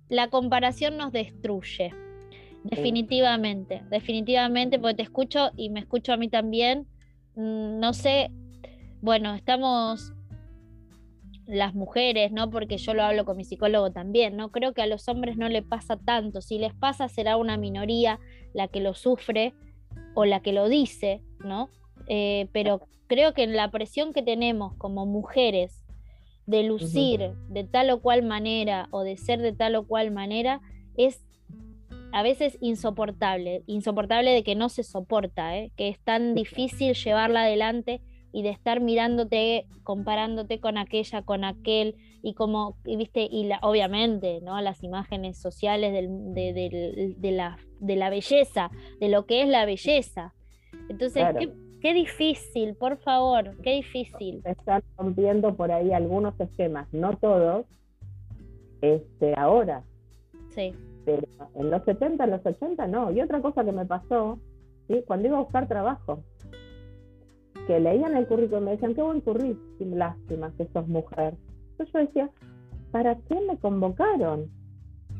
la 0.10 0.30
comparación 0.30 0.98
nos 0.98 1.14
destruye. 1.14 1.94
Definitivamente, 2.70 3.84
definitivamente, 3.90 4.80
porque 4.80 4.96
te 4.96 5.04
escucho 5.04 5.52
y 5.56 5.70
me 5.70 5.80
escucho 5.80 6.14
a 6.14 6.18
mí 6.18 6.30
también. 6.30 6.88
Mm, 7.36 7.80
no 7.80 7.94
sé, 7.94 8.32
bueno, 9.02 9.36
estamos 9.36 10.14
las 11.46 11.74
mujeres, 11.74 12.32
¿no? 12.32 12.50
Porque 12.50 12.78
yo 12.78 12.94
lo 12.94 13.04
hablo 13.04 13.26
con 13.26 13.38
mi 13.38 13.46
psicólogo 13.46 13.92
también, 13.92 14.36
¿no? 14.36 14.52
Creo 14.52 14.74
que 14.74 14.82
a 14.82 14.88
los 14.88 15.08
hombres 15.08 15.38
no 15.38 15.48
le 15.48 15.62
pasa 15.62 15.98
tanto. 15.98 16.42
Si 16.42 16.60
les 16.60 16.74
pasa, 16.74 17.08
será 17.08 17.38
una 17.38 17.58
minoría 17.58 18.20
la 18.54 18.68
que 18.68 18.82
lo 18.82 18.94
sufre 18.94 19.54
o 20.14 20.26
la 20.26 20.42
que 20.42 20.52
lo 20.52 20.68
dice, 20.68 21.22
¿no? 21.40 21.70
Eh, 22.08 22.48
pero 22.52 22.82
creo 23.08 23.34
que 23.34 23.48
la 23.48 23.72
presión 23.72 24.14
que 24.14 24.22
tenemos 24.22 24.76
como 24.76 25.06
mujeres 25.06 25.84
de 26.46 26.64
lucir 26.64 27.34
de 27.50 27.64
tal 27.66 27.90
o 27.90 28.02
cual 28.02 28.24
manera 28.24 28.88
o 28.92 29.04
de 29.04 29.18
ser 29.18 29.42
de 29.42 29.52
tal 29.52 29.76
o 29.76 29.86
cual 29.86 30.12
manera 30.12 30.62
es 30.96 31.22
a 32.12 32.24
veces 32.24 32.58
insoportable, 32.62 33.64
insoportable 33.68 34.32
de 34.32 34.44
que 34.44 34.56
no 34.56 34.70
se 34.70 34.84
soporta, 34.84 35.58
¿eh? 35.58 35.72
que 35.76 35.90
es 35.90 36.00
tan 36.00 36.36
difícil 36.36 36.94
llevarla 36.94 37.44
adelante 37.44 38.02
y 38.32 38.44
de 38.44 38.50
estar 38.50 38.82
mirándote, 38.82 39.66
comparándote 39.84 40.60
con 40.60 40.78
aquella, 40.78 41.22
con 41.22 41.44
aquel, 41.44 41.96
y 42.22 42.34
como, 42.34 42.78
viste, 42.84 43.28
y 43.30 43.46
la, 43.46 43.60
obviamente, 43.62 44.42
¿no? 44.42 44.60
Las 44.62 44.84
imágenes 44.84 45.38
sociales 45.38 45.94
de, 45.94 47.32
la, 47.32 47.58
de 47.80 47.96
la 47.96 48.10
belleza, 48.10 48.70
de 49.00 49.10
lo 49.10 49.26
que 49.26 49.44
es 49.44 49.48
la 49.48 49.66
belleza. 49.66 50.34
Entonces, 50.90 51.26
qué, 51.82 51.94
difícil, 51.94 52.76
por 52.76 52.98
favor, 52.98 53.56
qué 53.62 53.76
difícil. 53.76 54.42
Están 54.44 54.84
rompiendo 54.98 55.56
por 55.56 55.72
ahí 55.72 55.94
algunos 55.94 56.38
esquemas, 56.40 56.92
no 56.92 57.16
todos, 57.18 57.66
este, 58.82 59.34
ahora. 59.38 59.84
Sí 60.50 60.74
pero 61.08 61.26
en 61.56 61.72
los 61.72 61.84
70, 61.86 62.22
en 62.26 62.32
los 62.32 62.46
80 62.46 62.86
no. 62.88 63.12
Y 63.12 63.22
otra 63.22 63.42
cosa 63.42 63.64
que 63.64 63.72
me 63.72 63.86
pasó, 63.86 64.40
¿sí? 64.90 65.02
cuando 65.08 65.30
iba 65.30 65.38
a 65.38 65.42
buscar 65.42 65.66
trabajo, 65.66 66.20
que 67.66 67.80
leían 67.80 68.18
el 68.18 68.28
currículum 68.28 68.64
y 68.64 68.66
me 68.66 68.72
decían, 68.72 68.94
qué 68.94 69.02
buen 69.02 69.22
currículum, 69.22 69.98
lástima 69.98 70.52
que 70.58 70.68
sos 70.74 70.86
mujer. 70.90 71.36
Entonces 71.72 71.94
yo 71.94 72.00
decía, 72.00 72.30
¿para 72.92 73.16
qué 73.16 73.40
me 73.40 73.58
convocaron? 73.58 74.52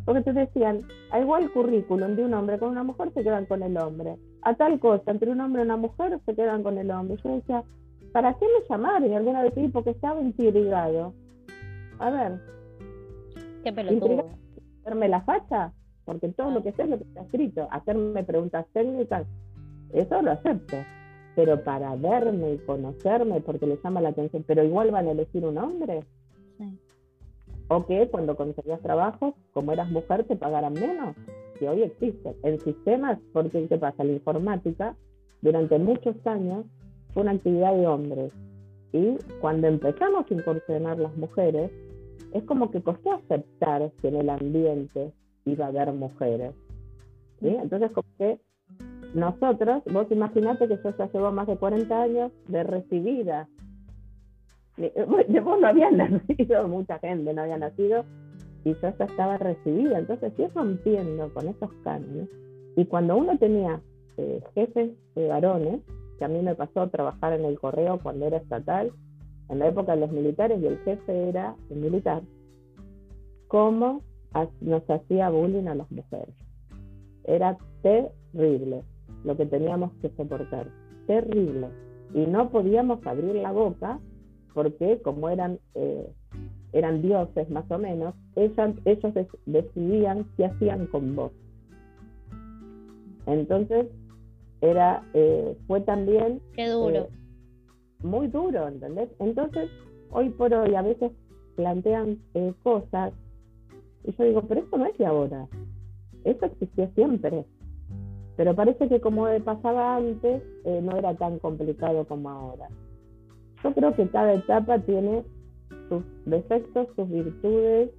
Porque 0.04 0.24
te 0.24 0.34
decían, 0.34 0.82
a 1.12 1.22
igual 1.22 1.50
currículum 1.54 2.18
de 2.18 2.26
un 2.26 2.34
hombre 2.34 2.60
con 2.60 2.70
una 2.70 2.84
mujer 2.84 3.14
se 3.14 3.24
quedan 3.24 3.46
con 3.46 3.64
el 3.64 3.78
hombre. 3.78 4.18
A 4.42 4.56
tal 4.56 4.82
cosa, 4.82 5.10
entre 5.12 5.32
un 5.32 5.40
hombre 5.40 5.62
y 5.62 5.66
una 5.66 5.78
mujer 5.78 6.20
se 6.26 6.36
quedan 6.36 6.64
con 6.64 6.78
el 6.78 6.92
hombre. 6.92 7.18
Yo 7.24 7.34
decía, 7.34 7.64
¿para 8.12 8.34
qué 8.34 8.46
me 8.46 8.68
llamaron? 8.70 9.10
Y 9.10 9.16
alguna 9.16 9.42
vez 9.42 9.56
dije, 9.56 9.70
porque 9.70 9.92
estaba 9.92 10.20
intrigado. 10.22 11.14
A 12.00 12.10
ver. 12.10 12.42
Qué 13.64 13.72
pelotudo 13.72 14.26
hacerme 14.88 15.10
la 15.10 15.22
facha, 15.22 15.74
porque 16.08 16.30
todo 16.30 16.52
lo 16.52 16.64
que 16.64 16.72
sé 16.72 16.84
es 16.84 16.90
lo 16.90 16.98
que 16.98 17.04
está 17.04 17.22
escrito, 17.22 17.68
hacerme 17.70 18.24
preguntas 18.24 18.66
técnicas, 18.72 19.28
eso 19.92 20.22
lo 20.22 20.32
acepto. 20.32 20.78
Pero 21.36 21.62
para 21.66 21.96
verme 21.98 22.54
y 22.54 22.58
conocerme, 22.60 23.42
porque 23.42 23.68
les 23.68 23.84
llama 23.84 24.00
la 24.00 24.10
atención, 24.10 24.44
pero 24.48 24.64
igual 24.64 24.90
van 24.90 25.08
a 25.08 25.12
elegir 25.12 25.44
un 25.46 25.58
hombre. 25.58 26.06
O 27.68 27.86
que 27.86 28.08
cuando 28.08 28.38
conseguías 28.38 28.82
trabajo, 28.82 29.36
como 29.52 29.74
eras 29.74 29.92
mujer, 29.92 30.24
te 30.24 30.38
pagaran 30.38 30.74
menos. 30.74 31.14
Que 31.60 31.68
hoy 31.68 31.84
existe. 31.84 32.34
En 32.42 32.58
sistemas, 32.62 33.20
porque 33.34 33.68
¿qué 33.68 33.78
pasa? 33.78 34.06
La 34.06 34.14
informática, 34.14 34.96
durante 35.42 35.78
muchos 35.78 36.16
años, 36.26 36.66
fue 37.14 37.24
una 37.24 37.34
actividad 37.34 37.76
de 37.76 37.86
hombres. 37.86 38.32
Y 38.94 39.18
cuando 39.42 39.68
empezamos 39.68 40.26
a 40.32 40.34
incursionar 40.34 40.98
las 41.00 41.16
mujeres, 41.18 41.70
es 42.32 42.44
como 42.44 42.72
que 42.72 42.82
costó 42.82 43.12
aceptar 43.12 43.92
que 44.02 44.08
en 44.08 44.16
el 44.16 44.30
ambiente 44.30 45.12
iba 45.48 45.66
a 45.66 45.70
haber 45.70 45.92
mujeres. 45.94 46.54
¿sí? 47.40 47.48
Entonces, 47.48 47.92
como 47.92 48.08
que 48.18 48.40
nosotros, 49.14 49.84
vos 49.92 50.08
imaginate 50.12 50.68
que 50.68 50.80
yo 50.84 50.96
ya 50.98 51.12
llevo 51.12 51.32
más 51.32 51.48
de 51.48 51.58
40 51.58 52.02
años 52.02 52.32
de 52.48 52.64
recibida. 52.64 53.48
Vos 55.08 55.60
no 55.60 55.68
habías 55.68 55.92
nacido, 55.94 56.68
mucha 56.68 57.00
gente 57.00 57.34
no 57.34 57.42
había 57.42 57.58
nacido, 57.58 58.06
y 58.64 58.74
yo 58.74 58.80
ya 58.82 59.06
estaba 59.06 59.38
recibida. 59.38 59.98
Entonces, 59.98 60.34
sí 60.38 60.46
rompiendo 60.54 61.34
con 61.34 61.48
esos 61.48 61.72
cánones. 61.84 62.30
Y 62.76 62.86
cuando 62.86 63.18
uno 63.18 63.38
tenía 63.40 63.82
eh, 64.18 64.40
jefes 64.54 64.92
de 65.16 65.28
varones, 65.28 65.82
que 66.20 66.26
a 66.26 66.28
mí 66.28 66.42
me 66.42 66.54
pasó 66.54 66.88
trabajar 66.90 67.34
en 67.34 67.46
el 67.46 67.60
correo 67.60 68.00
cuando 68.04 68.28
era 68.28 68.38
estatal, 68.38 68.92
en 69.50 69.60
la 69.60 69.68
época 69.68 69.94
de 69.94 70.02
los 70.02 70.12
militares 70.12 70.62
y 70.62 70.68
el 70.68 70.78
jefe 70.80 71.30
era 71.30 71.56
el 71.70 71.78
militar, 71.78 72.22
cómo 73.48 74.02
nos 74.62 74.90
hacía 74.90 75.30
bullying 75.30 75.68
a 75.68 75.76
las 75.76 75.92
mujeres. 75.92 76.36
Era 77.24 77.58
terrible 77.82 78.84
lo 79.24 79.36
que 79.36 79.46
teníamos 79.46 79.92
que 80.02 80.10
soportar, 80.12 80.68
terrible. 81.08 81.68
Y 82.14 82.26
no 82.26 82.50
podíamos 82.50 83.06
abrir 83.06 83.36
la 83.36 83.52
boca 83.52 84.00
porque 84.54 85.00
como 85.04 85.30
eran, 85.30 85.60
eh, 85.76 86.10
eran 86.74 87.02
dioses 87.02 87.50
más 87.50 87.70
o 87.70 87.78
menos, 87.78 88.16
ellas, 88.36 88.76
ellos 88.86 89.14
decidían 89.46 90.26
qué 90.36 90.46
hacían 90.46 90.88
con 90.88 91.16
vos. 91.16 91.32
Entonces, 93.28 93.88
era, 94.62 95.04
eh, 95.14 95.56
fue 95.68 95.82
también... 95.82 96.42
Qué 96.56 96.68
duro. 96.70 96.96
Eh, 96.96 97.10
muy 98.02 98.28
duro, 98.28 98.68
¿entendés? 98.68 99.10
Entonces, 99.20 99.70
hoy 100.12 100.30
por 100.30 100.54
hoy 100.54 100.76
a 100.76 100.82
veces 100.82 101.12
plantean 101.56 102.20
eh, 102.34 102.54
cosas 102.64 103.14
y 104.08 104.16
yo 104.16 104.24
digo, 104.24 104.42
pero 104.48 104.62
esto 104.62 104.78
no 104.78 104.86
es 104.86 104.98
de 104.98 105.06
ahora, 105.06 105.48
esto 106.24 106.46
existía 106.46 106.90
siempre. 106.96 107.46
Pero 108.38 108.56
parece 108.56 108.88
que 108.88 109.02
como 109.02 109.28
pasaba 109.44 109.98
antes, 109.98 110.42
eh, 110.64 110.80
no 110.82 110.96
era 110.96 111.14
tan 111.16 111.40
complicado 111.40 112.06
como 112.06 112.30
ahora. 112.30 112.70
Yo 113.64 113.74
creo 113.74 113.96
que 113.96 114.08
cada 114.10 114.34
etapa 114.34 114.80
tiene 114.80 115.24
sus 115.90 116.04
defectos, 116.26 116.88
sus 116.96 117.10
virtudes, 117.10 117.90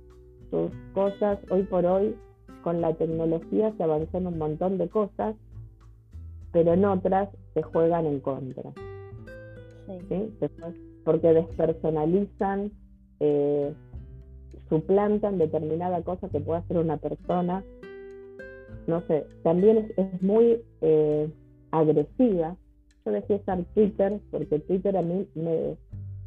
sus 0.50 0.70
cosas. 0.94 1.38
Hoy 1.50 1.64
por 1.64 1.84
hoy, 1.84 2.16
con 2.62 2.80
la 2.80 2.94
tecnología 2.94 3.74
se 3.76 3.82
avanzó 3.82 4.18
en 4.18 4.28
un 4.28 4.38
montón 4.38 4.78
de 4.78 4.88
cosas, 4.88 5.34
pero 6.52 6.72
en 6.72 6.84
otras 6.84 7.28
se 7.52 7.62
juegan 7.62 8.06
en 8.06 8.20
contra. 8.20 8.72
¿sí? 10.08 10.32
Porque 11.04 11.32
despersonalizan, 11.34 12.70
eh, 13.20 13.74
suplantan 14.68 15.38
determinada 15.38 16.02
cosa 16.02 16.28
que 16.28 16.40
puede 16.40 16.60
hacer 16.60 16.78
una 16.78 16.96
persona. 16.96 17.64
No 18.86 19.02
sé, 19.06 19.26
también 19.42 19.92
es, 19.96 20.22
muy 20.22 20.62
eh, 20.80 21.30
agresiva. 21.70 22.56
Yo 23.04 23.12
dejé 23.12 23.36
estar 23.36 23.62
Twitter 23.74 24.20
porque 24.30 24.58
Twitter 24.60 24.96
a 24.96 25.02
mí 25.02 25.26
me, 25.34 25.76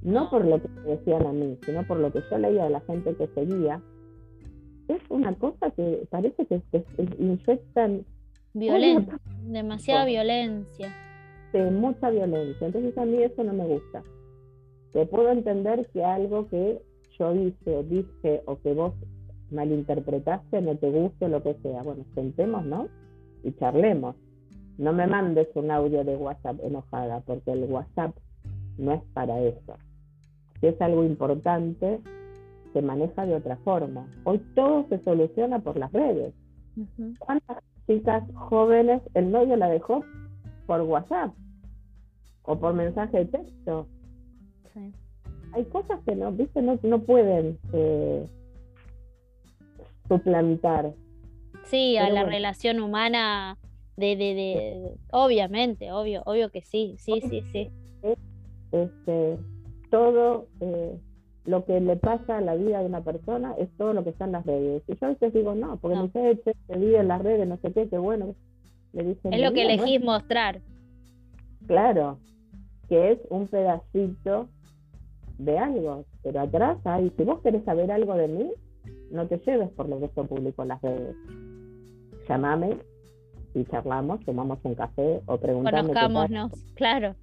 no 0.01 0.29
por 0.29 0.45
lo 0.45 0.61
que 0.61 0.69
decían 0.85 1.25
a 1.25 1.31
mí, 1.31 1.57
sino 1.65 1.85
por 1.87 1.97
lo 1.97 2.11
que 2.11 2.21
yo 2.29 2.37
leía 2.37 2.65
de 2.65 2.69
la 2.71 2.81
gente 2.81 3.15
que 3.15 3.27
seguía, 3.27 3.81
es 4.87 5.01
una 5.09 5.33
cosa 5.35 5.71
que 5.71 6.05
parece 6.09 6.45
que, 6.45 6.61
que 6.71 6.83
inyectan 7.19 8.05
violencia, 8.53 9.19
demasiada 9.43 10.05
violencia. 10.05 10.93
Sí, 11.51 11.59
mucha 11.59 12.09
violencia. 12.09 12.67
Entonces 12.67 12.97
a 12.97 13.05
mí 13.05 13.21
eso 13.23 13.43
no 13.43 13.53
me 13.53 13.65
gusta. 13.65 14.03
Te 14.93 15.05
puedo 15.05 15.29
entender 15.31 15.87
que 15.93 16.03
algo 16.03 16.47
que 16.49 16.81
yo 17.21 17.35
hice 17.35 17.77
o 17.77 17.83
dije 17.83 18.41
o 18.47 18.57
que 18.57 18.73
vos 18.73 18.93
malinterpretaste 19.51 20.61
no 20.61 20.75
te 20.75 20.89
guste 20.89 21.29
lo 21.29 21.43
que 21.43 21.53
sea. 21.61 21.83
Bueno, 21.83 22.03
sentémonos 22.15 22.89
y 23.43 23.51
charlemos. 23.53 24.15
No 24.79 24.91
me 24.91 25.05
mandes 25.05 25.47
un 25.53 25.69
audio 25.69 26.03
de 26.03 26.15
WhatsApp 26.15 26.59
enojada, 26.63 27.19
porque 27.21 27.51
el 27.51 27.65
WhatsApp 27.65 28.15
no 28.79 28.93
es 28.93 29.03
para 29.13 29.39
eso. 29.39 29.75
Si 30.59 30.67
es 30.67 30.81
algo 30.81 31.03
importante, 31.03 31.99
se 32.73 32.81
maneja 32.81 33.25
de 33.27 33.35
otra 33.35 33.57
forma. 33.57 34.07
Hoy 34.23 34.39
todo 34.55 34.87
se 34.89 34.97
soluciona 35.03 35.59
por 35.59 35.77
las 35.77 35.91
redes. 35.91 36.33
¿Cuántas 37.19 37.57
chicas 37.85 38.23
jóvenes 38.33 39.01
el 39.13 39.29
novio 39.29 39.57
la 39.57 39.69
dejó 39.69 40.03
por 40.65 40.81
WhatsApp 40.81 41.33
o 42.43 42.57
por 42.57 42.73
mensaje 42.73 43.19
de 43.19 43.25
texto? 43.25 43.85
Hay 45.53 45.65
cosas 45.65 45.99
que 46.05 46.15
no, 46.15 46.31
¿viste? 46.31 46.61
no, 46.61 46.79
no 46.83 46.99
pueden 47.01 47.59
eh, 47.73 48.25
suplantar. 50.07 50.93
Sí, 51.63 51.97
a 51.97 52.09
la 52.09 52.23
relación 52.23 52.81
humana 52.81 53.57
de, 53.97 54.15
de, 54.15 54.33
de, 54.33 54.91
obviamente, 55.11 55.91
obvio, 55.91 56.23
obvio 56.25 56.49
que 56.49 56.61
sí, 56.61 56.95
sí, 56.97 57.21
sí, 57.21 57.43
sí. 57.51 57.69
Este, 58.71 59.37
todo 59.89 60.47
eh, 60.61 60.97
lo 61.45 61.65
que 61.65 61.79
le 61.79 61.97
pasa 61.97 62.37
a 62.37 62.41
la 62.41 62.55
vida 62.55 62.79
de 62.79 62.85
una 62.85 63.03
persona 63.03 63.53
es 63.57 63.69
todo 63.77 63.93
lo 63.93 64.03
que 64.03 64.11
está 64.11 64.25
en 64.25 64.31
las 64.31 64.45
redes. 64.45 64.83
Y 64.87 64.95
yo 64.95 65.07
a 65.07 65.09
veces 65.09 65.33
digo, 65.33 65.55
no, 65.55 65.77
porque 65.77 65.97
no, 65.97 66.09
sé, 66.09 66.39
vi 66.77 66.95
en 66.95 67.07
las 67.07 67.21
redes, 67.21 67.47
no 67.47 67.57
sé 67.57 67.71
qué, 67.73 67.87
qué 67.89 67.97
bueno. 67.97 68.35
Le 68.93 69.03
dicen, 69.03 69.33
es 69.33 69.41
lo 69.41 69.53
que 69.53 69.63
elegís 69.63 70.03
mostrar. 70.03 70.61
Claro, 71.67 72.17
que 72.89 73.11
es 73.11 73.19
un 73.29 73.47
pedacito 73.47 74.49
de 75.45 75.57
algo, 75.57 76.05
pero 76.23 76.41
atrás 76.41 76.77
hay, 76.85 77.11
si 77.17 77.23
vos 77.23 77.41
querés 77.41 77.63
saber 77.63 77.91
algo 77.91 78.15
de 78.15 78.27
mí, 78.27 78.51
no 79.11 79.27
te 79.27 79.37
lleves 79.39 79.69
por 79.69 79.89
lo 79.89 79.99
que 79.99 80.09
yo 80.15 80.25
publico 80.25 80.61
en 80.61 80.67
las 80.69 80.81
redes. 80.81 81.15
Llámame 82.27 82.77
y 83.53 83.65
charlamos, 83.65 84.23
tomamos 84.25 84.59
un 84.63 84.75
café 84.75 85.21
o 85.25 85.37
preguntame. 85.37 85.79
Conozcámonos, 85.79 86.51
claro. 86.75 87.15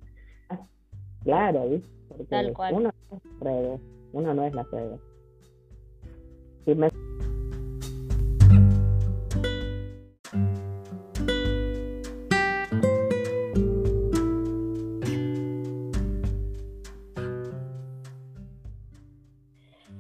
Claro, 1.22 1.68
¿viste? 1.68 2.24
Tal 2.28 2.52
cual. 2.52 2.74
uno 2.74 2.90
no 3.10 3.16
es 3.16 3.40
redes, 3.40 3.80
uno 4.12 4.34
no 4.34 4.44
es 4.44 4.54
las 4.54 4.70
redes. 4.70 5.00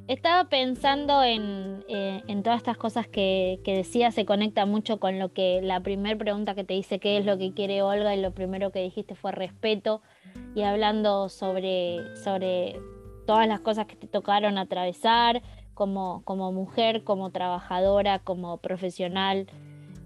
Estaba 0.08 0.48
pensando 0.48 1.22
en, 1.22 1.84
eh, 1.86 2.22
en 2.28 2.42
todas 2.42 2.56
estas 2.56 2.78
cosas 2.78 3.06
que, 3.06 3.60
que 3.62 3.76
decía, 3.76 4.10
se 4.10 4.24
conecta 4.24 4.64
mucho 4.64 4.98
con 4.98 5.18
lo 5.18 5.34
que 5.34 5.60
la 5.62 5.80
primera 5.80 6.16
pregunta 6.16 6.54
que 6.54 6.64
te 6.64 6.72
hice, 6.72 6.98
qué 6.98 7.18
es 7.18 7.26
lo 7.26 7.36
que 7.36 7.52
quiere 7.52 7.82
Olga, 7.82 8.16
y 8.16 8.20
lo 8.22 8.32
primero 8.32 8.72
que 8.72 8.80
dijiste 8.80 9.14
fue 9.14 9.32
respeto 9.32 10.00
y 10.54 10.62
hablando 10.62 11.28
sobre, 11.28 12.16
sobre 12.16 12.80
todas 13.26 13.46
las 13.46 13.60
cosas 13.60 13.84
que 13.84 13.96
te 13.96 14.06
tocaron 14.06 14.56
atravesar 14.56 15.42
como, 15.74 16.22
como 16.24 16.52
mujer, 16.52 17.04
como 17.04 17.30
trabajadora, 17.30 18.18
como 18.18 18.56
profesional. 18.56 19.46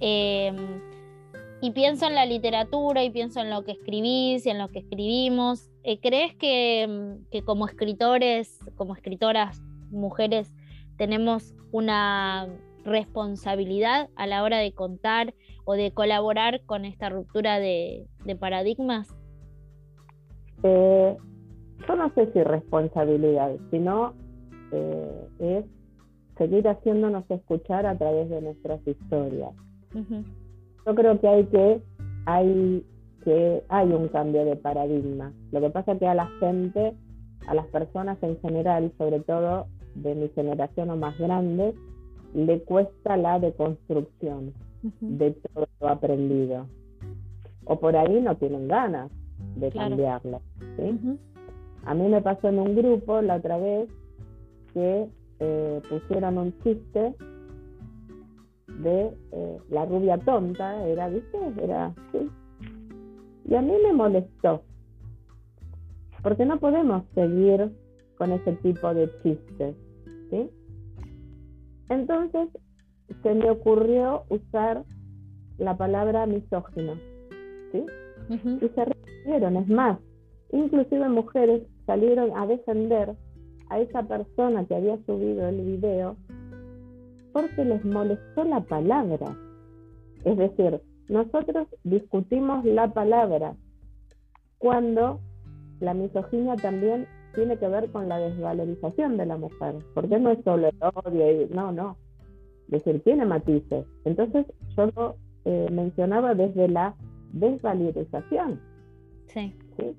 Em, 0.00 0.80
y 1.60 1.70
pienso 1.70 2.08
en 2.08 2.16
la 2.16 2.26
literatura 2.26 3.04
y 3.04 3.10
pienso 3.10 3.38
en 3.38 3.50
lo 3.50 3.64
que 3.64 3.70
escribís 3.70 4.46
y 4.46 4.50
en 4.50 4.58
lo 4.58 4.66
que 4.66 4.80
escribimos. 4.80 5.70
Eh, 5.84 6.00
¿Crees 6.00 6.34
que, 6.34 7.18
que, 7.30 7.44
como 7.44 7.68
escritores, 7.68 8.58
como 8.74 8.96
escritoras, 8.96 9.62
mujeres, 9.92 10.54
tenemos 10.96 11.54
una 11.70 12.48
responsabilidad 12.84 14.08
a 14.16 14.26
la 14.26 14.42
hora 14.42 14.58
de 14.58 14.72
contar 14.72 15.34
o 15.64 15.74
de 15.74 15.92
colaborar 15.92 16.62
con 16.66 16.84
esta 16.84 17.08
ruptura 17.08 17.58
de, 17.58 18.06
de 18.24 18.36
paradigmas? 18.36 19.16
Eh, 20.62 21.16
yo 21.86 21.96
no 21.96 22.12
sé 22.14 22.32
si 22.32 22.42
responsabilidad, 22.42 23.56
sino 23.70 24.14
eh, 24.72 25.28
es 25.38 25.64
seguir 26.38 26.66
haciéndonos 26.68 27.24
escuchar 27.30 27.86
a 27.86 27.96
través 27.96 28.28
de 28.30 28.40
nuestras 28.40 28.80
historias. 28.86 29.50
Yo 29.94 30.94
creo 30.94 31.20
que 31.20 31.28
hay 31.28 31.44
que 31.46 31.82
hay 32.24 32.86
que 33.24 33.62
hay 33.68 33.92
un 33.92 34.08
cambio 34.08 34.44
de 34.44 34.56
paradigma. 34.56 35.32
Lo 35.52 35.60
que 35.60 35.70
pasa 35.70 35.92
es 35.92 35.98
que 35.98 36.06
a 36.06 36.14
la 36.14 36.26
gente, 36.40 36.94
a 37.46 37.54
las 37.54 37.66
personas 37.66 38.18
en 38.22 38.40
general, 38.40 38.92
sobre 38.98 39.20
todo 39.20 39.66
de 39.94 40.14
mi 40.14 40.28
generación 40.30 40.90
o 40.90 40.96
más 40.96 41.18
grande, 41.18 41.74
le 42.34 42.62
cuesta 42.62 43.16
la 43.16 43.38
deconstrucción 43.38 44.52
de 45.00 45.32
todo 45.32 45.68
lo 45.80 45.88
aprendido. 45.88 46.66
O 47.64 47.78
por 47.78 47.96
ahí 47.96 48.20
no 48.20 48.36
tienen 48.36 48.68
ganas 48.68 49.10
de 49.56 49.70
cambiarlo. 49.70 50.40
A 51.84 51.94
mí 51.94 52.08
me 52.08 52.22
pasó 52.22 52.48
en 52.48 52.58
un 52.58 52.74
grupo 52.74 53.20
la 53.22 53.36
otra 53.36 53.58
vez 53.58 53.88
que 54.72 55.08
eh, 55.40 55.82
pusieron 55.88 56.38
un 56.38 56.58
chiste 56.62 57.14
de 58.82 59.12
eh, 59.32 59.58
la 59.70 59.84
rubia 59.84 60.18
tonta, 60.18 60.84
era, 60.86 61.08
¿viste? 61.08 61.38
Era. 61.60 61.92
Y 63.44 63.54
a 63.54 63.60
mí 63.60 63.72
me 63.82 63.92
molestó, 63.92 64.62
porque 66.22 66.46
no 66.46 66.58
podemos 66.58 67.02
seguir 67.14 67.72
con 68.16 68.32
ese 68.32 68.52
tipo 68.54 68.94
de 68.94 69.10
chistes, 69.22 69.74
¿sí? 70.32 70.50
Entonces 71.90 72.48
se 73.22 73.34
me 73.34 73.50
ocurrió 73.50 74.24
usar 74.30 74.84
la 75.58 75.76
palabra 75.76 76.26
misógino, 76.26 76.94
¿sí? 77.70 77.84
Y 78.30 78.68
se 78.70 78.84
recibieron, 78.84 79.58
es 79.58 79.68
más, 79.68 79.98
inclusive 80.50 81.08
mujeres 81.10 81.62
salieron 81.86 82.36
a 82.36 82.46
defender 82.46 83.14
a 83.68 83.78
esa 83.78 84.02
persona 84.04 84.64
que 84.64 84.74
había 84.74 84.96
subido 85.04 85.48
el 85.48 85.60
video 85.60 86.16
porque 87.32 87.64
les 87.64 87.84
molestó 87.84 88.44
la 88.44 88.60
palabra. 88.60 89.36
Es 90.24 90.36
decir, 90.36 90.80
nosotros 91.08 91.68
discutimos 91.84 92.64
la 92.64 92.92
palabra 92.92 93.54
cuando 94.58 95.20
la 95.80 95.94
misoginia 95.94 96.56
también 96.56 97.06
tiene 97.34 97.56
que 97.58 97.68
ver 97.68 97.90
con 97.90 98.08
la 98.08 98.18
desvalorización 98.18 99.16
de 99.16 99.26
la 99.26 99.36
mujer, 99.36 99.76
porque 99.94 100.18
no 100.18 100.30
es 100.30 100.38
solo 100.44 100.68
el 100.68 100.76
odio, 100.80 101.48
no, 101.50 101.72
no. 101.72 101.96
Es 102.70 102.84
decir, 102.84 103.02
tiene 103.02 103.26
matices. 103.26 103.84
Entonces 104.04 104.46
yo 104.76 104.86
lo 104.96 105.16
eh, 105.44 105.68
mencionaba 105.70 106.34
desde 106.34 106.68
la 106.68 106.94
desvalorización. 107.32 108.60
Sí. 109.26 109.54
¿sí? 109.76 109.96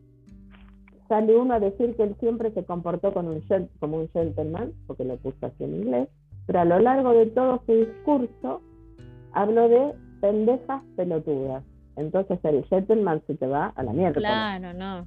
sale 1.13 1.36
uno 1.36 1.53
a 1.53 1.59
decir 1.59 1.95
que 1.95 2.03
él 2.03 2.15
siempre 2.19 2.51
se 2.53 2.63
comportó 2.63 3.13
con 3.13 3.27
un 3.27 3.43
como 3.79 3.97
un 3.97 4.09
gentleman, 4.09 4.73
porque 4.88 5.03
lo 5.03 5.17
puso 5.17 5.45
así 5.45 5.63
en 5.63 5.75
inglés, 5.75 6.09
pero 6.47 6.61
a 6.61 6.65
lo 6.65 6.79
largo 6.79 7.13
de 7.13 7.27
todo 7.27 7.61
su 7.67 7.73
discurso 7.73 8.61
habló 9.34 9.69
de 9.69 9.93
pendejas 10.21 10.81
pelotudas. 10.95 11.63
Entonces 11.95 12.39
el 12.43 12.65
gentleman 12.65 13.21
se 13.27 13.36
te 13.36 13.45
va 13.45 13.67
a 13.75 13.84
la 13.84 13.93
mierda. 13.93 14.19
Claro, 14.19 14.73
no. 14.73 15.05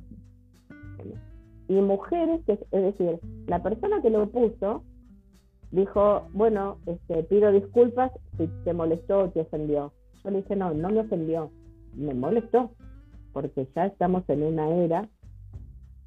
Y 1.68 1.74
mujeres, 1.74 2.40
que, 2.46 2.52
es 2.52 2.68
decir, 2.70 3.18
la 3.46 3.62
persona 3.62 4.00
que 4.02 4.10
lo 4.10 4.28
puso 4.28 4.82
dijo, 5.72 6.28
bueno, 6.32 6.78
este, 6.86 7.24
pido 7.24 7.50
disculpas 7.50 8.12
si 8.36 8.48
te 8.64 8.72
molestó 8.72 9.24
o 9.24 9.30
te 9.30 9.40
ofendió. 9.40 9.92
Yo 10.22 10.30
le 10.30 10.38
dije, 10.38 10.56
no, 10.56 10.72
no 10.74 10.90
me 10.90 11.00
ofendió, 11.00 11.50
me 11.94 12.14
molestó, 12.14 12.70
porque 13.32 13.66
ya 13.74 13.86
estamos 13.86 14.22
en 14.28 14.42
una 14.42 14.68
era 14.70 15.08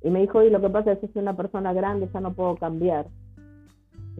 y 0.02 0.10
me 0.10 0.22
dijo, 0.22 0.44
y 0.44 0.50
lo 0.50 0.62
que 0.62 0.70
pasa 0.70 0.94
es 0.94 1.00
que 1.00 1.08
soy 1.08 1.22
una 1.22 1.36
persona 1.36 1.74
grande, 1.74 2.10
ya 2.14 2.22
no 2.22 2.34
puedo 2.34 2.56
cambiar. 2.56 3.08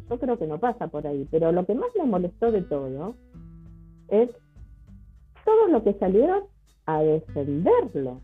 Yo 0.10 0.20
creo 0.20 0.38
que 0.38 0.48
no 0.48 0.60
pasa 0.60 0.88
por 0.88 1.08
ahí, 1.08 1.28
pero 1.32 1.52
lo 1.52 1.66
que 1.66 1.76
más 1.76 1.90
me 1.98 2.06
molestó 2.06 2.52
de 2.52 2.62
todo 2.62 3.16
es 4.10 4.30
todo 5.46 5.68
lo 5.68 5.84
que 5.84 5.94
salieron 5.94 6.44
a 6.86 7.02
defenderlo. 7.02 8.20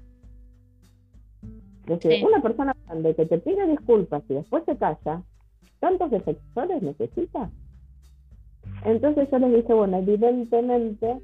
Decir, 1.86 2.26
una 2.26 2.42
persona 2.42 2.75
grande 2.88 3.16
que 3.16 3.26
te 3.26 3.38
pide 3.40 3.68
disculpas 3.68 4.24
y 4.30 4.36
después 4.36 4.64
se 4.66 4.78
calla, 4.78 5.24
¿tantos 5.80 6.12
defensores 6.12 6.82
necesita? 6.82 7.50
Entonces 8.84 9.30
yo 9.32 9.40
les 9.40 9.54
dije, 9.54 9.74
bueno, 9.74 9.98
evidentemente 9.98 11.20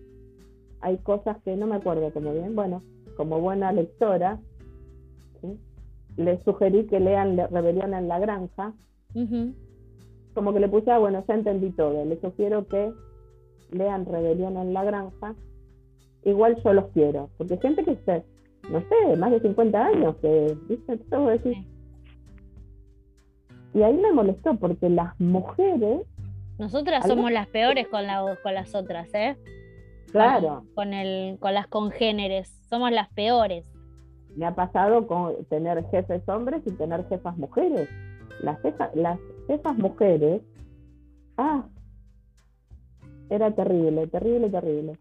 hay 0.82 0.98
cosas 0.98 1.38
que 1.44 1.56
no 1.56 1.68
me 1.68 1.76
acuerdo 1.76 2.12
como 2.12 2.34
bien, 2.34 2.56
bueno, 2.56 2.82
como 3.18 3.40
buena 3.40 3.72
lectora, 3.72 4.40
les 6.18 6.42
sugerí 6.44 6.86
que 6.88 7.00
lean 7.00 7.38
Rebelión 7.52 7.94
en 7.94 8.08
la 8.08 8.20
Granja. 8.20 8.74
Como 10.34 10.54
que 10.54 10.60
le 10.60 10.70
puse, 10.70 10.92
ah, 10.92 10.98
bueno, 10.98 11.24
ya 11.28 11.34
entendí 11.34 11.72
todo, 11.72 12.06
les 12.06 12.20
sugiero 12.20 12.66
que 12.68 12.92
lean 13.72 14.06
Rebelión 14.06 14.58
en 14.58 14.74
la 14.74 14.84
Granja. 14.84 15.36
Igual 16.24 16.62
yo 16.64 16.74
los 16.74 16.86
quiero, 16.90 17.30
porque 17.38 17.58
gente 17.58 17.84
que 17.84 17.92
esté, 17.92 18.24
no 18.70 18.80
sé, 18.80 19.18
más 19.18 19.32
de 19.32 19.40
50 19.42 19.86
años, 19.86 20.16
que, 20.22 20.58
¿viste? 20.68 20.98
Todo 21.10 21.28
decir. 21.28 21.58
Y 23.74 23.82
ahí 23.84 23.94
me 23.94 24.12
molestó, 24.12 24.56
porque 24.56 24.90
las 24.90 25.18
mujeres 25.20 26.06
nosotras 26.62 27.08
somos 27.08 27.32
las 27.32 27.48
peores 27.48 27.88
con, 27.88 28.06
la, 28.06 28.38
con 28.44 28.54
las 28.54 28.76
otras, 28.76 29.12
¿eh? 29.16 29.36
Claro. 30.12 30.64
Con, 30.76 30.94
el, 30.94 31.40
con 31.40 31.56
las 31.56 31.66
congéneres, 31.66 32.50
somos 32.70 32.92
las 32.92 33.10
peores. 33.14 33.66
Me 34.36 34.46
ha 34.46 34.54
pasado 34.54 35.08
con 35.08 35.44
tener 35.46 35.84
jefes 35.90 36.22
hombres 36.30 36.62
y 36.68 36.72
tener 36.74 37.08
jefas 37.10 37.36
mujeres. 37.36 37.90
Las, 38.44 38.60
las 38.94 39.20
jefas 39.48 39.76
mujeres, 39.76 40.44
ah, 41.38 41.64
era 43.32 43.50
terrible, 43.56 44.06
terrible, 44.06 44.50
terrible. 44.52 45.00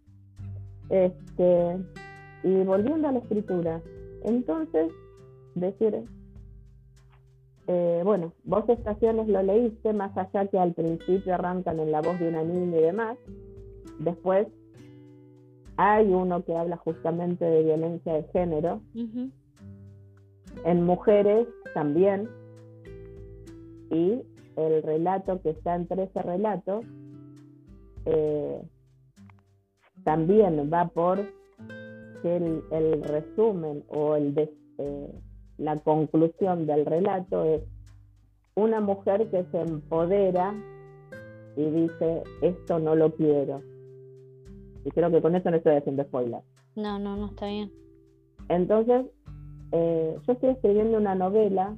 Este, 0.88 1.76
y 2.42 2.62
volviendo 2.64 3.08
a 3.08 3.12
la 3.12 3.18
escritura, 3.18 3.80
entonces, 4.24 4.92
decir, 5.54 6.04
eh, 7.66 8.02
bueno, 8.04 8.32
vos 8.44 8.68
estaciones 8.68 9.28
lo 9.28 9.42
leíste, 9.42 9.92
más 9.92 10.16
allá 10.16 10.46
que 10.46 10.58
al 10.58 10.74
principio 10.74 11.34
arrancan 11.34 11.78
en 11.80 11.92
la 11.92 12.00
voz 12.00 12.18
de 12.18 12.28
una 12.28 12.42
niña 12.42 12.78
y 12.78 12.82
demás. 12.82 13.18
Después 13.98 14.48
hay 15.76 16.12
uno 16.12 16.44
que 16.44 16.56
habla 16.56 16.76
justamente 16.78 17.44
de 17.44 17.62
violencia 17.62 18.14
de 18.14 18.24
género. 18.32 18.80
En 20.64 20.84
mujeres 20.84 21.46
también. 21.72 22.28
Y 23.90 24.22
el 24.56 24.82
relato 24.82 25.40
que 25.42 25.50
está 25.50 25.74
entre 25.74 26.04
ese 26.04 26.22
relato 26.22 26.80
eh, 28.04 28.60
también 30.04 30.70
va 30.72 30.88
por 30.88 31.20
que 32.22 32.36
el, 32.36 33.02
resumen 33.02 33.84
o 33.88 34.16
el, 34.16 34.34
eh, 34.78 35.14
la 35.58 35.78
conclusión 35.80 36.66
del 36.66 36.86
relato 36.86 37.44
es 37.44 37.62
una 38.54 38.80
mujer 38.80 39.30
que 39.30 39.44
se 39.50 39.60
empodera 39.60 40.54
y 41.56 41.64
dice, 41.64 42.22
esto 42.42 42.78
no 42.78 42.94
lo 42.94 43.14
quiero. 43.14 43.62
Y 44.84 44.90
creo 44.90 45.10
que 45.10 45.20
con 45.20 45.34
eso 45.34 45.50
no 45.50 45.56
estoy 45.56 45.76
haciendo 45.76 46.04
spoiler. 46.04 46.40
No, 46.76 46.98
no, 46.98 47.16
no 47.16 47.26
está 47.26 47.46
bien. 47.46 47.70
Entonces, 48.48 49.06
eh, 49.72 50.16
yo 50.26 50.32
estoy 50.32 50.50
escribiendo 50.50 50.98
una 50.98 51.14
novela 51.14 51.76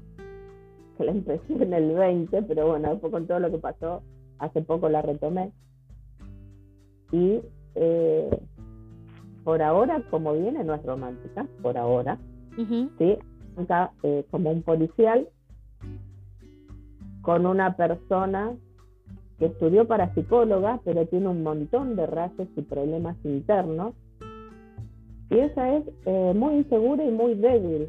que 0.97 1.05
la 1.05 1.13
empecé 1.13 1.53
en 1.55 1.73
el 1.73 1.95
20, 1.95 2.43
pero 2.43 2.69
bueno, 2.69 2.91
después 2.91 3.13
con 3.13 3.27
todo 3.27 3.41
lo 3.41 3.51
que 3.51 3.59
pasó, 3.59 4.03
hace 4.39 4.63
poco 4.63 4.89
la 4.89 5.03
retomé. 5.03 5.53
Y 7.11 7.41
eh, 7.75 8.31
por 9.45 9.63
ahora, 9.63 10.03
como 10.11 10.35
viene, 10.35 10.65
no 10.65 10.75
es 10.75 10.83
romántica, 10.85 11.47
por 11.63 11.77
ahora. 11.77 12.19
¿sí? 12.99 13.19
Eh, 14.03 14.27
como 14.31 14.51
un 14.51 14.63
policial 14.63 15.29
con 17.21 17.47
una 17.47 17.77
persona 17.77 18.55
que 19.39 19.47
estudió 19.47 19.87
para 19.87 20.15
psicóloga, 20.15 20.81
pero 20.85 21.07
tiene 21.07 21.29
un 21.29 21.43
montón 21.43 21.97
de 21.97 22.07
rasgos 22.07 22.49
y 22.57 22.63
problemas 22.63 23.17
internos. 23.25 23.95
Y 25.31 25.39
esa 25.39 25.77
es 25.77 25.85
eh, 26.07 26.33
muy 26.35 26.57
insegura 26.57 27.05
y 27.05 27.11
muy 27.11 27.35
débil 27.35 27.89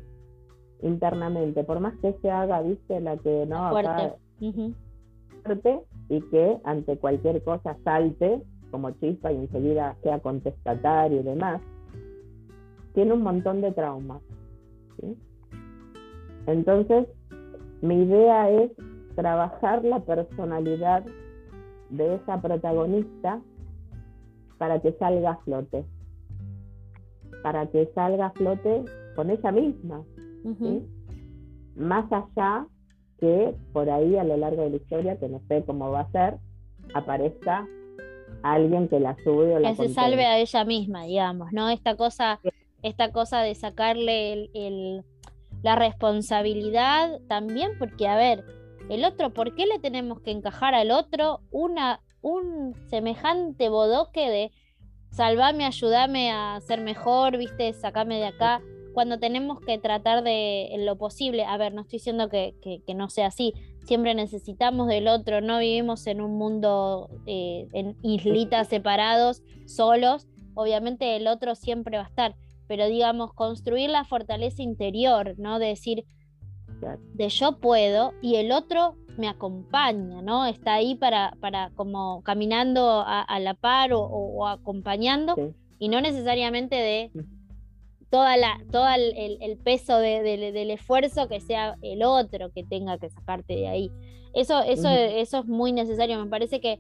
internamente, 0.82 1.64
por 1.64 1.80
más 1.80 1.94
que 2.00 2.14
se 2.22 2.30
haga, 2.30 2.62
viste, 2.62 3.00
la 3.00 3.18
que 3.18 3.46
no 3.46 3.70
fuerte. 3.72 4.14
fuerte 5.44 5.80
y 6.10 6.22
que 6.30 6.58
ante 6.64 6.98
cualquier 6.98 7.44
cosa 7.44 7.78
salte 7.84 8.42
como 8.74 8.90
chispa 8.90 9.32
y 9.32 9.36
enseguida 9.36 9.96
sea 10.02 10.18
contestatario 10.18 11.20
y 11.20 11.24
demás, 11.24 11.62
tiene 12.96 13.14
un 13.14 13.22
montón 13.22 13.62
de 13.62 13.72
traumas. 13.72 14.20
¿sí? 15.00 15.16
Entonces, 16.48 17.08
mi 17.84 18.02
idea 18.02 18.50
es 18.50 18.72
trabajar 19.16 19.86
la 19.86 20.00
personalidad 20.00 21.06
de 21.92 22.16
esa 22.16 22.42
protagonista 22.42 23.42
para 24.58 24.82
que 24.82 24.94
salga 24.94 25.34
a 25.34 25.38
flote, 25.44 25.86
para 27.44 27.68
que 27.68 27.92
salga 27.94 28.26
a 28.26 28.32
flote 28.32 28.86
con 29.16 29.30
ella 29.30 29.52
misma, 29.52 30.04
más 31.76 32.12
allá 32.12 32.66
que 33.20 33.54
por 33.72 33.88
ahí 33.92 34.18
a 34.18 34.24
lo 34.24 34.36
largo 34.36 34.64
de 34.64 34.72
la 34.72 34.76
historia, 34.78 35.20
que 35.20 35.30
no 35.30 35.42
sé 35.48 35.64
cómo 35.64 35.92
va 35.92 36.00
a 36.00 36.12
ser, 36.12 36.40
aparezca 36.96 37.68
alguien 38.44 38.88
que 38.88 39.00
la 39.00 39.16
sube 39.24 39.56
o 39.56 39.60
la 39.60 39.70
que 39.70 39.88
se 39.88 39.94
salve 39.94 40.26
a 40.26 40.38
ella 40.38 40.66
misma, 40.66 41.04
digamos, 41.04 41.52
¿no? 41.52 41.70
Esta 41.70 41.96
cosa, 41.96 42.40
esta 42.82 43.12
cosa 43.12 43.42
de 43.42 43.56
sacarle 43.56 44.50
el 44.54 45.04
la 45.64 45.76
responsabilidad 45.76 47.20
también, 47.28 47.72
porque 47.80 48.08
a 48.08 48.16
ver, 48.16 48.44
el 48.90 49.06
otro, 49.06 49.34
¿por 49.34 49.56
qué 49.56 49.66
le 49.66 49.80
tenemos 49.80 50.20
que 50.20 50.32
encajar 50.32 50.76
al 50.76 50.92
otro 50.92 51.40
una, 51.52 52.02
un 52.22 52.76
semejante 52.90 53.70
bodoque 53.70 54.30
de 54.30 54.52
salvame, 55.10 55.66
ayúdame 55.66 56.32
a 56.32 56.60
ser 56.62 56.82
mejor, 56.82 57.38
viste, 57.38 57.74
sacame 57.74 58.18
de 58.18 58.26
acá, 58.26 58.62
cuando 58.94 59.20
tenemos 59.20 59.60
que 59.62 59.78
tratar 59.78 60.24
de 60.24 60.68
en 60.74 60.86
lo 60.86 60.98
posible, 60.98 61.46
a 61.46 61.58
ver, 61.58 61.74
no 61.74 61.82
estoy 61.82 61.98
diciendo 61.98 62.30
que, 62.30 62.56
que, 62.86 62.94
no 62.94 63.10
sea 63.10 63.28
así, 63.28 63.54
siempre 63.84 64.16
necesitamos 64.16 64.88
del 64.88 65.08
otro, 65.08 65.42
no 65.42 65.60
vivimos 65.60 66.08
en 66.08 66.22
un 66.22 66.38
mundo 66.38 67.10
eh, 67.26 67.68
en 67.74 67.96
islitas 68.02 68.68
separados, 68.68 69.44
solos, 69.66 70.28
obviamente 70.54 71.16
el 71.16 71.28
otro 71.28 71.56
siempre 71.56 71.98
va 71.98 72.04
a 72.04 72.08
estar, 72.08 72.36
pero 72.68 72.88
digamos, 72.88 73.34
construir 73.34 73.90
la 73.90 74.06
fortaleza 74.06 74.62
interior, 74.62 75.36
¿no? 75.38 75.60
De 75.60 75.68
decir, 75.68 76.06
de 77.14 77.30
yo 77.30 77.60
puedo 77.60 78.14
y 78.22 78.36
el 78.36 78.52
otro 78.52 78.96
me 79.18 79.28
acompaña, 79.28 80.22
¿no? 80.22 80.46
Está 80.46 80.74
ahí 80.76 80.96
para, 80.96 81.36
para 81.40 81.70
como 81.76 82.24
caminando 82.24 83.04
a, 83.06 83.40
la 83.40 83.54
par 83.54 83.92
o, 83.94 84.48
acompañando 84.48 85.36
y 85.78 85.90
no 85.90 86.02
necesariamente 86.02 86.76
de 86.76 87.12
toda 88.14 88.38
la, 88.38 88.62
todo 88.72 88.86
el, 88.94 89.58
peso 89.64 89.98
del 89.98 90.70
esfuerzo 90.70 91.28
que 91.28 91.42
sea 91.42 91.78
el 91.82 92.04
otro 92.04 92.52
que 92.52 92.64
tenga 92.64 93.00
que 93.00 93.10
sacarte 93.10 93.56
de 93.56 93.68
ahí. 93.68 93.92
Eso, 94.36 94.62
eso, 94.62 94.88
eso 94.88 95.40
es 95.40 95.46
muy 95.46 95.72
necesario. 95.72 96.24
Me 96.24 96.30
parece 96.30 96.62
que 96.62 96.80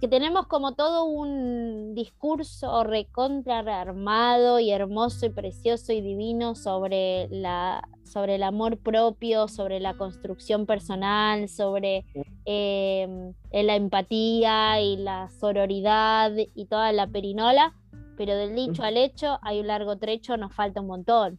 que 0.00 0.08
tenemos 0.08 0.46
como 0.46 0.74
todo 0.74 1.04
un 1.04 1.94
discurso 1.94 2.84
recontra 2.84 3.62
rearmado 3.62 4.60
y 4.60 4.70
hermoso 4.70 5.26
y 5.26 5.30
precioso 5.30 5.92
y 5.92 6.00
divino 6.00 6.54
sobre, 6.54 7.28
la, 7.30 7.86
sobre 8.04 8.36
el 8.36 8.44
amor 8.44 8.78
propio, 8.78 9.48
sobre 9.48 9.80
la 9.80 9.96
construcción 9.96 10.66
personal, 10.66 11.48
sobre 11.48 12.06
em, 12.44 13.34
la 13.50 13.74
empatía 13.74 14.80
y 14.80 14.96
la 14.98 15.28
sororidad 15.30 16.32
y 16.36 16.66
toda 16.66 16.92
la 16.92 17.08
perinola, 17.08 17.74
pero 18.18 18.36
del 18.36 18.54
dicho 18.54 18.82
al 18.82 18.96
hecho 18.96 19.38
hay 19.42 19.60
un 19.60 19.68
largo 19.68 19.96
trecho, 19.96 20.36
nos 20.36 20.52
falta 20.52 20.80
un 20.80 20.88
montón. 20.88 21.38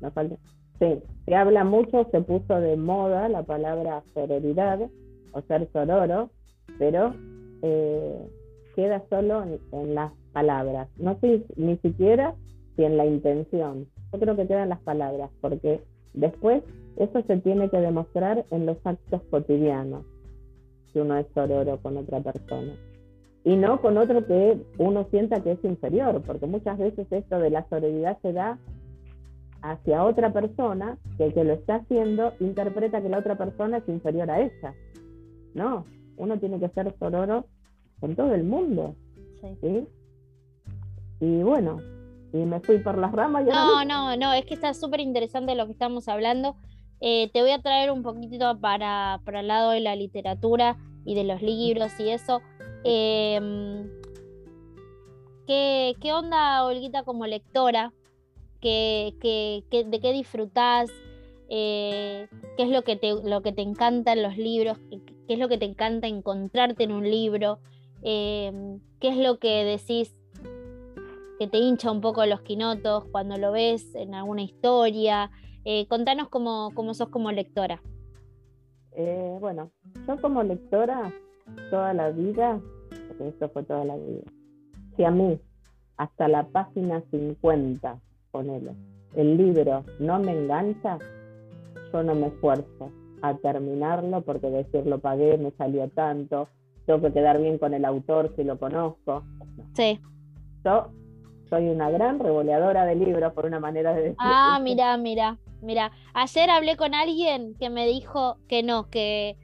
Nos 0.00 0.12
falta. 0.12 0.36
Sí, 0.80 0.98
se 1.24 1.34
habla 1.34 1.64
mucho, 1.64 2.06
se 2.10 2.20
puso 2.20 2.60
de 2.60 2.76
moda 2.76 3.28
la 3.28 3.44
palabra 3.44 4.02
sororidad 4.12 4.80
o 5.32 5.40
ser 5.42 5.68
sororo, 5.72 6.30
pero 6.78 7.14
eh, 7.62 8.28
queda 8.74 9.02
solo 9.08 9.44
en, 9.72 9.94
las 9.94 10.12
palabras. 10.32 10.88
No 10.98 11.18
sé 11.20 11.44
ni 11.56 11.76
siquiera 11.78 12.34
si 12.76 12.84
en 12.84 12.96
la 12.96 13.06
intención. 13.06 13.86
Yo 14.12 14.18
creo 14.18 14.36
que 14.36 14.46
quedan 14.46 14.68
las 14.68 14.80
palabras, 14.80 15.30
porque 15.40 15.82
después 16.14 16.62
eso 16.96 17.22
se 17.22 17.36
tiene 17.38 17.70
que 17.70 17.78
demostrar 17.78 18.44
en 18.50 18.66
los 18.66 18.78
actos 18.84 19.22
cotidianos, 19.30 20.04
si 20.92 20.98
uno 20.98 21.16
es 21.16 21.26
sororo 21.34 21.78
con 21.78 21.96
otra 21.96 22.20
persona. 22.20 22.72
Y 23.48 23.56
no 23.56 23.80
con 23.80 23.96
otro 23.96 24.26
que 24.26 24.60
uno 24.76 25.06
sienta 25.10 25.42
que 25.42 25.52
es 25.52 25.64
inferior, 25.64 26.20
porque 26.26 26.44
muchas 26.44 26.76
veces 26.76 27.10
esto 27.10 27.38
de 27.38 27.48
la 27.48 27.66
sororidad 27.70 28.18
se 28.20 28.34
da 28.34 28.58
hacia 29.62 30.04
otra 30.04 30.34
persona, 30.34 30.98
que 31.16 31.24
el 31.24 31.32
que 31.32 31.44
lo 31.44 31.54
está 31.54 31.76
haciendo 31.76 32.34
interpreta 32.40 33.00
que 33.00 33.08
la 33.08 33.20
otra 33.20 33.38
persona 33.38 33.78
es 33.78 33.88
inferior 33.88 34.30
a 34.30 34.42
ella. 34.42 34.74
No, 35.54 35.86
uno 36.18 36.38
tiene 36.38 36.60
que 36.60 36.68
ser 36.68 36.94
sororo 36.98 37.46
con 38.00 38.14
todo 38.16 38.34
el 38.34 38.44
mundo. 38.44 38.94
Sí. 39.40 39.86
Y 41.20 41.42
bueno, 41.42 41.78
y 42.34 42.44
me 42.44 42.60
fui 42.60 42.80
por 42.80 42.98
las 42.98 43.12
ramas. 43.12 43.46
Y 43.46 43.48
no, 43.48 43.82
no, 43.86 44.14
no, 44.18 44.34
es 44.34 44.44
que 44.44 44.52
está 44.52 44.74
súper 44.74 45.00
interesante 45.00 45.54
lo 45.54 45.64
que 45.64 45.72
estamos 45.72 46.06
hablando. 46.08 46.54
Eh, 47.00 47.30
te 47.32 47.40
voy 47.40 47.52
a 47.52 47.62
traer 47.62 47.92
un 47.92 48.02
poquitito 48.02 48.60
para, 48.60 49.22
para 49.24 49.40
el 49.40 49.48
lado 49.48 49.70
de 49.70 49.80
la 49.80 49.96
literatura 49.96 50.76
y 51.06 51.14
de 51.14 51.24
los 51.24 51.40
libros 51.40 51.98
y 51.98 52.10
eso. 52.10 52.42
Em, 52.84 53.88
¿qué, 55.46 55.94
¿qué, 56.00 56.12
onda, 56.12 56.64
Olguita, 56.64 57.02
como 57.04 57.26
lectora? 57.26 57.92
¿Qué, 58.60 59.14
qué, 59.20 59.84
de 59.84 60.00
qué 60.00 60.12
disfrutás? 60.12 60.90
Eh, 61.48 62.28
¿Qué 62.56 62.62
es 62.62 62.68
lo 62.70 62.82
que, 62.82 62.96
te, 62.96 63.14
lo 63.22 63.42
que 63.42 63.52
te 63.52 63.62
encanta 63.62 64.12
en 64.12 64.22
los 64.22 64.36
libros? 64.36 64.78
¿Qué, 64.90 65.00
es 65.34 65.38
lo 65.38 65.48
que 65.48 65.58
te 65.58 65.64
encanta 65.64 66.06
encontrarte 66.06 66.84
en 66.84 66.92
un 66.92 67.10
libro? 67.10 67.58
Em, 68.02 68.80
¿Qué 69.00 69.08
es 69.08 69.16
lo 69.16 69.38
que 69.38 69.64
decís 69.64 70.14
que 71.38 71.46
te 71.46 71.58
hincha 71.58 71.90
un 71.90 72.00
poco 72.00 72.24
los 72.26 72.40
quinotos 72.42 73.04
cuando 73.12 73.36
lo 73.36 73.52
ves 73.52 73.94
en 73.94 74.14
alguna 74.14 74.42
historia? 74.42 75.30
Eh, 75.64 75.86
contanos 75.88 76.28
cómo, 76.28 76.70
cómo 76.74 76.94
sos 76.94 77.08
como 77.08 77.30
lectora. 77.32 77.82
Eh, 78.92 79.36
bueno, 79.40 79.70
yo 80.06 80.20
como 80.20 80.42
lectora, 80.42 81.12
toda 81.70 81.94
la 81.94 82.10
vida, 82.10 82.60
porque 83.08 83.28
esto 83.28 83.48
fue 83.50 83.62
toda 83.64 83.84
la 83.84 83.96
vida, 83.96 84.22
si 84.96 85.04
a 85.04 85.10
mí, 85.10 85.38
hasta 85.96 86.28
la 86.28 86.44
página 86.48 87.02
50, 87.10 87.98
ponele, 88.30 88.72
el 89.14 89.36
libro 89.36 89.84
no 89.98 90.18
me 90.18 90.32
engancha, 90.32 90.98
yo 91.92 92.02
no 92.02 92.14
me 92.14 92.28
esfuerzo 92.28 92.90
a 93.22 93.34
terminarlo 93.34 94.22
porque 94.22 94.50
decir 94.50 94.86
lo 94.86 94.98
pagué, 94.98 95.38
me 95.38 95.50
salió 95.52 95.88
tanto, 95.88 96.48
tengo 96.86 97.00
que 97.02 97.12
quedar 97.12 97.40
bien 97.40 97.58
con 97.58 97.74
el 97.74 97.84
autor 97.84 98.32
si 98.36 98.44
lo 98.44 98.58
conozco. 98.58 99.22
Sí. 99.74 100.00
Yo 100.64 100.88
soy 101.48 101.68
una 101.68 101.90
gran 101.90 102.18
revoleadora 102.18 102.84
de 102.84 102.94
libros, 102.94 103.32
por 103.32 103.46
una 103.46 103.60
manera 103.60 103.92
de 103.94 104.02
decir. 104.02 104.16
Ah, 104.18 104.58
mira, 104.62 104.96
mira. 104.96 105.38
Mira, 105.60 105.90
ayer 106.14 106.50
hablé 106.50 106.76
con 106.76 106.94
alguien 106.94 107.56
que 107.58 107.68
me 107.68 107.86
dijo 107.86 108.36
que 108.48 108.62
no, 108.62 108.88
que, 108.90 109.36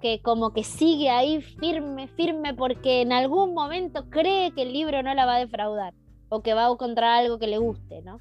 que 0.00 0.20
como 0.22 0.52
que 0.52 0.64
sigue 0.64 1.10
ahí 1.10 1.40
firme, 1.40 2.08
firme, 2.08 2.54
porque 2.54 3.02
en 3.02 3.12
algún 3.12 3.54
momento 3.54 4.08
cree 4.10 4.52
que 4.52 4.62
el 4.62 4.72
libro 4.72 5.02
no 5.02 5.14
la 5.14 5.26
va 5.26 5.36
a 5.36 5.38
defraudar 5.38 5.94
o 6.28 6.42
que 6.42 6.54
va 6.54 6.66
a 6.66 6.72
encontrar 6.72 7.20
algo 7.20 7.38
que 7.38 7.46
le 7.46 7.58
guste, 7.58 8.02
¿no? 8.02 8.18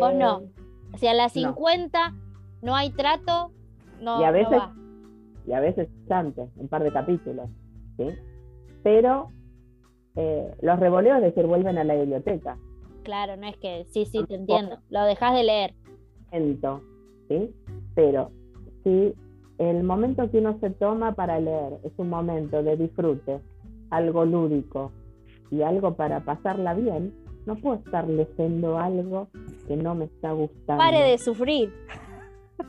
Vos 0.00 0.14
no. 0.14 0.40
Eh, 0.40 0.50
o 0.94 0.98
sea, 0.98 1.12
a 1.12 1.14
las 1.14 1.32
50 1.32 2.14
no. 2.62 2.74
hay 2.74 2.90
trato, 2.90 3.52
no, 4.00 4.20
y 4.20 4.24
a 4.24 4.30
veces, 4.30 4.58
va. 4.58 4.74
Y 5.46 5.52
a 5.52 5.60
veces 5.60 5.88
antes, 6.08 6.48
un 6.56 6.68
par 6.68 6.82
de 6.82 6.92
capítulos, 6.92 7.48
¿sí? 7.96 8.06
Pero 8.82 9.30
eh, 10.16 10.54
los 10.62 10.78
revoleos, 10.78 11.18
es 11.18 11.22
decir, 11.22 11.46
vuelven 11.46 11.78
a 11.78 11.84
la 11.84 11.94
biblioteca. 11.94 12.56
Claro, 13.04 13.36
no 13.36 13.46
es 13.46 13.56
que, 13.56 13.86
sí, 13.90 14.04
sí, 14.04 14.24
te 14.26 14.34
entiendo. 14.34 14.78
Lo 14.90 15.04
dejas 15.04 15.34
de 15.34 15.44
leer. 15.44 15.74
¿sí? 17.28 17.54
Pero 17.94 18.30
si 18.84 19.14
el 19.58 19.82
momento 19.82 20.30
que 20.30 20.38
uno 20.38 20.58
se 20.60 20.70
toma 20.70 21.12
para 21.12 21.40
leer 21.40 21.78
es 21.82 21.92
un 21.96 22.08
momento 22.10 22.62
de 22.62 22.76
disfrute, 22.76 23.40
algo 23.90 24.24
lúdico 24.24 24.92
y 25.50 25.62
algo 25.62 25.94
para 25.94 26.20
pasarla 26.20 26.74
bien, 26.74 27.12
no 27.46 27.56
puedo 27.56 27.76
estar 27.76 28.08
leyendo 28.08 28.78
algo 28.78 29.28
que 29.66 29.76
no 29.76 29.94
me 29.94 30.04
está 30.04 30.32
gustando. 30.32 30.82
Pare 30.82 31.00
de 31.00 31.18
sufrir. 31.18 31.72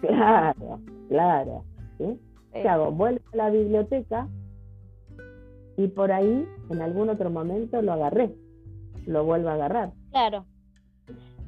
Claro, 0.01 0.79
claro. 1.07 1.63
¿sí? 1.97 2.19
¿Qué 2.53 2.69
hago? 2.69 2.91
Vuelvo 2.91 3.21
a 3.33 3.37
la 3.37 3.49
biblioteca 3.49 4.27
y 5.77 5.87
por 5.87 6.11
ahí, 6.11 6.47
en 6.69 6.81
algún 6.81 7.09
otro 7.09 7.31
momento, 7.31 7.81
lo 7.81 7.93
agarré. 7.93 8.35
Lo 9.07 9.23
vuelvo 9.23 9.49
a 9.49 9.53
agarrar. 9.53 9.93
Claro. 10.11 10.45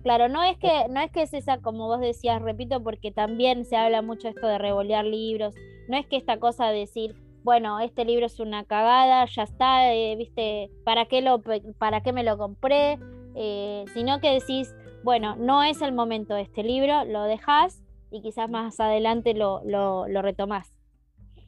Claro, 0.03 0.29
no 0.29 0.43
es 0.43 0.57
que 0.57 0.87
no 0.89 0.99
es 0.99 1.11
que 1.11 1.21
es 1.21 1.33
esa, 1.33 1.59
como 1.59 1.87
vos 1.87 1.99
decías, 1.99 2.41
repito, 2.41 2.81
porque 2.81 3.11
también 3.11 3.65
se 3.65 3.77
habla 3.77 4.01
mucho 4.01 4.29
esto 4.29 4.47
de 4.47 4.57
revolear 4.57 5.05
libros. 5.05 5.53
No 5.87 5.97
es 5.97 6.07
que 6.07 6.17
esta 6.17 6.37
cosa 6.39 6.69
de 6.69 6.79
decir, 6.79 7.15
bueno, 7.43 7.79
este 7.79 8.05
libro 8.05 8.25
es 8.25 8.39
una 8.39 8.63
cagada, 8.63 9.25
ya 9.25 9.43
está, 9.43 9.93
eh, 9.93 10.15
viste, 10.15 10.71
¿para 10.83 11.05
qué, 11.05 11.21
lo, 11.21 11.41
para 11.77 12.01
qué 12.01 12.13
me 12.13 12.23
lo 12.23 12.37
compré? 12.37 12.97
Eh, 13.35 13.85
sino 13.93 14.19
que 14.19 14.33
decís, 14.33 14.73
bueno, 15.03 15.35
no 15.35 15.63
es 15.63 15.81
el 15.81 15.93
momento 15.93 16.33
de 16.33 16.41
este 16.41 16.63
libro, 16.63 17.05
lo 17.05 17.23
dejas 17.23 17.83
y 18.09 18.21
quizás 18.21 18.49
más 18.49 18.79
adelante 18.79 19.33
lo, 19.33 19.61
lo, 19.65 20.07
lo 20.07 20.21
retomás. 20.21 20.73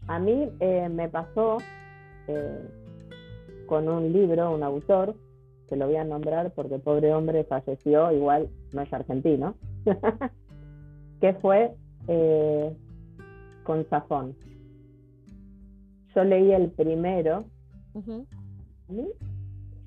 A 0.08 0.20
mí 0.20 0.50
eh, 0.60 0.90
me 0.90 1.10
pasó 1.10 1.58
con 3.68 3.90
un 3.90 4.14
libro, 4.14 4.52
un 4.52 4.64
autor, 4.64 5.16
lo 5.76 5.88
voy 5.88 5.98
a 5.98 6.04
nombrar 6.04 6.52
porque 6.52 6.80
pobre 6.80 7.14
hombre 7.14 7.44
falleció, 7.44 8.12
igual 8.12 8.50
no 8.72 8.82
es 8.82 8.94
argentino, 8.94 9.56
que 11.22 11.34
fue 11.36 11.74
eh, 12.08 12.76
con 13.64 13.88
Safón. 13.90 14.36
Yo 16.16 16.24
leí 16.24 16.52
el 16.52 16.70
primero. 16.72 17.46
A 17.96 18.92
mí, 18.92 19.08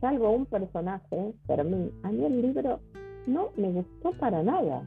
salvo 0.01 0.31
un 0.31 0.47
personaje, 0.47 1.33
pero 1.47 1.63
a 1.63 1.65
mí, 1.65 1.91
a 2.03 2.11
mí 2.11 2.25
el 2.25 2.43
libro 2.43 2.81
no 3.27 3.51
me 3.57 3.71
gustó 3.73 4.13
para 4.13 4.43
nada. 4.43 4.83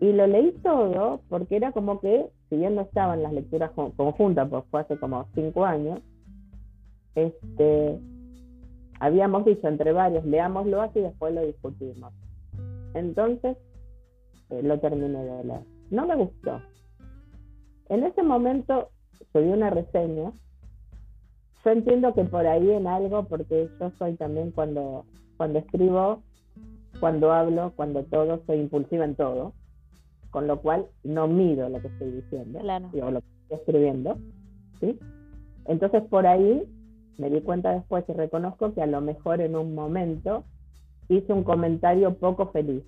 Y 0.00 0.12
lo 0.12 0.26
leí 0.26 0.52
todo 0.62 1.20
porque 1.28 1.56
era 1.56 1.72
como 1.72 2.00
que, 2.00 2.30
si 2.48 2.56
bien 2.56 2.74
no 2.74 2.82
estaba 2.82 3.14
en 3.14 3.22
las 3.22 3.32
lecturas 3.32 3.70
conjuntas, 3.96 4.48
pues 4.48 4.64
fue 4.70 4.80
hace 4.80 4.98
como 4.98 5.26
cinco 5.34 5.64
años, 5.64 6.00
este, 7.14 7.98
habíamos 9.00 9.44
dicho 9.44 9.68
entre 9.68 9.92
varios, 9.92 10.24
leámoslo 10.24 10.82
así 10.82 11.00
y 11.00 11.02
después 11.02 11.34
lo 11.34 11.42
discutimos. 11.42 12.12
Entonces, 12.94 13.56
eh, 14.50 14.62
lo 14.62 14.78
terminé 14.78 15.22
de 15.22 15.44
leer. 15.44 15.60
No 15.90 16.06
me 16.06 16.16
gustó. 16.16 16.60
En 17.88 18.04
ese 18.04 18.22
momento 18.22 18.90
subí 19.32 19.48
una 19.48 19.70
reseña. 19.70 20.32
Yo 21.64 21.70
entiendo 21.70 22.14
que 22.14 22.24
por 22.24 22.46
ahí 22.46 22.70
en 22.70 22.86
algo, 22.86 23.24
porque 23.24 23.68
yo 23.80 23.90
soy 23.98 24.14
también 24.14 24.52
cuando, 24.52 25.04
cuando 25.36 25.58
escribo, 25.58 26.22
cuando 27.00 27.32
hablo, 27.32 27.72
cuando 27.76 28.04
todo, 28.04 28.40
soy 28.46 28.58
impulsiva 28.60 29.04
en 29.04 29.16
todo, 29.16 29.52
con 30.30 30.46
lo 30.46 30.60
cual 30.60 30.86
no 31.02 31.26
mido 31.28 31.68
lo 31.68 31.80
que 31.80 31.88
estoy 31.88 32.10
diciendo, 32.12 32.60
claro. 32.60 32.88
o 33.02 33.10
lo 33.10 33.20
que 33.20 33.26
estoy 33.42 33.58
escribiendo. 33.58 34.18
¿sí? 34.80 34.98
Entonces 35.66 36.02
por 36.04 36.26
ahí 36.26 36.62
me 37.18 37.30
di 37.30 37.40
cuenta 37.40 37.72
después 37.72 38.04
y 38.08 38.12
reconozco 38.12 38.74
que 38.74 38.82
a 38.82 38.86
lo 38.86 39.00
mejor 39.00 39.40
en 39.40 39.56
un 39.56 39.74
momento 39.74 40.44
hice 41.08 41.32
un 41.32 41.44
comentario 41.44 42.14
poco 42.14 42.46
feliz 42.48 42.82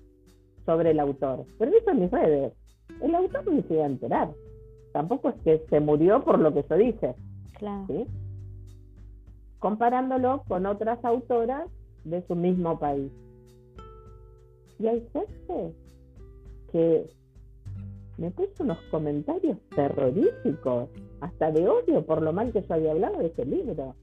sobre 0.65 0.91
el 0.91 0.99
autor. 0.99 1.45
Pero 1.57 1.71
eso 1.75 1.91
en 1.91 1.99
mis 1.99 2.11
redes. 2.11 2.53
El 3.01 3.15
autor 3.15 3.51
no 3.51 3.61
se 3.63 3.73
iba 3.73 3.83
a 3.83 3.87
enterar. 3.87 4.29
Tampoco 4.93 5.29
es 5.29 5.35
que 5.43 5.65
se 5.69 5.79
murió 5.79 6.23
por 6.23 6.39
lo 6.39 6.53
que 6.53 6.65
yo 6.69 6.75
dije. 6.75 7.15
Claro. 7.57 8.05
Comparándolo 9.59 10.43
con 10.47 10.65
otras 10.65 11.03
autoras 11.03 11.67
de 12.03 12.25
su 12.27 12.35
mismo 12.35 12.79
país. 12.79 13.11
Y 14.79 14.87
hay 14.87 15.05
gente 15.11 15.73
que 16.71 17.09
me 18.17 18.31
puso 18.31 18.63
unos 18.63 18.77
comentarios 18.91 19.57
terroríficos, 19.75 20.89
hasta 21.21 21.51
de 21.51 21.67
odio 21.67 22.05
por 22.05 22.21
lo 22.21 22.31
mal 22.31 22.51
que 22.53 22.61
yo 22.61 22.73
había 22.73 22.91
hablado 22.91 23.19
de 23.19 23.27
ese 23.27 23.45
libro 23.45 23.95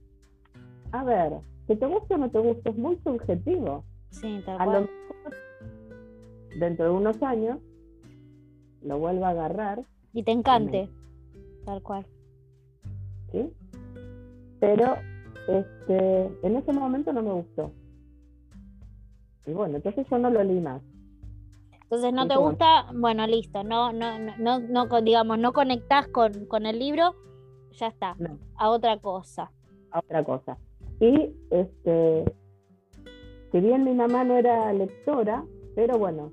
a 0.93 1.05
ver, 1.05 1.33
que 1.67 1.77
te 1.77 1.87
guste 1.87 2.15
o 2.15 2.19
no 2.19 2.31
te 2.31 2.39
guste 2.39 2.71
es 2.71 2.77
muy 2.77 2.97
subjetivo. 3.05 3.85
Sí, 4.11 4.43
tal 4.45 4.57
cual. 4.57 4.91
dentro 6.59 6.87
de 6.87 6.91
unos 6.91 7.23
años 7.23 7.59
lo 8.83 8.99
vuelva 8.99 9.29
a 9.29 9.31
agarrar. 9.33 9.85
Y 10.13 10.23
te 10.23 10.33
encante, 10.33 10.89
tal 11.65 11.83
cual. 11.83 12.07
¿Sí? 13.33 13.53
Pero 14.61 14.97
este, 15.49 16.47
en 16.47 16.57
ese 16.57 16.73
momento 16.73 17.13
no 17.13 17.23
me 17.23 17.33
gustó. 17.33 17.73
Y 19.47 19.53
bueno, 19.53 19.77
entonces 19.77 20.07
yo 20.11 20.19
no 20.19 20.31
lo 20.31 20.43
leí 20.43 20.61
más. 20.61 20.83
Entonces 21.83 22.13
no 22.13 22.27
te 22.27 22.37
gusta, 22.37 22.91
bueno, 22.95 23.27
listo, 23.29 23.63
no, 23.63 23.93
no, 23.93 24.19
no, 24.39 24.59
no, 24.59 25.01
digamos, 25.03 25.39
no 25.39 25.53
conectás 25.53 26.09
con, 26.09 26.47
con 26.47 26.67
el 26.67 26.81
libro, 26.81 27.15
ya 27.73 27.87
está, 27.87 28.17
a 28.57 28.71
otra 28.71 28.99
cosa. 28.99 29.53
A 29.93 30.01
otra 30.01 30.25
cosa. 30.25 30.59
Y 31.01 31.35
este, 31.51 32.25
si 33.53 33.61
bien 33.61 33.85
mi 33.85 33.95
mamá 33.95 34.25
no 34.25 34.37
era 34.37 34.73
lectora, 34.73 35.45
pero 35.75 35.99
bueno, 35.99 36.33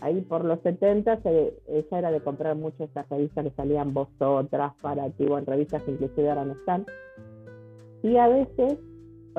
ahí 0.00 0.20
por 0.20 0.44
los 0.44 0.60
70 0.60 1.20
ella 1.24 1.98
era 1.98 2.10
de 2.10 2.20
comprar 2.20 2.56
mucho 2.56 2.84
estas 2.84 3.08
revistas 3.08 3.44
que 3.44 3.50
salían 3.52 3.94
vosotras, 3.94 4.72
para 4.82 5.08
ti, 5.10 5.24
en 5.24 5.46
revistas 5.46 5.82
que 5.82 5.92
inclusive 5.92 6.28
ahora 6.28 6.44
no 6.44 6.52
están. 6.52 6.84
Y 8.02 8.16
a 8.16 8.28
veces 8.28 8.78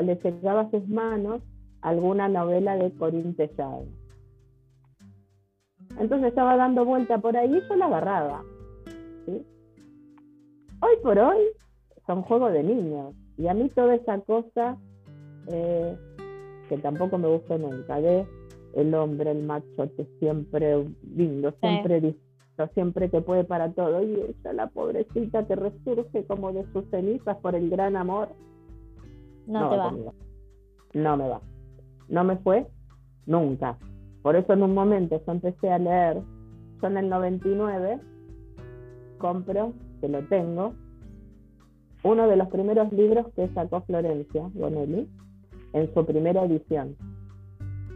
le 0.02 0.16
llegaba 0.16 0.62
a 0.62 0.72
sus 0.72 0.88
manos 0.88 1.42
alguna 1.82 2.30
novela 2.30 2.78
de 2.78 2.92
Corín 2.94 3.36
Tellado. 3.36 3.86
Entonces 6.00 6.30
estaba 6.30 6.56
dando 6.56 6.86
vuelta 6.86 7.20
por 7.20 7.38
ahí 7.38 7.56
y 7.56 7.68
yo 7.68 7.76
la 7.76 7.86
agarraba. 7.86 8.44
Hoy 9.28 10.98
por 11.04 11.20
hoy 11.20 11.40
son 12.08 12.24
juegos 12.24 12.52
de 12.54 12.64
niños. 12.64 13.14
Y 13.38 13.48
a 13.48 13.54
mí 13.54 13.70
toda 13.70 13.96
esa 13.96 14.20
cosa, 14.22 14.78
eh, 15.48 15.98
que 16.70 16.78
tampoco 16.78 17.18
me 17.18 17.28
gustó 17.28 17.58
nunca, 17.58 18.00
de 18.00 18.26
el 18.74 18.94
hombre, 18.94 19.32
el 19.32 19.44
machote, 19.44 20.08
siempre 20.20 20.86
lindo, 21.16 21.54
siempre 21.60 22.02
distinto, 22.02 22.68
siempre 22.74 23.10
que 23.10 23.22
puede 23.22 23.44
para 23.44 23.72
todo. 23.72 24.02
Y 24.04 24.14
ella, 24.16 24.54
la 24.54 24.68
pobrecita 24.68 25.46
que 25.46 25.56
resurge 25.56 26.26
como 26.26 26.52
de 26.54 26.66
sus 26.74 26.86
cenizas 26.90 27.38
por 27.38 27.56
el 27.56 27.70
gran 27.70 27.96
amor. 27.96 28.30
No, 29.46 29.70
te 29.70 29.78
va. 29.78 29.92
No 30.94 31.18
me 31.18 31.28
va. 31.28 31.42
No 32.08 32.24
me 32.24 32.38
fue 32.38 32.68
nunca. 33.26 33.78
Por 34.22 34.36
eso 34.36 34.54
en 34.54 34.64
un 34.64 34.74
momento 34.74 35.22
yo 35.26 35.32
empecé 35.32 35.70
a 35.70 35.80
leer, 35.80 36.22
yo 36.82 36.88
en 36.88 36.98
el 36.98 37.10
99 37.10 38.00
compro, 39.18 39.74
que 40.02 40.08
lo 40.08 40.22
tengo, 40.28 40.74
uno 42.04 42.28
de 42.28 42.36
los 42.36 42.50
primeros 42.50 42.92
libros 42.92 43.28
que 43.36 43.48
sacó 43.50 43.82
Florencia 43.82 44.50
Bonelli 44.54 45.10
en 45.74 45.94
su 45.94 46.06
primera 46.06 46.44
edición. 46.44 46.96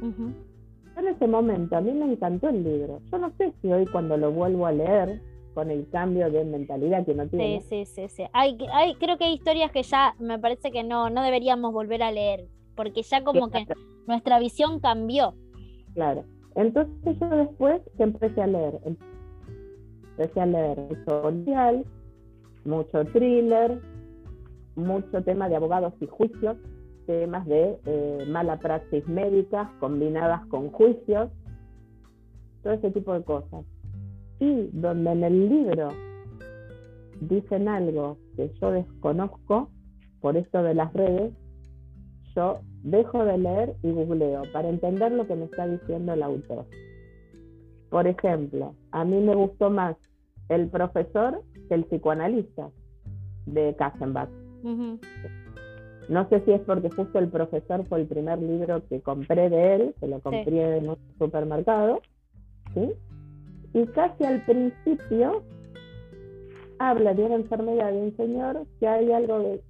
En 0.01 1.07
ese 1.07 1.27
momento 1.27 1.75
a 1.77 1.81
mí 1.81 1.91
me 1.91 2.11
encantó 2.11 2.49
el 2.49 2.63
libro. 2.63 3.01
Yo 3.11 3.17
no 3.17 3.31
sé 3.37 3.53
si 3.61 3.71
hoy 3.71 3.85
cuando 3.87 4.17
lo 4.17 4.31
vuelvo 4.31 4.65
a 4.65 4.71
leer, 4.71 5.21
con 5.57 5.71
el 5.71 5.89
cambio 5.89 6.29
de 6.29 6.45
mentalidad 6.45 7.03
que 7.03 7.15
no 7.15 7.27
tiene. 7.27 7.61
Sí, 7.61 7.83
sí, 7.83 7.85
sí, 7.85 8.09
sí. 8.09 8.23
Hay, 8.31 8.55
hay, 8.71 8.93
creo 8.93 9.17
que 9.17 9.23
hay 9.23 9.33
historias 9.33 9.71
que 9.71 9.81
ya 9.81 10.15
me 10.19 10.37
parece 10.37 10.71
que 10.71 10.83
no, 10.83 11.09
no 11.09 11.23
deberíamos 11.23 11.73
volver 11.73 12.03
a 12.03 12.11
leer, 12.11 12.45
porque 12.75 13.01
ya 13.01 13.23
como 13.23 13.49
que 13.49 13.65
nuestra 14.05 14.37
visión 14.37 14.79
cambió. 14.79 15.33
Claro. 15.95 16.25
Entonces 16.53 17.17
yo 17.19 17.27
después 17.29 17.81
que 17.97 18.03
empecé 18.03 18.39
a 18.39 18.45
leer, 18.45 18.79
empecé 20.15 20.41
a 20.41 20.45
leer 20.45 20.77
mucho 20.77 21.83
mucho 22.65 23.05
thriller, 23.05 23.81
mucho 24.77 25.23
tema 25.23 25.49
de 25.49 25.55
abogados 25.55 25.93
y 25.99 26.07
juicios, 26.07 26.57
temas 27.05 27.45
de 27.47 27.77
eh, 27.85 28.25
mala 28.29 28.57
praxis 28.59 29.07
médica 29.07 29.73
combinadas 29.79 30.45
con 30.47 30.69
juicios, 30.69 31.29
todo 32.63 32.73
ese 32.73 32.91
tipo 32.91 33.13
de 33.13 33.23
cosas. 33.23 33.65
Y 34.39 34.69
donde 34.71 35.11
en 35.11 35.23
el 35.23 35.49
libro 35.49 35.89
dicen 37.21 37.67
algo 37.67 38.17
que 38.35 38.51
yo 38.61 38.71
desconozco 38.71 39.69
por 40.21 40.37
esto 40.37 40.61
de 40.61 40.75
las 40.75 40.93
redes, 40.93 41.33
yo 42.35 42.59
dejo 42.83 43.25
de 43.25 43.37
leer 43.37 43.75
y 43.81 43.91
googleo 43.91 44.43
para 44.53 44.69
entender 44.69 45.11
lo 45.11 45.25
que 45.27 45.35
me 45.35 45.45
está 45.45 45.67
diciendo 45.67 46.13
el 46.13 46.21
autor. 46.21 46.65
Por 47.89 48.05
ejemplo, 48.05 48.75
a 48.91 49.05
mí 49.05 49.19
me 49.21 49.33
gustó 49.33 49.69
más 49.69 49.95
el 50.49 50.69
profesor 50.69 51.41
que 51.67 51.75
el 51.75 51.85
psicoanalista 51.85 52.69
de 53.45 53.75
Kassenbach. 53.77 54.29
No 56.09 56.29
sé 56.29 56.41
si 56.45 56.51
es 56.51 56.61
porque 56.61 56.89
justo 56.89 57.19
el 57.19 57.27
profesor 57.27 57.85
fue 57.87 58.01
el 58.01 58.07
primer 58.07 58.41
libro 58.41 58.81
que 58.87 59.01
compré 59.01 59.49
de 59.49 59.75
él, 59.75 59.95
que 59.99 60.07
lo 60.07 60.19
compré 60.19 60.77
en 60.77 60.89
un 60.89 60.97
supermercado, 61.19 62.01
¿sí? 62.73 62.93
Y 63.73 63.85
casi 63.87 64.23
al 64.23 64.43
principio 64.45 65.43
habla 66.79 67.13
de 67.13 67.23
una 67.23 67.35
enfermedad 67.35 67.91
de 67.91 67.97
un 67.97 68.15
señor 68.15 68.65
que 68.79 68.87
hay 68.87 69.11
algo 69.11 69.39
de, 69.39 69.63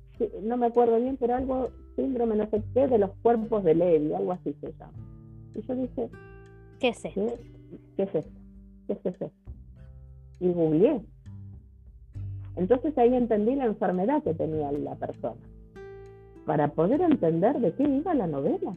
no 0.44 0.58
me 0.58 0.68
acuerdo 0.68 1.00
bien, 1.00 1.18
pero 1.18 1.36
algo, 1.36 1.70
síndrome 1.96 2.36
no 2.36 2.50
sé 2.50 2.62
qué, 2.74 2.88
de 2.88 3.00
los 3.00 3.12
cuerpos 3.22 3.64
de 3.64 3.76
Levi, 3.76 4.14
algo 4.14 4.32
así 4.34 4.54
se 4.62 4.74
llama. 4.74 4.94
Y 5.56 5.62
yo 5.62 5.76
dije, 5.76 6.10
¿qué 6.80 6.90
es 6.90 7.06
esto? 7.06 7.22
¿Qué, 7.96 8.04
es 8.04 8.16
esto? 8.16 8.32
¿Qué 8.88 8.94
es 8.94 9.06
esto? 9.06 9.32
Y 10.40 10.50
googleé. 10.50 11.02
Entonces 12.58 12.98
ahí 12.98 13.14
entendí 13.14 13.56
la 13.56 13.66
enfermedad 13.66 14.24
que 14.24 14.34
tenía 14.34 14.72
la 14.72 14.96
persona 14.96 15.40
para 16.46 16.70
poder 16.70 17.02
entender 17.02 17.60
de 17.60 17.74
qué 17.74 17.84
iba 17.84 18.14
la 18.14 18.26
novela. 18.26 18.74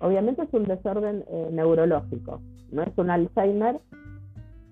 Obviamente 0.00 0.42
es 0.42 0.52
un 0.52 0.64
desorden 0.64 1.24
eh, 1.28 1.48
neurológico, 1.50 2.40
no 2.70 2.82
es 2.82 2.96
un 2.96 3.10
Alzheimer, 3.10 3.80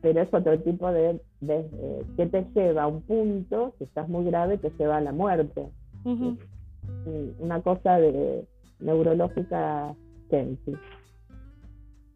pero 0.02 0.20
es 0.20 0.32
otro 0.32 0.56
tipo 0.60 0.92
de, 0.92 1.20
eh, 1.48 2.04
que 2.16 2.26
te 2.26 2.46
lleva 2.54 2.84
a 2.84 2.86
un 2.86 3.02
punto, 3.02 3.74
si 3.78 3.84
estás 3.84 4.08
muy 4.08 4.24
grave, 4.26 4.58
te 4.58 4.70
lleva 4.78 4.98
a 4.98 5.00
la 5.00 5.12
muerte. 5.12 5.66
Una 7.40 7.60
cosa 7.62 7.98
de 7.98 8.46
neurológica 8.78 9.96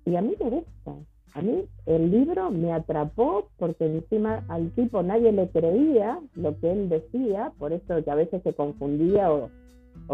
Y 0.05 0.15
a 0.15 0.23
mí 0.23 0.35
me 0.39 0.51
gusta. 0.51 0.95
A 1.33 1.43
mí 1.43 1.65
el 1.87 2.11
libro 2.11 2.51
me 2.51 2.73
atrapó 2.73 3.49
porque 3.57 3.87
encima 3.87 4.45
al 4.49 4.71
tipo 4.73 5.03
nadie 5.03 5.31
le 5.33 5.49
creía 5.49 6.19
lo 6.35 6.59
que 6.59 6.73
él 6.73 6.89
decía, 6.89 7.53
por 7.59 7.73
eso 7.73 8.03
que 8.05 8.11
a 8.11 8.17
veces 8.17 8.43
se 8.43 8.53
confundía 8.53 9.33
o, 9.33 9.51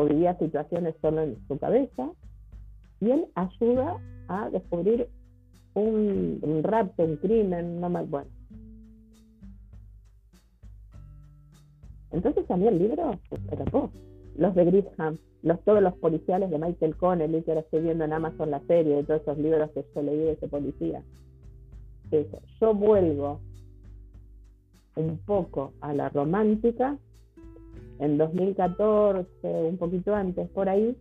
vivía 0.04 0.38
situaciones 0.38 0.94
solo 1.00 1.22
en 1.22 1.36
su 1.48 1.58
cabeza, 1.58 2.10
y 3.00 3.10
él 3.10 3.26
ayuda 3.34 3.98
a 4.28 4.50
descubrir 4.50 5.08
un, 5.74 6.38
un 6.42 6.62
rapto, 6.62 7.04
un 7.04 7.16
crimen, 7.16 7.80
no 7.80 7.88
más 7.88 8.08
bueno. 8.08 8.30
Entonces 12.12 12.50
a 12.50 12.56
mí 12.56 12.66
el 12.66 12.78
libro 12.78 13.18
me 13.30 13.52
atrapó. 13.52 13.90
Los 14.36 14.54
de 14.54 14.64
Grisham, 14.64 15.18
los, 15.42 15.60
todos 15.64 15.82
los 15.82 15.94
policiales 15.94 16.50
de 16.50 16.58
Michael 16.58 16.96
Connelly, 16.96 17.42
que 17.42 17.52
ahora 17.52 17.60
estoy 17.60 17.82
viendo 17.82 18.04
en 18.04 18.12
Amazon 18.12 18.50
la 18.50 18.60
serie 18.60 18.96
de 18.96 19.04
todos 19.04 19.22
esos 19.22 19.38
libros 19.38 19.70
que 19.70 19.84
yo 19.94 20.02
leí 20.02 20.18
de 20.18 20.32
ese 20.32 20.48
policía. 20.48 21.02
Eso. 22.10 22.40
Yo 22.60 22.74
vuelvo 22.74 23.40
un 24.96 25.18
poco 25.18 25.72
a 25.80 25.92
la 25.92 26.08
romántica 26.08 26.96
en 27.98 28.18
2014, 28.18 29.26
un 29.42 29.76
poquito 29.78 30.14
antes, 30.14 30.48
por 30.50 30.68
ahí, 30.68 30.96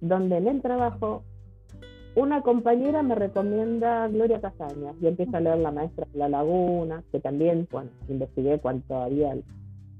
donde 0.00 0.36
en 0.36 0.48
el 0.48 0.62
trabajo 0.62 1.22
una 2.14 2.42
compañera 2.42 3.02
me 3.02 3.14
recomienda 3.14 4.06
Gloria 4.08 4.40
Casañas 4.40 4.94
y 5.00 5.06
empiezo 5.06 5.36
a 5.36 5.40
leer 5.40 5.58
La 5.58 5.70
Maestra 5.70 6.06
de 6.12 6.18
la 6.18 6.28
Laguna, 6.28 7.02
que 7.10 7.20
también, 7.20 7.66
bueno, 7.70 7.90
investigué 8.08 8.58
cuánto 8.58 8.96
había. 8.96 9.34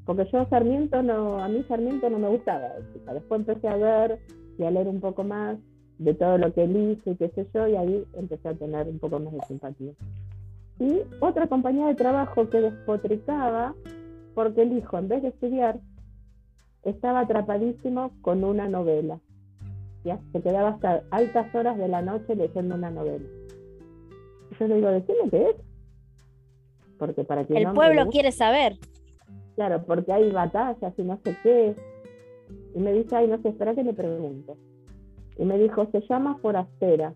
Porque 0.05 0.29
yo 0.33 0.47
Sarmiento 0.51 1.03
no, 1.03 1.43
a 1.43 1.49
mí 1.49 1.65
Sarmiento 1.69 2.11
no 2.11 2.19
me 2.19 2.29
gustaba. 2.29 2.71
Después 3.13 3.41
empecé 3.41 3.69
a 3.69 3.77
ver 3.77 4.19
y 4.59 4.65
a 4.65 4.71
leer 4.71 4.89
un 4.89 5.01
poco 5.01 5.25
más 5.25 5.59
de 5.99 6.15
todo 6.15 6.39
lo 6.39 6.53
que 6.53 6.65
él 6.65 6.77
hizo 6.77 7.11
y 7.11 7.17
qué 7.17 7.29
sé 7.31 7.47
yo, 7.55 7.69
y 7.69 7.77
ahí 7.77 8.05
empecé 8.15 8.49
a 8.49 8.55
tener 8.55 8.89
un 8.89 8.99
poco 8.99 9.21
más 9.21 9.33
de 9.33 9.41
simpatía. 9.43 9.93
Y 10.81 11.03
otra 11.21 11.47
compañía 11.47 11.87
de 11.87 11.95
trabajo 11.95 12.49
que 12.51 12.61
despotricaba 12.61 13.75
porque 14.35 14.63
el 14.63 14.77
hijo, 14.77 14.99
en 14.99 15.09
vez 15.09 15.23
de 15.23 15.29
estudiar, 15.29 15.79
estaba 16.83 17.21
atrapadísimo 17.21 18.11
con 18.23 18.43
una 18.43 18.69
novela. 18.69 19.21
Ya 20.05 20.19
se 20.33 20.41
quedaba 20.41 20.71
hasta 20.71 21.05
altas 21.11 21.55
horas 21.55 21.79
de 21.79 21.87
la 21.87 22.03
noche 22.03 22.35
leyendo 22.35 22.75
una 22.75 22.91
novela. 22.91 23.25
Yo 24.59 24.67
le 24.67 24.77
digo, 24.77 24.89
decime 24.89 25.31
qué 25.31 25.51
es. 25.51 25.57
Porque 26.99 27.25
para 27.25 27.45
que 27.45 27.55
el 27.55 27.73
pueblo 27.73 28.09
quiere 28.09 28.33
saber. 28.33 28.79
Claro, 29.55 29.85
porque 29.87 30.13
hay 30.13 30.31
batallas 30.31 30.93
y 30.97 31.03
no 31.03 31.19
sé 31.25 31.37
qué. 31.43 31.75
Y 32.75 32.79
me 32.79 32.93
dice, 32.93 33.17
ay, 33.17 33.29
no 33.29 33.41
sé, 33.43 33.51
espera 33.51 33.75
que 33.75 33.85
le 33.85 33.93
pregunto. 33.93 34.57
Y 35.39 35.45
me 35.45 35.59
dijo, 35.59 35.87
se 35.93 36.01
llama 36.03 36.39
Forastera. 36.39 37.15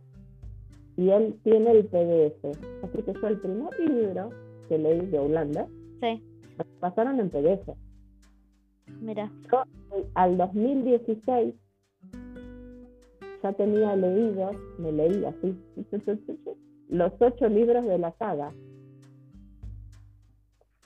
Y 0.96 1.10
él 1.10 1.38
tiene 1.42 1.72
el 1.72 1.84
PDF. 1.86 2.44
Así 2.82 3.02
que 3.02 3.12
yo 3.12 3.28
el 3.28 3.38
primer 3.40 3.78
libro 3.78 4.30
que 4.68 4.78
leí 4.78 5.06
de 5.06 5.18
Holanda, 5.18 5.66
sí. 6.00 6.22
pasaron 6.80 7.20
en 7.20 7.30
PDF. 7.30 7.70
Mira. 9.00 9.30
Yo 9.50 9.62
al 10.14 10.36
2016 10.36 11.54
ya 13.42 13.52
tenía 13.52 13.94
leído, 13.94 14.50
me 14.78 14.92
leí 14.92 15.24
así, 15.24 15.56
los 16.88 17.12
ocho 17.20 17.48
libros 17.48 17.84
de 17.84 17.98
la 17.98 18.12
saga. 18.12 18.52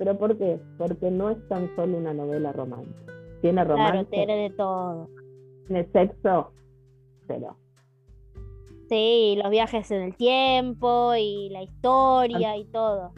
¿Pero 0.00 0.16
por 0.16 0.34
qué? 0.38 0.58
Porque 0.78 1.10
no 1.10 1.28
es 1.28 1.36
tan 1.48 1.68
solo 1.76 1.98
una 1.98 2.14
novela 2.14 2.52
romántica. 2.52 3.12
Tiene 3.42 3.64
romance. 3.64 3.92
Claro, 3.92 4.06
tiene 4.06 4.36
de 4.44 4.50
todo. 4.56 5.10
Tiene 5.66 5.86
sexo, 5.92 6.52
pero. 7.26 7.58
Sí, 8.88 9.38
los 9.42 9.50
viajes 9.50 9.90
en 9.90 10.00
el 10.00 10.16
tiempo 10.16 11.14
y 11.14 11.50
la 11.50 11.64
historia 11.64 12.56
y 12.56 12.64
todo. 12.64 13.12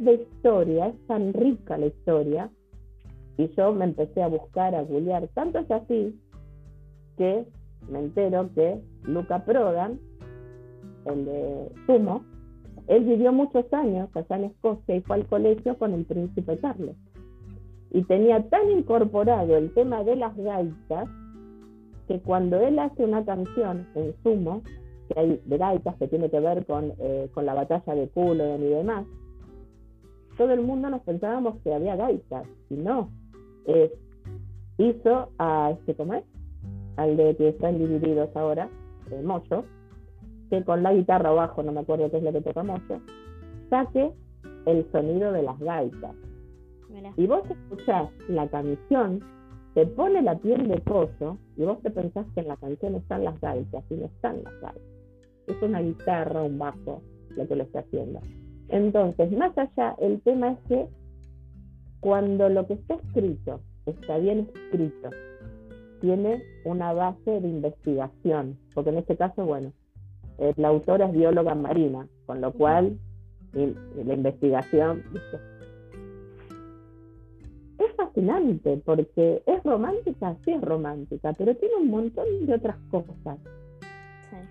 La 0.00 0.12
historia, 0.14 0.88
es 0.88 1.06
tan 1.06 1.32
rica 1.32 1.78
la 1.78 1.86
historia, 1.86 2.50
y 3.38 3.48
yo 3.54 3.72
me 3.72 3.84
empecé 3.84 4.20
a 4.20 4.26
buscar, 4.26 4.74
a 4.74 4.82
googlear. 4.82 5.28
Tanto 5.28 5.60
es 5.60 5.70
así 5.70 6.20
que 7.16 7.46
me 7.88 8.00
entero 8.00 8.50
que 8.52 8.80
Luca 9.04 9.44
Prodan, 9.44 10.00
el 11.04 11.24
de 11.24 11.72
Sumo, 11.86 12.24
él 12.88 13.04
vivió 13.04 13.32
muchos 13.32 13.72
años 13.72 14.08
allá 14.14 14.36
en 14.36 14.44
Escocia 14.44 14.96
y 14.96 15.00
fue 15.00 15.16
al 15.16 15.26
colegio 15.26 15.76
con 15.78 15.92
el 15.92 16.04
príncipe 16.04 16.58
Carlos. 16.58 16.96
Y 17.90 18.02
tenía 18.04 18.48
tan 18.48 18.70
incorporado 18.70 19.56
el 19.56 19.72
tema 19.74 20.04
de 20.04 20.16
las 20.16 20.36
gaitas 20.36 21.08
que 22.08 22.20
cuando 22.20 22.60
él 22.60 22.78
hace 22.78 23.04
una 23.04 23.24
canción 23.24 23.86
en 23.94 24.14
Sumo, 24.22 24.62
que 25.08 25.20
hay 25.20 25.40
de 25.44 25.58
gaitas 25.58 25.96
que 25.96 26.08
tiene 26.08 26.30
que 26.30 26.40
ver 26.40 26.64
con, 26.66 26.92
eh, 26.98 27.28
con 27.34 27.46
la 27.46 27.54
batalla 27.54 27.94
de 27.94 28.08
Culloden 28.08 28.62
y 28.62 28.68
demás, 28.68 29.06
todo 30.36 30.52
el 30.52 30.60
mundo 30.60 30.90
nos 30.90 31.02
pensábamos 31.02 31.56
que 31.62 31.72
había 31.72 31.96
gaitas, 31.96 32.46
y 32.68 32.74
no, 32.74 33.10
hizo 34.78 35.30
a 35.38 35.70
este, 35.72 35.94
¿cómo 35.94 36.14
es? 36.14 36.24
Al 36.96 37.16
de 37.16 37.36
que 37.36 37.48
están 37.48 37.78
divididos 37.78 38.34
ahora, 38.36 38.68
el 39.10 39.24
Mocho, 39.24 39.64
que 40.50 40.64
con 40.64 40.82
la 40.82 40.92
guitarra 40.92 41.32
o 41.32 41.36
bajo, 41.36 41.62
no 41.62 41.72
me 41.72 41.80
acuerdo 41.80 42.10
qué 42.10 42.18
es 42.18 42.22
lo 42.22 42.32
que 42.32 42.40
tocamos, 42.40 42.80
saque 43.70 44.12
el 44.66 44.90
sonido 44.92 45.32
de 45.32 45.42
las 45.42 45.58
gaitas. 45.58 46.14
Y 47.16 47.26
vos 47.26 47.42
escuchás 47.50 48.10
la 48.28 48.48
canción, 48.48 49.20
te 49.74 49.86
pone 49.86 50.22
la 50.22 50.38
piel 50.38 50.68
de 50.68 50.80
pollo 50.80 51.36
y 51.56 51.64
vos 51.64 51.80
te 51.82 51.90
pensás 51.90 52.26
que 52.34 52.40
en 52.40 52.48
la 52.48 52.56
canción 52.56 52.94
están 52.94 53.24
las 53.24 53.40
gaitas 53.40 53.84
y 53.90 53.94
no 53.94 54.06
están 54.06 54.42
las 54.42 54.60
gaitas. 54.60 54.82
Es 55.46 55.62
una 55.62 55.80
guitarra, 55.80 56.42
un 56.42 56.58
bajo, 56.58 57.02
lo 57.36 57.46
que 57.46 57.56
lo 57.56 57.62
está 57.64 57.80
haciendo. 57.80 58.20
Entonces, 58.68 59.30
más 59.32 59.56
allá, 59.56 59.94
el 60.00 60.20
tema 60.22 60.52
es 60.52 60.58
que 60.68 60.88
cuando 62.00 62.48
lo 62.48 62.66
que 62.66 62.74
está 62.74 62.94
escrito 62.94 63.60
está 63.84 64.18
bien 64.18 64.48
escrito, 64.54 65.10
tiene 66.00 66.42
una 66.64 66.92
base 66.92 67.40
de 67.40 67.48
investigación, 67.48 68.58
porque 68.74 68.90
en 68.90 68.98
este 68.98 69.16
caso, 69.16 69.44
bueno, 69.44 69.72
la 70.56 70.68
autora 70.68 71.06
es 71.06 71.12
bióloga 71.12 71.54
marina, 71.54 72.06
con 72.26 72.40
lo 72.40 72.52
cual 72.52 72.98
la 73.52 74.14
investigación 74.14 75.02
es 77.78 77.96
fascinante 77.96 78.80
porque 78.84 79.42
es 79.46 79.62
romántica, 79.62 80.36
sí 80.44 80.52
es 80.52 80.60
romántica, 80.60 81.32
pero 81.36 81.54
tiene 81.56 81.76
un 81.76 81.88
montón 81.88 82.24
de 82.46 82.54
otras 82.54 82.76
cosas 82.90 83.38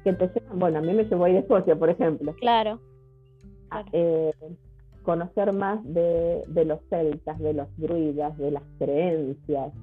que 0.04 0.14
te 0.14 0.28
llevan, 0.28 0.60
bueno, 0.60 0.80
a 0.80 0.82
mí 0.82 0.94
me 0.94 1.06
llevó 1.06 1.26
a 1.26 1.30
ir 1.30 1.38
a 1.38 1.40
Escocia, 1.40 1.76
por 1.76 1.90
ejemplo. 1.90 2.34
Claro. 2.40 2.80
Eh, 3.92 4.32
conocer 5.04 5.52
más 5.52 5.84
de, 5.84 6.44
de, 6.48 6.66
los 6.66 6.80
celtas, 6.90 7.40
de 7.40 7.54
los 7.54 7.68
druidas, 7.78 8.38
de 8.38 8.52
las 8.52 8.64
creencias. 8.78 9.74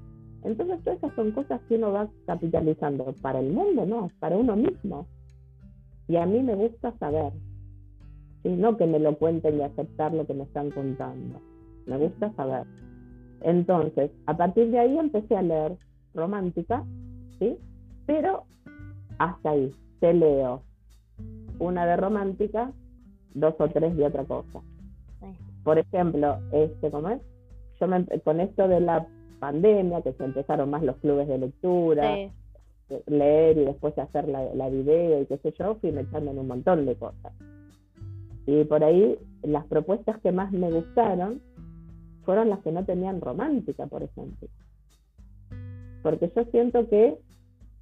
Entonces 0.45 0.83
todas 0.83 0.99
esas 0.99 1.15
son 1.15 1.33
cosas 1.33 1.61
que 1.69 1.77
uno 1.77 1.93
va 1.93 2.09
capitalizando 2.27 3.13
para 3.21 3.41
el 3.41 3.53
mundo, 3.53 3.85
no, 3.87 4.11
para 4.21 4.37
uno 4.37 4.57
mismo. 4.57 5.07
Y 6.09 6.17
a 6.17 6.27
mí 6.27 6.43
me 6.43 6.55
gusta 6.55 6.93
saber, 6.99 7.33
y 8.45 8.51
no 8.51 8.77
que 8.77 8.87
me 8.87 8.99
lo 8.99 9.17
cuenten 9.19 9.59
y 9.59 9.63
aceptar 9.63 10.13
lo 10.13 10.27
que 10.27 10.35
me 10.35 10.45
están 10.45 10.71
contando. 10.71 11.41
Me 11.87 11.97
gusta 11.99 12.33
saber. 12.33 12.67
Entonces, 13.41 14.11
a 14.27 14.37
partir 14.37 14.71
de 14.71 14.79
ahí 14.79 14.99
empecé 14.99 15.37
a 15.37 15.43
leer 15.43 15.77
romántica, 16.15 16.85
¿sí? 17.39 17.57
Pero 18.07 18.45
hasta 19.19 19.51
ahí, 19.51 19.73
te 20.01 20.13
leo 20.13 20.63
una 21.59 21.87
de 21.87 21.97
romántica, 21.97 22.73
dos 23.35 23.55
o 23.59 23.69
tres 23.69 23.97
de 23.97 24.07
otra 24.07 24.25
cosa. 24.25 24.61
Por 25.65 25.79
ejemplo, 25.79 26.39
este, 26.53 26.91
¿cómo 26.91 27.09
es? 27.11 27.21
Yo 27.81 27.87
con 28.25 28.41
esto 28.41 28.69
de 28.69 28.81
la 28.81 29.07
pandemia, 29.39 30.03
que 30.03 30.13
se 30.13 30.25
empezaron 30.25 30.71
más 30.71 30.83
los 30.83 30.97
clubes 30.97 31.29
de 31.29 31.39
lectura, 31.39 32.17
leer 33.07 33.59
y 33.59 33.65
después 33.65 33.97
hacer 33.99 34.29
la, 34.29 34.55
la, 34.55 34.69
video 34.69 35.23
y 35.23 35.27
qué 35.27 35.39
sé 35.39 35.55
yo, 35.59 35.77
fui 35.77 35.91
echando 35.91 36.31
en 36.31 36.39
un 36.39 36.47
montón 36.47 36.87
de 36.87 36.95
cosas. 36.95 37.33
Y 38.47 38.65
por 38.65 38.83
ahí 38.85 39.19
las 39.43 39.65
propuestas 39.67 40.21
que 40.21 40.33
más 40.33 40.53
me 40.53 40.71
gustaron 40.71 41.41
fueron 42.25 42.51
las 42.51 42.61
que 42.61 42.73
no 42.73 42.85
tenían 42.85 43.21
romántica, 43.21 43.87
por 43.87 44.03
ejemplo. 44.03 44.49
Porque 46.03 46.31
yo 46.35 46.45
siento 46.51 46.89
que 46.89 47.19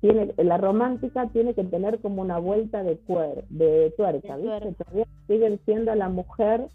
tiene, 0.00 0.32
la 0.38 0.56
romántica 0.56 1.28
tiene 1.32 1.54
que 1.54 1.64
tener 1.64 2.00
como 2.00 2.22
una 2.22 2.38
vuelta 2.38 2.82
de, 2.82 2.96
cuer, 2.96 3.44
de 3.48 3.92
tuerca, 3.96 4.36
¿viste? 4.36 4.72
Todavía 4.72 5.06
siguen 5.26 5.60
siendo 5.64 5.94
la 5.94 6.08
mujer 6.08 6.66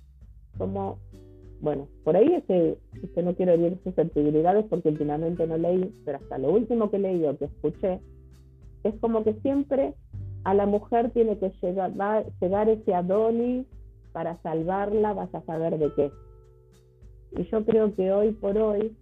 como, 0.58 1.00
bueno, 1.62 1.88
por 2.04 2.16
ahí 2.16 2.34
es 2.34 2.44
que, 2.46 2.78
no 3.24 3.36
quiero 3.36 3.54
herir 3.54 3.80
susceptibilidades 3.84 4.66
porque 4.70 4.90
últimamente 4.90 5.48
no 5.48 5.58
leí, 5.58 5.92
pero 6.06 6.20
hasta 6.20 6.38
lo 6.38 6.52
último 6.52 6.92
que 6.92 7.00
leí 7.00 7.26
o 7.26 7.38
que 7.38 7.46
escuché, 7.46 8.00
es 8.86 8.94
como 9.00 9.24
que 9.24 9.34
siempre 9.42 9.96
a 10.44 10.54
la 10.54 10.68
mujer 10.68 11.10
tiene 11.12 11.38
que 11.40 11.52
llegar, 11.62 11.92
llegar 12.40 12.70
ese 12.70 12.94
Adonis 12.94 13.66
para 14.14 14.38
salvarla, 14.44 15.14
vas 15.14 15.34
a 15.34 15.42
saber 15.42 15.80
de 15.80 15.92
qué. 15.94 16.12
Y 17.32 17.44
yo 17.50 17.66
creo 17.66 17.94
que 17.96 18.14
hoy 18.14 18.32
por 18.32 18.58
hoy 18.58 18.96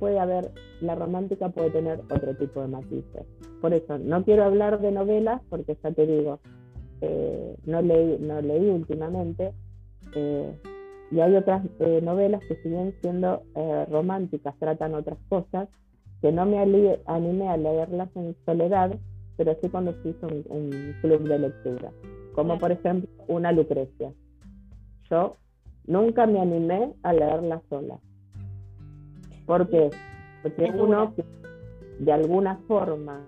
puede 0.00 0.18
haber, 0.18 0.50
la 0.80 0.96
romántica 0.96 1.48
puede 1.48 1.70
tener 1.70 2.00
otro 2.10 2.34
tipo 2.36 2.60
de 2.60 2.66
matices. 2.66 3.24
Por 3.60 3.72
eso, 3.72 3.98
no 3.98 4.24
quiero 4.24 4.44
hablar 4.44 4.80
de 4.80 4.90
novelas, 4.90 5.40
porque 5.48 5.76
ya 5.82 5.92
te 5.92 6.06
digo, 6.06 6.40
eh, 7.02 7.56
no, 7.64 7.80
leí, 7.80 8.18
no 8.20 8.40
leí 8.40 8.68
últimamente, 8.68 9.52
eh, 10.14 10.58
y 11.12 11.20
hay 11.20 11.36
otras 11.36 11.64
eh, 11.78 12.00
novelas 12.02 12.42
que 12.48 12.56
siguen 12.56 12.94
siendo 13.00 13.42
románticas, 13.88 14.56
tratan 14.58 14.94
otras 14.94 15.18
cosas, 15.28 15.68
que 16.20 16.32
no 16.32 16.46
me 16.46 16.58
animé 16.58 17.48
a 17.48 17.56
leerlas 17.56 18.08
en 18.16 18.34
soledad, 18.44 18.96
pero 19.36 19.56
sí 19.60 19.68
cuando 19.68 19.92
se 20.02 20.10
hizo 20.10 20.26
un, 20.26 20.94
club 21.00 21.28
de 21.28 21.38
lectura, 21.38 21.92
como 22.34 22.58
por 22.58 22.72
ejemplo 22.72 23.08
una 23.28 23.52
Lucrecia. 23.52 24.12
Yo 25.10 25.36
nunca 25.86 26.26
me 26.26 26.40
animé 26.40 26.92
a 27.02 27.12
leerla 27.12 27.60
sola. 27.68 27.98
¿Por 29.46 29.68
qué? 29.68 29.90
Porque 30.42 30.72
uno 30.76 31.14
que 31.14 31.24
de 31.98 32.12
alguna 32.12 32.56
forma, 32.66 33.24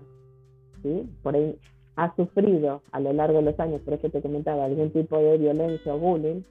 ¿sí? 0.82 1.08
por 1.22 1.34
ahí 1.34 1.56
ha 1.96 2.14
sufrido 2.16 2.82
a 2.92 3.00
lo 3.00 3.12
largo 3.12 3.38
de 3.38 3.44
los 3.44 3.60
años, 3.60 3.80
por 3.82 3.94
eso 3.94 4.08
te 4.08 4.22
comentaba, 4.22 4.64
algún 4.64 4.90
tipo 4.90 5.18
de 5.18 5.38
violencia 5.38 5.94
o 5.94 5.98
bullying, 5.98 6.42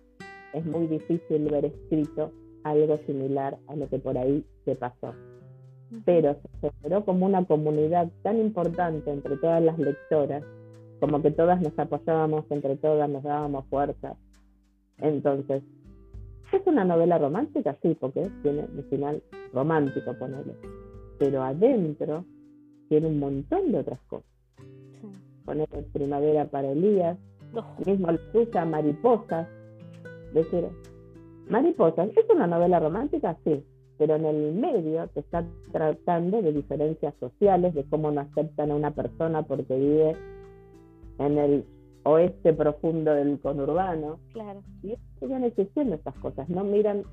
es 0.53 0.65
muy 0.65 0.87
difícil 0.87 1.49
ver 1.49 1.65
escrito 1.65 2.31
algo 2.63 2.97
similar 3.05 3.57
a 3.67 3.75
lo 3.75 3.87
que 3.87 3.99
por 3.99 4.17
ahí 4.17 4.43
se 4.65 4.75
pasó. 4.75 5.13
Pero 6.05 6.35
se 6.61 6.71
generó 6.71 7.05
como 7.05 7.25
una 7.25 7.45
comunidad 7.45 8.09
tan 8.23 8.39
importante 8.39 9.09
entre 9.11 9.37
todas 9.37 9.63
las 9.63 9.77
lectoras, 9.79 10.43
como 10.99 11.21
que 11.21 11.31
todas 11.31 11.61
nos 11.61 11.77
apoyábamos 11.79 12.45
entre 12.49 12.75
todas, 12.75 13.09
nos 13.09 13.23
dábamos 13.23 13.65
fuerza. 13.67 14.15
Entonces, 14.97 15.63
¿Es 16.51 16.65
una 16.65 16.85
novela 16.85 17.17
romántica? 17.17 17.75
Sí, 17.81 17.95
porque 17.99 18.29
tiene 18.41 18.61
un 18.61 18.83
final 18.89 19.21
romántico, 19.53 20.13
ponerle. 20.13 20.55
Pero 21.19 21.43
adentro 21.43 22.23
tiene 22.87 23.07
un 23.07 23.19
montón 23.19 23.71
de 23.71 23.79
otras 23.79 23.99
cosas. 24.07 24.27
Poner 25.43 25.67
Primavera 25.91 26.45
para 26.45 26.71
Elías, 26.71 27.17
mismo 27.85 28.11
la 28.11 28.17
tuya, 28.31 28.65
Mariposas. 28.65 29.47
Decir, 30.33 30.67
Mariposas, 31.49 32.09
¿es 32.15 32.25
una 32.33 32.47
novela 32.47 32.79
romántica? 32.79 33.35
Sí, 33.43 33.63
pero 33.97 34.15
en 34.15 34.25
el 34.25 34.53
medio 34.53 35.07
te 35.09 35.21
está 35.21 35.45
tratando 35.71 36.41
de 36.41 36.53
diferencias 36.53 37.13
sociales, 37.19 37.73
de 37.73 37.83
cómo 37.85 38.11
no 38.11 38.21
aceptan 38.21 38.71
a 38.71 38.75
una 38.75 38.91
persona 38.91 39.43
porque 39.43 39.75
vive 39.75 40.15
en 41.19 41.37
el 41.37 41.65
oeste 42.03 42.53
profundo 42.53 43.13
del 43.13 43.39
conurbano. 43.39 44.19
Claro. 44.33 44.61
Y 44.83 44.95
siguen 45.19 45.43
existiendo 45.43 45.95
estas 45.95 46.15
cosas, 46.15 46.47
no 46.49 46.63
miran 46.63 47.03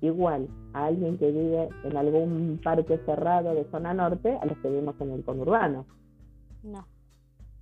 igual 0.00 0.48
a 0.72 0.86
alguien 0.86 1.16
que 1.16 1.30
vive 1.30 1.68
en 1.84 1.96
algún 1.96 2.60
parque 2.62 2.98
cerrado 3.06 3.54
de 3.54 3.64
zona 3.70 3.94
norte 3.94 4.36
a 4.40 4.46
los 4.46 4.58
que 4.58 4.68
vivimos 4.68 5.00
en 5.00 5.12
el 5.12 5.24
conurbano. 5.24 5.86
No. 6.62 6.86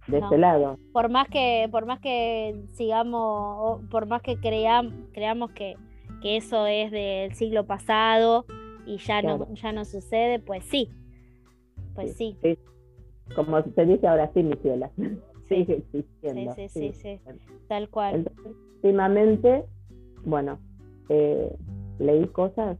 De 0.06 0.18
ese 0.18 0.38
lado. 0.38 0.78
Por 0.92 1.10
más 1.10 1.28
que, 1.28 1.68
por 1.70 1.84
más 1.84 2.00
que 2.00 2.64
sigamos, 2.72 3.82
por 3.90 4.06
más 4.06 4.22
que 4.22 4.38
creamos 4.40 5.50
que, 5.52 5.76
que 6.20 6.36
eso 6.36 6.66
es 6.66 6.90
del 6.90 7.34
siglo 7.34 7.66
pasado 7.66 8.44
y 8.86 8.98
ya 8.98 9.22
no, 9.22 9.52
ya 9.54 9.72
no 9.72 9.84
sucede, 9.84 10.38
pues 10.38 10.64
sí. 10.64 10.90
Pues 11.94 12.16
sí. 12.16 12.36
Como 13.34 13.62
se 13.62 13.86
dice 13.86 14.06
ahora 14.06 14.30
sí, 14.34 14.42
mi 14.42 14.56
ciela 14.56 14.90
sigue 15.48 15.84
existiendo. 15.92 16.54
Sí, 16.54 16.68
sí, 16.68 16.92
sí, 16.92 17.20
tal 17.68 17.88
cual. 17.88 18.30
últimamente, 18.76 19.64
bueno, 20.24 20.58
eh, 21.08 21.54
leí 21.98 22.26
cosas 22.28 22.78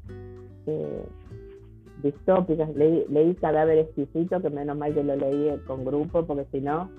eh, 0.67 1.05
distópicas, 2.03 2.75
leí, 2.75 3.05
leí 3.09 3.35
Cadáver 3.35 3.79
Exquisito, 3.79 4.41
que 4.41 4.51
menos 4.51 4.77
mal 4.77 4.95
que 4.95 5.05
lo 5.05 5.17
leí 5.17 5.57
con 5.67 5.85
grupo, 5.85 6.25
porque 6.27 6.47
si 6.53 6.61
no, 6.61 6.91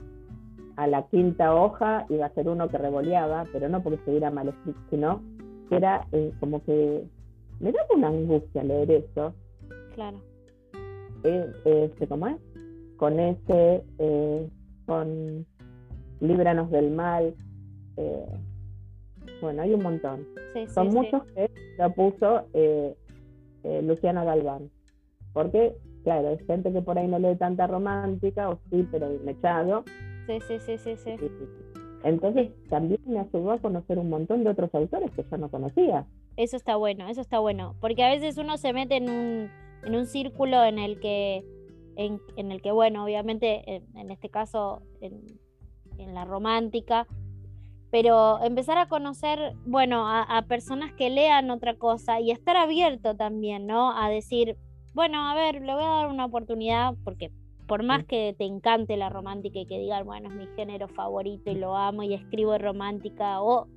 a 0.75 0.87
la 0.87 1.07
quinta 1.07 1.53
hoja 1.53 2.05
iba 2.09 2.25
a 2.25 2.33
ser 2.33 2.47
uno 2.47 2.67
que 2.69 2.77
revoleaba, 2.77 3.45
pero 3.51 3.69
no 3.69 3.81
porque 3.81 3.97
estuviera 3.97 4.31
mal 4.31 4.49
escrito, 4.49 4.79
sino 4.89 5.21
que 5.71 5.77
era 5.77 6.05
eh, 6.11 6.33
como 6.41 6.61
que 6.65 7.05
me 7.61 7.71
daba 7.71 7.87
una 7.95 8.09
angustia 8.09 8.61
leer 8.61 8.91
eso. 8.91 9.33
Claro. 9.95 10.19
este, 11.23 12.07
¿Cómo 12.07 12.27
es? 12.27 12.35
Con 12.97 13.17
ese, 13.21 13.81
con 14.85 15.45
líbranos 16.19 16.69
del 16.71 16.91
mal. 16.91 17.33
Eh, 17.95 18.25
bueno, 19.41 19.61
hay 19.61 19.73
un 19.73 19.81
montón. 19.81 20.27
Son 20.73 20.89
muchos 20.89 21.23
que 21.33 21.49
lo 21.77 21.93
puso 21.93 22.47
eh, 22.53 22.93
eh, 23.63 23.81
Luciana 23.81 24.25
Galván. 24.25 24.69
Porque, 25.31 25.73
claro, 26.03 26.29
hay 26.29 26.45
gente 26.45 26.73
que 26.73 26.81
por 26.81 26.97
ahí 26.97 27.07
no 27.07 27.17
lee 27.17 27.37
tanta 27.37 27.65
romántica, 27.65 28.49
o 28.49 28.59
sí, 28.69 28.85
pero 28.91 29.09
mechado. 29.23 29.85
Sí, 30.27 30.37
sí, 30.41 30.59
sí, 30.59 30.77
sí, 30.77 30.95
sí. 30.97 31.70
Entonces 32.03 32.49
también 32.69 32.99
me 33.05 33.19
ayudó 33.19 33.51
a 33.51 33.59
conocer 33.59 33.99
un 33.99 34.09
montón 34.09 34.43
de 34.43 34.49
otros 34.49 34.73
autores 34.73 35.11
que 35.11 35.25
yo 35.29 35.37
no 35.37 35.49
conocía. 35.49 36.05
Eso 36.37 36.57
está 36.57 36.75
bueno, 36.75 37.07
eso 37.07 37.21
está 37.21 37.39
bueno. 37.39 37.75
Porque 37.79 38.03
a 38.03 38.09
veces 38.09 38.37
uno 38.37 38.57
se 38.57 38.73
mete 38.73 38.97
en 38.97 39.09
un, 39.09 39.49
en 39.83 39.95
un 39.95 40.05
círculo 40.05 40.63
en 40.63 40.79
el 40.79 40.99
que, 40.99 41.45
en, 41.95 42.51
el 42.51 42.61
que, 42.61 42.71
bueno, 42.71 43.03
obviamente, 43.03 43.75
en, 43.75 43.83
en 43.95 44.11
este 44.11 44.29
caso, 44.29 44.81
en, 45.01 45.21
en 45.97 46.13
la 46.13 46.25
romántica, 46.25 47.07
pero 47.91 48.41
empezar 48.41 48.77
a 48.77 48.87
conocer, 48.87 49.53
bueno, 49.65 50.07
a, 50.07 50.41
personas 50.47 50.93
que 50.93 51.09
lean 51.09 51.49
otra 51.51 51.75
cosa 51.75 52.21
y 52.21 52.31
estar 52.31 52.55
abierto 52.55 53.15
también, 53.15 53.67
¿no? 53.67 53.95
A 53.95 54.09
decir, 54.09 54.57
bueno, 54.93 55.29
a 55.29 55.35
ver, 55.35 55.61
le 55.61 55.73
voy 55.73 55.83
a 55.83 55.87
dar 55.87 56.07
una 56.07 56.25
oportunidad 56.25 56.93
porque 57.03 57.31
por 57.71 57.83
más 57.83 58.03
que 58.03 58.35
te 58.37 58.43
encante 58.43 58.97
la 58.97 59.07
romántica 59.07 59.57
y 59.59 59.65
que 59.65 59.79
digas, 59.79 60.03
bueno, 60.03 60.27
es 60.27 60.35
mi 60.35 60.45
género 60.57 60.89
favorito 60.89 61.51
y 61.51 61.55
lo 61.55 61.77
amo 61.77 62.03
y 62.03 62.13
escribo 62.13 62.57
romántica 62.57 63.41
o 63.41 63.67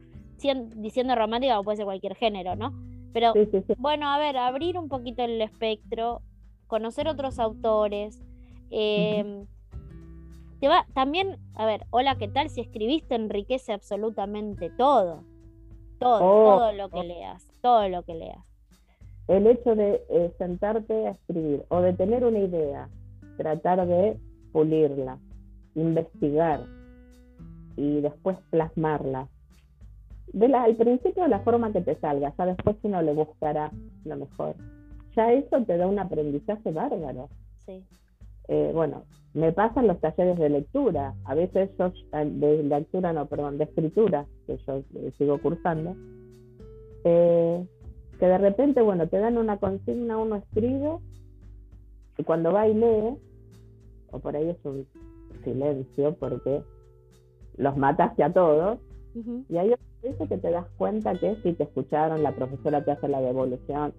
diciendo 0.74 1.14
romántica 1.14 1.60
o 1.60 1.62
puede 1.62 1.76
ser 1.76 1.84
cualquier 1.84 2.16
género, 2.16 2.56
¿no? 2.56 2.72
Pero 3.12 3.32
bueno, 3.78 4.08
a 4.10 4.18
ver, 4.18 4.36
abrir 4.36 4.78
un 4.78 4.88
poquito 4.88 5.22
el 5.22 5.40
espectro, 5.40 6.22
conocer 6.66 7.06
otros 7.06 7.38
autores. 7.38 8.20
Em, 8.68 9.46
te 10.58 10.66
va, 10.66 10.86
también, 10.92 11.36
a 11.54 11.64
ver, 11.64 11.84
hola, 11.90 12.16
¿qué 12.16 12.26
tal? 12.26 12.50
Si 12.50 12.62
escribiste 12.62 13.14
enriquece 13.14 13.72
absolutamente 13.72 14.70
todo. 14.70 15.22
Todo, 16.00 16.18
oh, 16.20 16.58
todo 16.58 16.72
lo 16.72 16.88
que 16.88 16.98
oh. 16.98 17.04
leas, 17.04 17.46
todo 17.62 17.88
lo 17.88 18.02
que 18.02 18.14
leas. 18.16 18.44
El 19.28 19.46
hecho 19.46 19.76
de 19.76 20.02
eh, 20.08 20.34
sentarte 20.36 21.06
a 21.06 21.10
escribir 21.12 21.64
o 21.68 21.80
de 21.80 21.92
tener 21.92 22.24
una 22.24 22.40
idea, 22.40 22.88
tratar 23.36 23.86
de 23.86 24.18
pulirla, 24.52 25.18
investigar 25.74 26.60
y 27.76 28.00
después 28.00 28.38
plasmarla. 28.50 29.28
De 30.32 30.48
la, 30.48 30.64
al 30.64 30.76
principio 30.76 31.26
la 31.28 31.40
forma 31.40 31.72
que 31.72 31.80
te 31.80 31.96
salga, 31.96 32.32
ya 32.36 32.46
después 32.46 32.76
uno 32.82 33.02
le 33.02 33.12
buscará 33.12 33.70
lo 34.04 34.16
mejor. 34.16 34.56
Ya 35.16 35.32
eso 35.32 35.62
te 35.64 35.76
da 35.76 35.86
un 35.86 35.98
aprendizaje 35.98 36.72
bárbaro. 36.72 37.28
Sí. 37.64 37.84
Eh, 38.48 38.72
bueno, 38.74 39.04
me 39.32 39.52
pasan 39.52 39.86
los 39.86 40.00
talleres 40.00 40.38
de 40.38 40.50
lectura, 40.50 41.14
a 41.24 41.34
veces 41.34 41.70
yo, 41.78 41.92
eh, 42.12 42.24
de 42.30 42.62
lectura, 42.62 43.12
no, 43.12 43.26
perdón, 43.26 43.58
de 43.58 43.64
escritura, 43.64 44.26
que 44.46 44.58
yo 44.66 44.82
eh, 44.94 45.12
sigo 45.16 45.38
cursando, 45.38 45.96
que 47.02 48.26
de 48.26 48.38
repente, 48.38 48.80
bueno, 48.80 49.08
te 49.08 49.18
dan 49.18 49.38
una 49.38 49.58
consigna, 49.58 50.18
uno 50.18 50.36
escribe, 50.36 50.98
y 52.16 52.24
cuando 52.24 52.52
va 52.52 52.68
y 52.68 52.74
lee, 52.74 53.16
o 54.10 54.18
por 54.18 54.36
ahí 54.36 54.48
es 54.50 54.64
un 54.64 54.86
silencio 55.42 56.14
porque 56.14 56.62
los 57.56 57.76
mataste 57.76 58.22
a 58.22 58.32
todos, 58.32 58.78
y 59.48 59.56
hay 59.56 59.74
veces 60.02 60.28
que 60.28 60.38
te 60.38 60.50
das 60.50 60.66
cuenta 60.76 61.18
que 61.18 61.36
si 61.42 61.52
te 61.52 61.64
escucharon, 61.64 62.22
la 62.22 62.34
profesora 62.34 62.84
te 62.84 62.90
hace 62.90 63.08
la 63.08 63.20
devolución, 63.20 63.92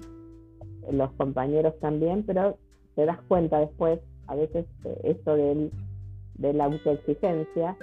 los 0.92 1.12
compañeros 1.14 1.74
también, 1.80 2.24
pero 2.24 2.58
te 2.96 3.06
das 3.06 3.20
cuenta 3.28 3.60
después 3.60 4.00
a 4.28 4.36
veces 4.36 4.66
eh, 4.84 5.00
esto 5.04 5.36
de, 5.36 5.70
de 6.36 6.54
la 6.54 6.66
autoexigencia, 6.66 7.78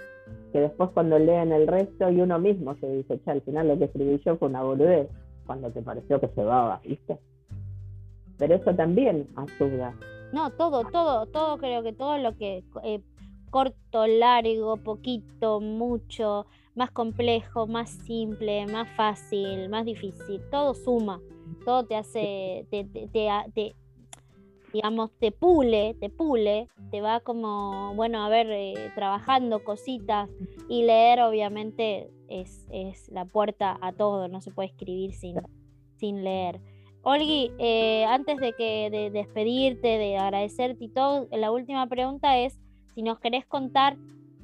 que 0.53 0.61
después 0.61 0.91
cuando 0.91 1.19
leen 1.19 1.53
el 1.53 1.67
resto 1.67 2.11
y 2.11 2.21
uno 2.21 2.39
mismo 2.39 2.75
se 2.77 2.89
dice, 2.89 3.19
che, 3.25 3.31
al 3.31 3.43
final 3.43 3.69
lo 3.69 3.79
que 3.79 3.85
escribí 3.85 4.21
yo 4.25 4.37
fue 4.37 4.49
una 4.49 4.63
boludez, 4.63 5.09
cuando 5.47 5.71
te 5.71 5.83
pareció 5.83 6.21
que 6.21 6.29
se 6.29 6.43
va, 6.43 6.81
¿viste? 6.85 7.19
Pero 8.39 8.55
eso 8.55 8.75
también 8.75 9.29
ayuda. 9.37 9.95
No, 10.33 10.51
todo, 10.51 10.85
todo, 10.85 11.27
todo 11.27 11.59
creo 11.59 11.83
que 11.83 11.93
todo 11.93 12.19
lo 12.19 12.37
que 12.37 12.65
eh, 12.83 13.01
corto, 13.51 14.07
largo, 14.07 14.79
poquito, 14.79 15.61
mucho, 15.61 16.47
más 16.75 16.91
complejo, 16.91 17.67
más 17.67 17.91
simple, 17.91 18.67
más 18.67 18.89
fácil, 18.97 19.69
más 19.69 19.85
difícil, 19.85 20.41
todo 20.51 20.75
suma, 20.75 21.21
todo 21.65 21.85
te 21.85 21.97
hace, 21.97 22.67
te, 22.71 22.85
te, 22.85 23.09
te, 23.55 23.77
digamos, 24.73 25.11
te 25.19 25.33
pule, 25.33 25.95
te 26.01 26.09
pule, 26.09 26.69
te 26.91 27.03
va 27.03 27.21
como, 27.21 27.95
bueno, 27.95 28.25
a 28.25 28.29
ver, 28.31 28.47
eh, 28.51 28.91
trabajando 28.95 29.63
cositas 29.63 30.31
y 30.69 30.85
leer 30.85 31.21
obviamente 31.21 32.11
es, 32.29 32.67
la 33.11 33.27
puerta 33.27 33.79
a 33.83 33.93
todo, 33.93 34.29
no 34.29 34.41
se 34.41 34.51
puede 34.51 34.71
escribir 34.71 35.13
sin, 35.13 35.37
sin 35.97 36.25
leer. 36.25 36.61
Olgi, 37.03 37.51
eh, 37.59 38.05
antes 38.05 38.39
de 38.39 38.53
que 38.53 38.89
de 38.91 39.11
despedirte, 39.11 39.99
de 39.99 40.17
agradecerte 40.17 40.85
y 40.85 40.89
todo, 40.89 41.27
la 41.33 41.51
última 41.51 41.87
pregunta 41.89 42.39
es 42.39 42.59
si 42.95 43.03
nos 43.03 43.19
querés 43.19 43.45
contar 43.47 43.97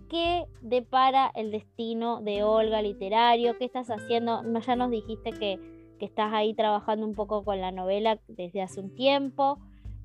qué 0.09 0.47
depara 0.61 1.31
el 1.35 1.51
destino 1.51 2.21
de 2.21 2.43
Olga 2.43 2.83
literario, 2.83 3.57
qué 3.59 3.65
estás 3.65 3.89
haciendo, 3.91 4.43
ya 4.61 4.77
nos 4.77 4.91
dijiste 4.91 5.33
que, 5.33 5.61
que 5.99 6.05
estás 6.05 6.33
ahí 6.33 6.55
trabajando 6.55 7.07
un 7.07 7.15
poco 7.15 7.45
con 7.45 7.61
la 7.61 7.71
novela 7.71 8.19
desde 8.27 8.63
hace 8.63 8.81
un 8.81 8.95
tiempo, 8.95 9.59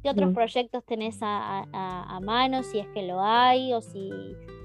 ¿Qué 0.03 0.09
otros 0.09 0.31
mm. 0.31 0.33
proyectos 0.33 0.83
tenés 0.83 1.19
a, 1.21 2.19
mano, 2.21 2.61
si 2.63 2.79
es 2.79 2.87
que 2.87 3.03
lo 3.03 3.21
hay, 3.21 3.71
o 3.71 3.79
si, 3.79 4.11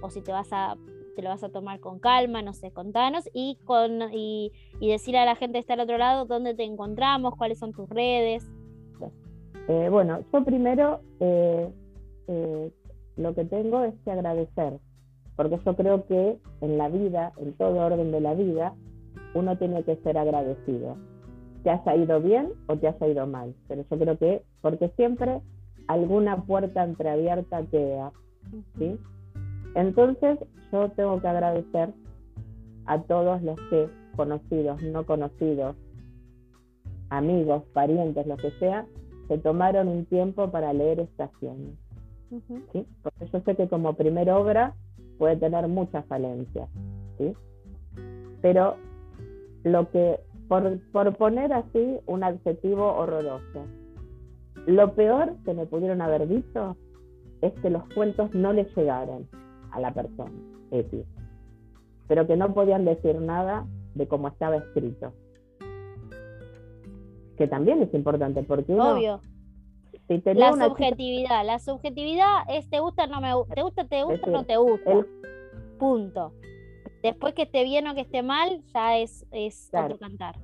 o 0.03 0.11
si 0.11 0.21
te 0.21 0.33
vas 0.33 0.49
a 0.53 0.77
te 1.19 1.23
lo 1.23 1.31
vas 1.31 1.43
a 1.43 1.49
tomar 1.49 1.81
con 1.81 1.99
calma, 1.99 2.43
no 2.43 2.53
sé, 2.53 2.71
contanos 2.71 3.29
y, 3.35 3.59
con, 3.65 4.03
y, 4.13 4.53
y 4.79 4.89
decirle 4.89 5.19
a 5.19 5.25
la 5.25 5.35
gente 5.35 5.55
que 5.55 5.63
está 5.63 5.75
al 5.75 5.81
otro 5.81 5.99
lado 5.99 6.27
dónde 6.27 6.55
te 6.55 6.63
encontramos, 6.63 7.35
cuáles 7.35 7.59
son 7.59 7.73
tus 7.73 7.89
redes. 7.89 8.49
Eh, 9.67 9.89
bueno, 9.91 10.21
yo 10.33 10.45
primero 10.45 11.01
eh, 11.19 11.69
eh, 12.29 12.71
lo 13.17 13.35
que 13.35 13.45
tengo 13.45 13.83
es 13.83 13.95
que 14.05 14.13
agradecer, 14.13 14.79
porque 15.35 15.59
yo 15.67 15.75
creo 15.75 16.07
que 16.07 16.39
en 16.61 16.79
la 16.79 16.89
vida, 16.89 17.33
en 17.39 17.53
todo 17.55 17.85
orden 17.85 18.13
de 18.13 18.21
la 18.21 18.35
vida, 18.35 18.75
uno 19.35 19.59
tiene 19.59 19.83
que 19.83 19.97
ser 19.97 20.19
agradecido 20.19 20.97
te 21.65 21.71
haya 21.71 21.97
ido 21.97 22.21
bien 22.21 22.53
o 22.69 22.77
te 22.77 22.87
haya 22.87 23.09
ido 23.09 23.27
mal. 23.27 23.53
Pero 23.67 23.85
yo 23.91 23.99
creo 23.99 24.17
que, 24.17 24.45
porque 24.61 24.89
siempre 24.91 25.41
alguna 25.89 26.45
puerta 26.45 26.85
entreabierta 26.85 27.65
queda. 27.67 28.13
¿sí? 28.79 28.97
Entonces 29.75 30.39
yo 30.73 30.89
tengo 30.91 31.21
que 31.21 31.29
agradecer 31.29 31.93
a 32.87 33.03
todos 33.03 33.43
los 33.43 33.59
que, 33.71 33.89
conocidos, 34.17 34.83
no 34.83 35.05
conocidos, 35.05 35.77
amigos, 37.11 37.63
parientes, 37.73 38.27
lo 38.27 38.37
que 38.37 38.51
sea, 38.59 38.87
se 39.29 39.39
tomaron 39.39 39.89
un 39.89 40.07
tiempo 40.07 40.51
para 40.51 40.73
leer 40.73 41.01
Estaciones. 41.01 41.75
¿sí? 42.73 42.87
Porque 43.03 43.27
yo 43.33 43.41
sé 43.41 43.55
que 43.55 43.69
como 43.69 43.95
primera 43.95 44.39
obra 44.39 44.75
puede 45.19 45.37
tener 45.37 45.69
muchas 45.69 46.05
falencias. 46.07 46.69
¿sí? 47.19 47.35
Pero 48.41 48.77
lo 49.65 49.91
que 49.91 50.21
por, 50.49 51.17
poner 51.17 51.53
así 51.53 51.99
un 52.07 52.25
adjetivo 52.25 52.95
horroroso. 52.95 53.67
Lo 54.67 54.95
peor 54.95 55.37
que 55.45 55.55
me 55.55 55.67
pudieron 55.67 56.01
haber 56.01 56.27
dicho 56.27 56.77
es 57.43 57.53
que 57.61 57.71
los 57.71 57.85
cuentos 57.95 58.35
no 58.35 58.53
le 58.53 58.65
llegaron 58.75 59.29
a 59.79 59.81
la 59.81 59.95
persona, 59.95 60.33
pero 62.07 62.27
que 62.27 62.37
no 62.37 62.53
podían 62.53 62.85
decir 62.85 63.21
nada 63.21 63.67
de 63.95 64.07
cómo 64.07 64.29
estaba 64.29 64.57
escrito. 64.57 65.13
Que 67.37 67.47
también 67.47 67.83
es 67.83 67.95
importante, 67.95 68.43
porque 68.43 68.73
Obvio. 68.75 69.21
la 70.09 70.53
subjetividad, 70.53 71.47
la 71.47 71.59
subjetividad 71.59 72.43
es 72.49 72.69
te 72.69 72.81
gusta, 72.81 73.07
no 73.07 73.21
me 73.21 73.31
te 73.55 73.63
gusta, 73.63 73.85
te 73.85 74.03
gusta, 74.03 74.31
no 74.31 74.45
te 74.45 74.57
gusta. 74.57 75.07
Punto. 75.79 76.33
Después 77.03 77.35
que 77.35 77.43
esté 77.43 77.63
bien 77.63 77.87
o 77.87 77.95
que 77.95 78.01
esté 78.01 78.23
mal, 78.23 78.61
ya 78.75 78.99
es, 78.99 79.25
es 79.31 79.71
otro 79.73 79.99
cantar. 79.99 80.37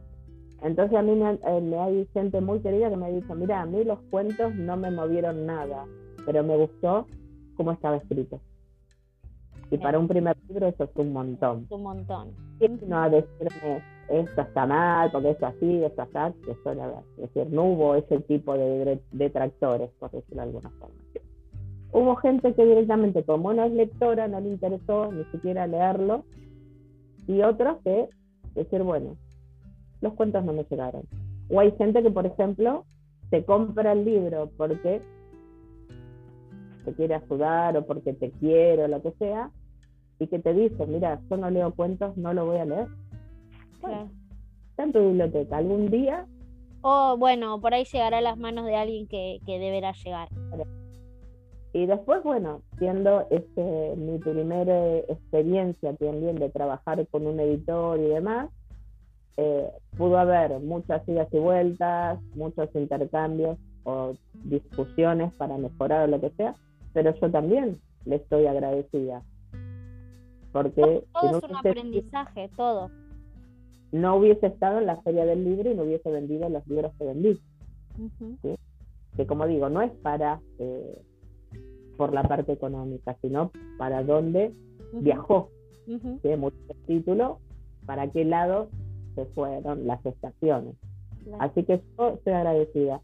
Entonces 0.63 0.97
a 0.97 1.03
mí 1.03 1.13
eh, 1.13 1.61
me, 1.61 1.79
hay 1.79 2.07
gente 2.15 2.41
muy 2.41 2.61
querida 2.61 2.89
que 2.89 2.97
me 2.97 3.07
ha 3.07 3.11
dicho, 3.11 3.35
mira, 3.35 3.61
a 3.61 3.67
mí 3.67 3.83
los 3.85 3.99
cuentos 4.11 4.55
no 4.55 4.77
me 4.77 4.91
movieron 4.91 5.45
nada, 5.45 5.85
pero 6.25 6.43
me 6.45 6.57
gustó 6.57 7.07
cómo 7.57 7.73
estaba 7.73 7.97
escrito. 7.97 8.41
Y 9.75 9.79
para 9.79 9.99
un 9.99 10.07
primer 10.07 10.37
libro 10.49 10.69
eso 10.69 10.85
es 10.85 10.91
un 10.95 11.13
montón. 11.13 11.67
Un 11.69 11.83
montón. 11.83 12.29
Y 12.61 12.69
no 12.87 13.03
a 13.03 13.11
decirme, 13.11 13.83
esto 14.09 14.41
está 14.41 14.67
mal, 14.67 15.11
porque 15.11 15.31
esto 15.31 15.47
así, 15.47 15.83
esto 15.83 16.03
así, 16.03 16.39
eso 16.49 16.71
es 16.71 17.17
decir, 17.17 17.53
no 17.53 17.65
hubo 17.65 17.97
ese 17.97 18.21
tipo 18.21 18.57
de 18.57 19.01
detractores, 19.11 19.91
por 19.99 20.13
decirlo 20.13 20.43
de 20.43 20.43
alguna 20.43 20.71
forma. 20.79 20.95
Hubo 21.91 22.15
gente 22.17 22.55
que 22.55 22.65
directamente, 22.65 23.25
como 23.25 23.53
no 23.53 23.65
es 23.65 23.73
lectora, 23.73 24.29
no 24.29 24.39
le 24.39 24.51
interesó 24.51 25.11
ni 25.11 25.25
siquiera 25.33 25.67
leerlo, 25.67 26.25
y 27.27 27.43
otros 27.43 27.79
que 27.83 28.09
decir, 28.55 28.81
bueno, 28.85 29.17
los 30.03 30.13
cuentos 30.13 30.45
no 30.45 30.53
me 30.53 30.63
llegaron. 30.71 31.03
O 31.51 31.59
hay 31.59 31.73
gente 31.73 32.01
que, 32.01 32.13
por 32.13 32.27
ejemplo, 32.27 32.85
te 33.31 33.45
compra 33.45 33.91
el 33.91 34.05
libro 34.05 34.51
porque 34.57 35.03
te 36.85 36.93
quiere 36.93 37.17
ayudar 37.17 37.77
o 37.77 37.85
porque 37.85 38.13
te 38.13 38.31
quiere 38.31 38.85
o 38.85 38.89
lo 38.89 39.03
que 39.03 39.11
sea, 39.19 39.51
y 40.19 40.27
que 40.27 40.39
te 40.39 40.55
dice, 40.55 40.87
mira, 40.87 41.21
yo 41.29 41.37
no 41.37 41.51
leo 41.51 41.73
cuentos, 41.75 42.17
no 42.17 42.33
lo 42.33 42.47
voy 42.47 42.59
a 42.59 42.65
leer. 42.65 42.89
está 44.71 44.83
en 44.83 44.93
tu 44.93 45.01
biblioteca. 45.01 45.57
Algún 45.57 45.91
día... 45.91 46.27
O 46.83 47.17
bueno, 47.17 47.61
por 47.61 47.73
ahí 47.73 47.85
llegará 47.85 48.19
a 48.19 48.21
las 48.21 48.39
manos 48.39 48.67
de 48.67 48.77
alguien 48.77 49.07
que, 49.07 49.41
que 49.47 49.59
deberá 49.59 49.93
llegar. 49.93 50.29
Y 51.73 51.87
después, 51.87 52.23
bueno, 52.23 52.61
siendo 52.79 53.27
este, 53.31 53.97
mi 53.97 54.19
primera 54.19 54.99
experiencia 54.99 55.93
también 55.95 56.37
de 56.37 56.51
trabajar 56.51 57.05
con 57.09 57.27
un 57.27 57.41
editor 57.41 57.99
y 57.99 58.09
demás, 58.09 58.51
eh, 59.37 59.69
pudo 59.97 60.19
haber 60.19 60.61
muchas 60.61 61.07
idas 61.09 61.27
y 61.33 61.39
vueltas, 61.39 62.21
muchos 62.37 62.69
intercambios 62.75 63.59
o 63.83 64.15
discusiones 64.45 65.35
para 65.35 65.59
mejorar 65.59 66.05
o 66.05 66.07
lo 66.07 66.21
que 66.21 66.31
sea, 66.31 66.55
pero 66.93 67.13
yo 67.21 67.31
también 67.31 67.77
le 68.05 68.17
estoy 68.17 68.47
agradecida. 68.47 69.23
Porque 70.55 71.05
todo 71.13 71.39
es 71.39 71.51
un 71.51 71.57
aprendizaje, 71.57 72.49
todo. 72.57 72.89
No 73.91 74.15
hubiese 74.15 74.47
estado 74.47 74.79
en 74.79 74.87
la 74.87 75.03
feria 75.03 75.27
del 75.27 75.45
libro 75.45 75.69
y 75.69 75.75
no 75.75 75.83
hubiese 75.83 76.09
vendido 76.13 76.49
los 76.49 76.65
libros 76.69 76.93
que 76.97 77.05
vendí. 77.05 77.41
Que 79.17 79.27
como 79.27 79.49
digo, 79.49 79.69
no 79.69 79.83
es 79.83 79.91
para 79.91 80.41
eh, 80.61 81.03
por 81.97 82.15
la 82.15 82.23
parte 82.23 82.53
económica, 82.53 83.17
sino 83.21 83.51
para 83.79 84.05
dónde 84.05 84.53
viajó. 84.93 85.51
Tiene 86.23 86.37
mucho 86.37 86.57
título, 86.87 87.41
para 87.85 88.09
qué 88.13 88.25
lado 88.25 88.69
se 89.17 89.25
fueron 89.27 89.89
las 89.89 90.07
estaciones. 90.07 90.77
Así 91.41 91.65
que 91.65 91.83
yo 91.99 92.11
estoy 92.11 92.33
agradecida. 92.33 93.01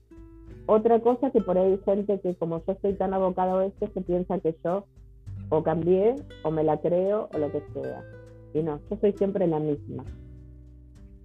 Otra 0.66 1.00
cosa 1.00 1.32
que 1.32 1.40
por 1.40 1.58
ahí 1.58 1.72
hay 1.72 1.78
gente 1.78 2.20
que 2.20 2.36
como 2.36 2.64
yo 2.64 2.74
estoy 2.74 2.92
tan 2.92 3.12
abocado 3.12 3.58
a 3.58 3.66
esto, 3.66 3.88
se 3.92 4.02
piensa 4.02 4.38
que 4.38 4.54
yo 4.64 4.84
o 5.50 5.62
cambié 5.62 6.16
o 6.44 6.50
me 6.50 6.64
la 6.64 6.80
creo 6.80 7.28
o 7.34 7.38
lo 7.38 7.52
que 7.52 7.62
sea. 7.74 8.02
Y 8.54 8.62
no, 8.62 8.80
yo 8.88 8.96
soy 9.00 9.12
siempre 9.12 9.46
la 9.46 9.60
misma. 9.60 10.04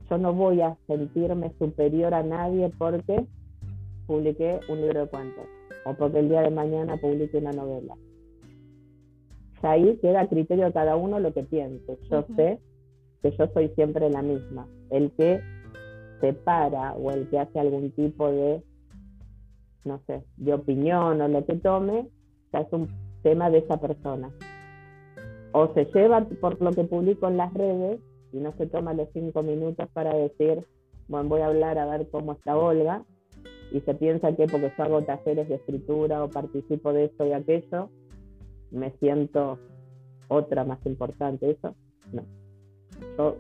Yo 0.10 0.18
no 0.18 0.34
voy 0.34 0.62
a 0.62 0.78
sentirme 0.88 1.52
superior 1.58 2.14
a 2.14 2.24
nadie 2.24 2.72
porque 2.78 3.26
publiqué 4.06 4.60
un 4.70 4.82
libro 4.82 5.02
de 5.02 5.08
cuentos 5.08 5.46
o 5.86 5.94
porque 5.94 6.20
el 6.20 6.30
día 6.30 6.42
de 6.42 6.52
mañana 6.52 6.98
publique 6.98 7.38
una 7.38 7.52
novela. 7.52 7.96
ahí 9.62 9.98
queda 9.98 10.22
a 10.22 10.28
criterio 10.28 10.66
de 10.66 10.74
cada 10.74 10.96
uno 10.96 11.20
lo 11.20 11.34
que 11.34 11.44
piense. 11.44 11.98
Yo 12.10 12.26
sé 12.36 12.60
que 13.22 13.32
yo 13.32 13.48
soy 13.54 13.70
siempre 13.70 14.10
la 14.10 14.22
misma. 14.22 14.68
El 14.92 15.12
que 15.12 15.42
se 16.22 16.34
para 16.34 16.94
o 16.94 17.12
el 17.12 17.28
que 17.30 17.40
hace 17.40 17.60
algún 17.60 17.92
tipo 17.92 18.32
de, 18.32 18.64
no 19.84 20.00
sé, 20.06 20.24
de 20.38 20.54
opinión 20.54 21.22
o 21.22 21.28
lo 21.28 21.46
que 21.46 21.56
tome, 21.56 22.08
ya 22.54 22.60
es 22.60 22.68
un 22.72 23.05
tema 23.26 23.50
de 23.50 23.58
esa 23.58 23.78
persona. 23.78 24.30
O 25.52 25.74
se 25.74 25.86
lleva 25.86 26.24
por 26.40 26.62
lo 26.62 26.72
que 26.72 26.84
publico 26.84 27.28
en 27.28 27.38
las 27.38 27.52
redes 27.56 28.00
y 28.32 28.38
no 28.38 28.54
se 28.56 28.68
toma 28.68 28.94
los 28.94 29.10
cinco 29.14 29.42
minutos 29.42 29.90
para 29.94 30.14
decir, 30.14 30.64
bueno, 31.08 31.30
voy 31.30 31.42
a 31.42 31.48
hablar 31.48 31.80
a 31.80 31.88
ver 31.88 32.08
cómo 32.12 32.34
está 32.34 32.56
Olga, 32.56 33.04
y 33.72 33.82
se 33.82 33.96
piensa 33.96 34.36
que 34.36 34.46
porque 34.46 34.72
yo 34.78 34.84
hago 34.84 35.02
talleres 35.02 35.50
de 35.50 35.56
escritura 35.56 36.24
o 36.24 36.30
participo 36.30 36.94
de 36.94 37.06
esto 37.06 37.26
y 37.26 37.32
aquello, 37.32 37.90
me 38.70 38.92
siento 39.00 39.58
otra 40.28 40.64
más 40.64 40.86
importante. 40.86 41.50
Eso, 41.50 41.74
no. 42.14 42.22
Yo 43.18 43.38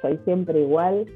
soy 0.00 0.20
siempre 0.24 0.60
igual, 0.60 1.06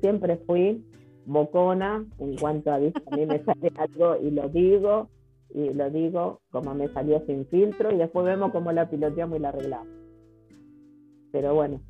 siempre 0.00 0.38
fui 0.46 0.82
bocona 1.26 2.02
en 2.18 2.36
cuanto 2.36 2.70
a, 2.70 2.76
a 2.76 2.78
mí 2.78 3.26
me 3.26 3.44
sale 3.44 3.72
algo 3.76 4.16
y 4.22 4.30
lo 4.30 4.48
digo, 4.48 5.10
y 5.50 5.72
lo 5.72 5.90
digo 5.90 6.40
como 6.50 6.74
me 6.74 6.88
salió 6.88 7.24
sin 7.26 7.46
filtro, 7.46 7.92
y 7.92 7.96
después 7.96 8.26
vemos 8.26 8.52
cómo 8.52 8.72
la 8.72 8.88
piloteamos 8.88 9.38
y 9.38 9.42
la 9.42 9.48
arreglamos. 9.50 9.94
Pero 11.32 11.54
bueno, 11.54 11.80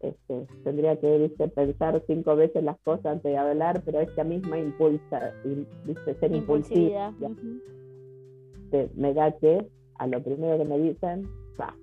este, 0.00 0.46
tendría 0.62 0.98
que 1.00 1.30
pensar 1.54 2.02
cinco 2.06 2.36
veces 2.36 2.62
las 2.62 2.78
cosas 2.80 3.06
antes 3.06 3.32
de 3.32 3.36
hablar, 3.36 3.82
pero 3.84 4.00
esta 4.00 4.22
misma 4.22 4.58
impulsa, 4.58 5.32
ser 6.20 6.34
impulsiva, 6.34 7.12
me 8.94 9.14
da 9.14 9.32
que 9.32 9.66
a 9.96 10.06
lo 10.06 10.22
primero 10.22 10.58
que 10.58 10.64
me 10.64 10.78
dicen, 10.78 11.28
va. 11.60 11.74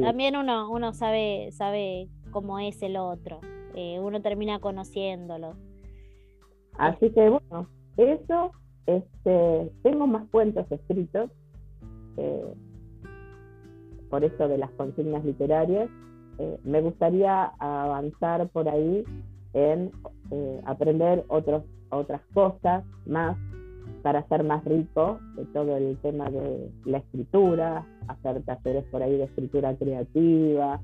también 0.00 0.36
uno, 0.36 0.70
uno 0.70 0.94
sabe, 0.94 1.50
sabe 1.52 2.08
cómo 2.30 2.58
es 2.58 2.82
el 2.82 2.96
otro, 2.96 3.40
eh, 3.74 4.00
uno 4.00 4.22
termina 4.22 4.58
conociéndolo. 4.58 5.56
Así 6.78 7.10
que 7.10 7.28
bueno, 7.28 7.68
eso, 7.98 8.52
este, 8.86 9.72
tengo 9.82 10.06
más 10.06 10.28
cuentos 10.30 10.70
escritos, 10.70 11.30
eh, 12.16 12.54
por 14.10 14.24
eso 14.24 14.48
de 14.48 14.58
las 14.58 14.70
consignas 14.72 15.24
literarias, 15.24 15.88
eh, 16.38 16.58
me 16.64 16.80
gustaría 16.80 17.44
avanzar 17.58 18.48
por 18.48 18.68
ahí 18.68 19.04
en 19.54 19.90
eh, 20.30 20.60
aprender 20.66 21.24
otros, 21.28 21.64
otras 21.90 22.20
cosas 22.34 22.84
más 23.06 23.36
para 24.02 24.26
ser 24.28 24.44
más 24.44 24.64
rico 24.64 25.18
de 25.34 25.44
todo 25.46 25.76
el 25.76 25.96
tema 25.98 26.30
de 26.30 26.70
la 26.84 26.98
escritura, 26.98 27.84
hacer 28.06 28.42
talleres 28.42 28.84
por 28.84 29.02
ahí 29.02 29.16
de 29.16 29.24
escritura 29.24 29.74
creativa, 29.76 30.80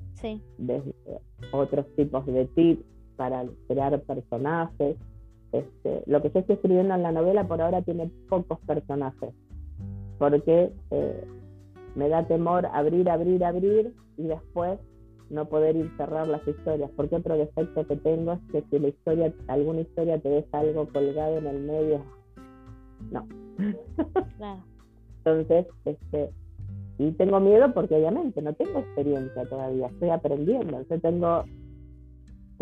de, 0.58 0.82
otros 1.52 1.86
tipos 1.94 2.26
de 2.26 2.46
tips 2.46 2.84
para 3.16 3.44
crear 3.68 4.00
personajes. 4.00 4.96
Este, 5.52 6.02
lo 6.06 6.22
que 6.22 6.30
yo 6.30 6.40
estoy 6.40 6.54
escribiendo 6.54 6.94
en 6.94 7.02
la 7.02 7.12
novela 7.12 7.46
por 7.46 7.60
ahora 7.60 7.82
tiene 7.82 8.10
pocos 8.28 8.58
personajes, 8.60 9.34
porque 10.18 10.72
eh, 10.90 11.24
me 11.94 12.08
da 12.08 12.26
temor 12.26 12.66
abrir, 12.72 13.10
abrir, 13.10 13.44
abrir 13.44 13.92
y 14.16 14.22
después 14.24 14.78
no 15.28 15.46
poder 15.46 15.76
ir 15.76 15.90
cerrar 15.96 16.26
las 16.26 16.46
historias, 16.46 16.90
porque 16.96 17.16
otro 17.16 17.36
defecto 17.36 17.86
que 17.86 17.96
tengo 17.96 18.32
es 18.32 18.40
que 18.50 18.64
si 18.70 18.78
la 18.78 18.88
historia, 18.88 19.32
alguna 19.48 19.80
historia 19.80 20.18
te 20.18 20.28
deja 20.28 20.58
algo 20.58 20.88
colgado 20.88 21.38
en 21.38 21.46
el 21.46 21.60
medio, 21.60 22.04
no. 23.10 23.26
Entonces, 25.18 25.66
este, 25.84 26.30
y 26.98 27.12
tengo 27.12 27.40
miedo 27.40 27.72
porque 27.72 27.96
obviamente 27.96 28.40
no 28.42 28.52
tengo 28.54 28.78
experiencia 28.78 29.48
todavía, 29.48 29.86
estoy 29.86 30.10
aprendiendo, 30.10 30.78
entonces 30.78 31.02
tengo 31.02 31.44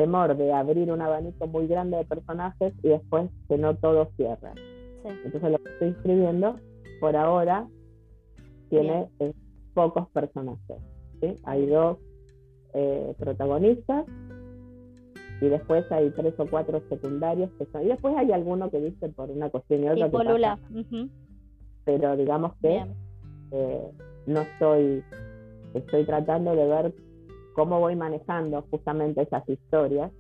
temor 0.01 0.35
de 0.35 0.51
abrir 0.51 0.91
un 0.91 1.03
abanico 1.03 1.47
muy 1.47 1.67
grande 1.67 1.99
de 1.99 2.05
personajes 2.07 2.73
y 2.83 2.89
después 2.89 3.29
que 3.49 3.59
no 3.59 3.77
todo 3.77 4.11
cierra. 4.17 4.55
Entonces 5.05 5.43
lo 5.43 5.59
que 5.59 5.71
estoy 5.73 5.89
escribiendo 5.89 6.59
por 7.01 7.17
ahora 7.17 7.69
tiene 8.71 9.11
eh, 9.19 9.35
pocos 9.75 10.09
personajes. 10.09 10.79
¿sí? 11.21 11.35
Hay 11.45 11.67
dos 11.67 11.99
eh, 12.73 13.15
protagonistas 13.19 14.07
y 15.43 15.49
después 15.49 15.85
hay 15.93 16.09
tres 16.13 16.33
o 16.39 16.47
cuatro 16.47 16.81
secundarios 16.89 17.51
que 17.59 17.67
son, 17.67 17.83
y 17.83 17.89
después 17.89 18.17
hay 18.17 18.33
alguno 18.33 18.71
que 18.71 18.81
dice 18.81 19.11
por 19.11 19.31
una 19.31 19.51
cuestión 19.51 19.85
y 19.85 19.89
otra 19.89 20.09
pero 21.85 22.17
digamos 22.17 22.55
que 22.63 22.87
eh, 23.53 23.91
no 24.27 24.41
estoy 24.41 25.05
estoy 25.75 26.05
tratando 26.05 26.57
de 26.57 26.67
ver 26.67 26.95
cómo 27.55 27.81
voy 27.81 27.97
manejando 27.97 28.65
justamente 28.71 29.23
esas 29.23 29.49
historias 29.49 30.11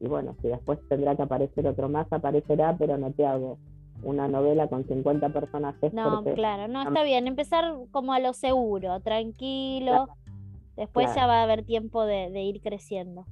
y 0.00 0.06
bueno 0.06 0.36
si 0.42 0.48
después 0.48 0.78
tendrá 0.88 1.16
que 1.16 1.22
aparecer 1.22 1.66
otro 1.66 1.88
más 1.88 2.06
aparecerá 2.12 2.76
pero 2.78 2.98
no 2.98 3.12
te 3.12 3.26
hago 3.26 3.58
una 4.02 4.28
novela 4.28 4.68
con 4.68 4.84
50 4.84 5.28
personajes 5.30 5.92
no 5.92 6.22
claro 6.34 6.68
no 6.68 6.82
está 6.82 7.02
bien 7.02 7.26
empezar 7.26 7.74
como 7.90 8.12
a 8.12 8.20
lo 8.20 8.32
seguro 8.32 9.00
tranquilo 9.00 10.08
Después 10.78 11.12
ya 11.12 11.26
va 11.26 11.40
a 11.40 11.42
haber 11.42 11.64
tiempo 11.64 12.06
de, 12.06 12.40
ir 12.40 12.60
creciendo. 12.60 13.26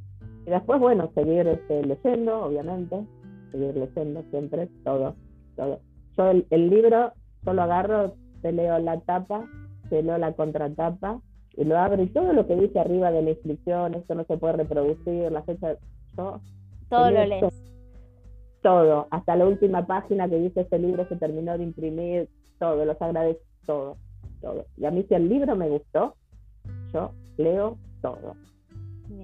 Y 0.47 0.51
después, 0.51 0.81
bueno, 0.81 1.11
seguir 1.15 1.47
este, 1.47 1.85
leyendo, 1.85 2.45
obviamente, 2.45 3.07
seguir 3.53 3.77
leyendo 3.77 4.25
siempre, 4.31 4.69
todo, 4.85 5.15
todo. 5.55 5.79
Yo 6.17 6.31
el, 6.31 6.71
libro 6.71 7.13
solo 7.45 7.63
agarro, 7.63 8.15
te 8.43 8.51
leo 8.51 8.81
la 8.81 8.99
tapa, 8.99 9.49
te 9.89 10.03
leo 10.03 10.19
la 10.19 10.33
contratapa 10.33 11.21
lo 11.65 11.79
abro 11.79 12.03
y 12.03 12.09
todo 12.09 12.33
lo 12.33 12.47
que 12.47 12.57
dice 12.57 12.79
arriba 12.79 13.11
de 13.11 13.23
la 13.23 13.31
inscripción, 13.31 13.95
esto 13.95 14.15
no 14.15 14.25
se 14.25 14.37
puede 14.37 14.55
reproducir, 14.55 15.33
la 15.33 15.43
fecha, 15.43 15.77
yo... 16.17 16.41
Todo 16.89 17.11
lo 17.11 17.25
lees. 17.25 17.53
Todo, 18.63 19.07
hasta 19.11 19.37
la 19.37 19.47
última 19.47 19.87
página 19.87 20.29
que 20.29 20.39
dice 20.39 20.63
este 20.63 20.79
libro 20.79 21.07
se 21.09 21.17
terminó 21.17 21.57
de 21.57 21.65
imprimir, 21.65 22.29
todo, 22.59 22.85
los 22.85 23.01
agradezco, 23.01 23.43
todo, 23.65 23.97
todo. 24.41 24.67
Y 24.77 24.85
a 24.85 24.91
mí 24.91 25.05
si 25.09 25.15
el 25.15 25.29
libro 25.29 25.57
me 25.57 25.69
gustó, 25.69 26.15
yo 26.93 27.13
leo 27.37 27.77
todo. 28.03 28.35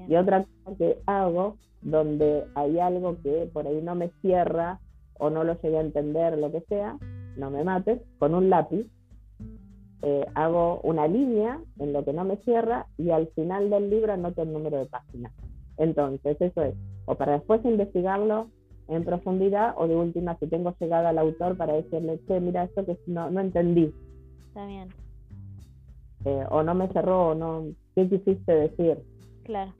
Y 0.09 0.15
otra 0.17 0.45
cosa 0.65 0.77
que 0.77 0.99
hago, 1.07 1.57
donde 1.83 2.45
hay 2.55 2.79
algo 2.79 3.17
que 3.23 3.49
por 3.53 3.67
ahí 3.67 3.81
no 3.83 3.95
me 3.95 4.11
cierra 4.21 4.81
o 5.19 5.31
no 5.31 5.45
lo 5.45 5.61
llegué 5.61 5.79
a 5.79 5.83
entender, 5.83 6.39
lo 6.39 6.51
que 6.51 6.61
sea, 6.63 6.97
no 7.37 7.51
me 7.51 7.65
mates, 7.65 8.01
con 8.19 8.35
un 8.35 8.51
lápiz 8.51 8.87
eh, 10.03 10.27
hago 10.35 10.81
una 10.83 11.07
línea 11.07 11.61
en 11.79 11.93
lo 11.93 12.05
que 12.05 12.13
no 12.13 12.25
me 12.25 12.37
cierra 12.39 12.87
y 12.99 13.11
al 13.11 13.29
final 13.29 13.71
del 13.71 13.89
libro 13.89 14.13
anoto 14.13 14.43
el 14.43 14.53
número 14.53 14.79
de 14.79 14.87
página. 14.87 15.33
Entonces, 15.79 16.37
eso 16.41 16.63
es, 16.63 16.75
o 17.07 17.15
para 17.15 17.33
después 17.33 17.65
investigarlo 17.65 18.49
en 18.89 19.05
profundidad 19.05 19.75
o 19.77 19.87
de 19.87 19.97
última 19.97 20.37
si 20.39 20.47
tengo 20.47 20.75
llegada 20.79 21.11
al 21.11 21.19
autor 21.19 21.57
para 21.57 21.75
decirle, 21.75 22.21
che, 22.27 22.41
mira, 22.41 22.65
esto 22.65 22.85
que 22.85 22.99
no, 23.07 23.31
no 23.31 23.41
entendí. 23.41 23.93
Está 24.49 24.67
bien. 24.67 24.89
Eh, 26.25 26.45
o 26.51 26.63
no 26.63 26.75
me 26.75 26.89
cerró, 26.89 27.29
o 27.29 27.35
no, 27.35 27.65
¿qué 27.95 28.09
quisiste 28.09 28.53
decir? 28.53 28.99
Claro. 29.45 29.73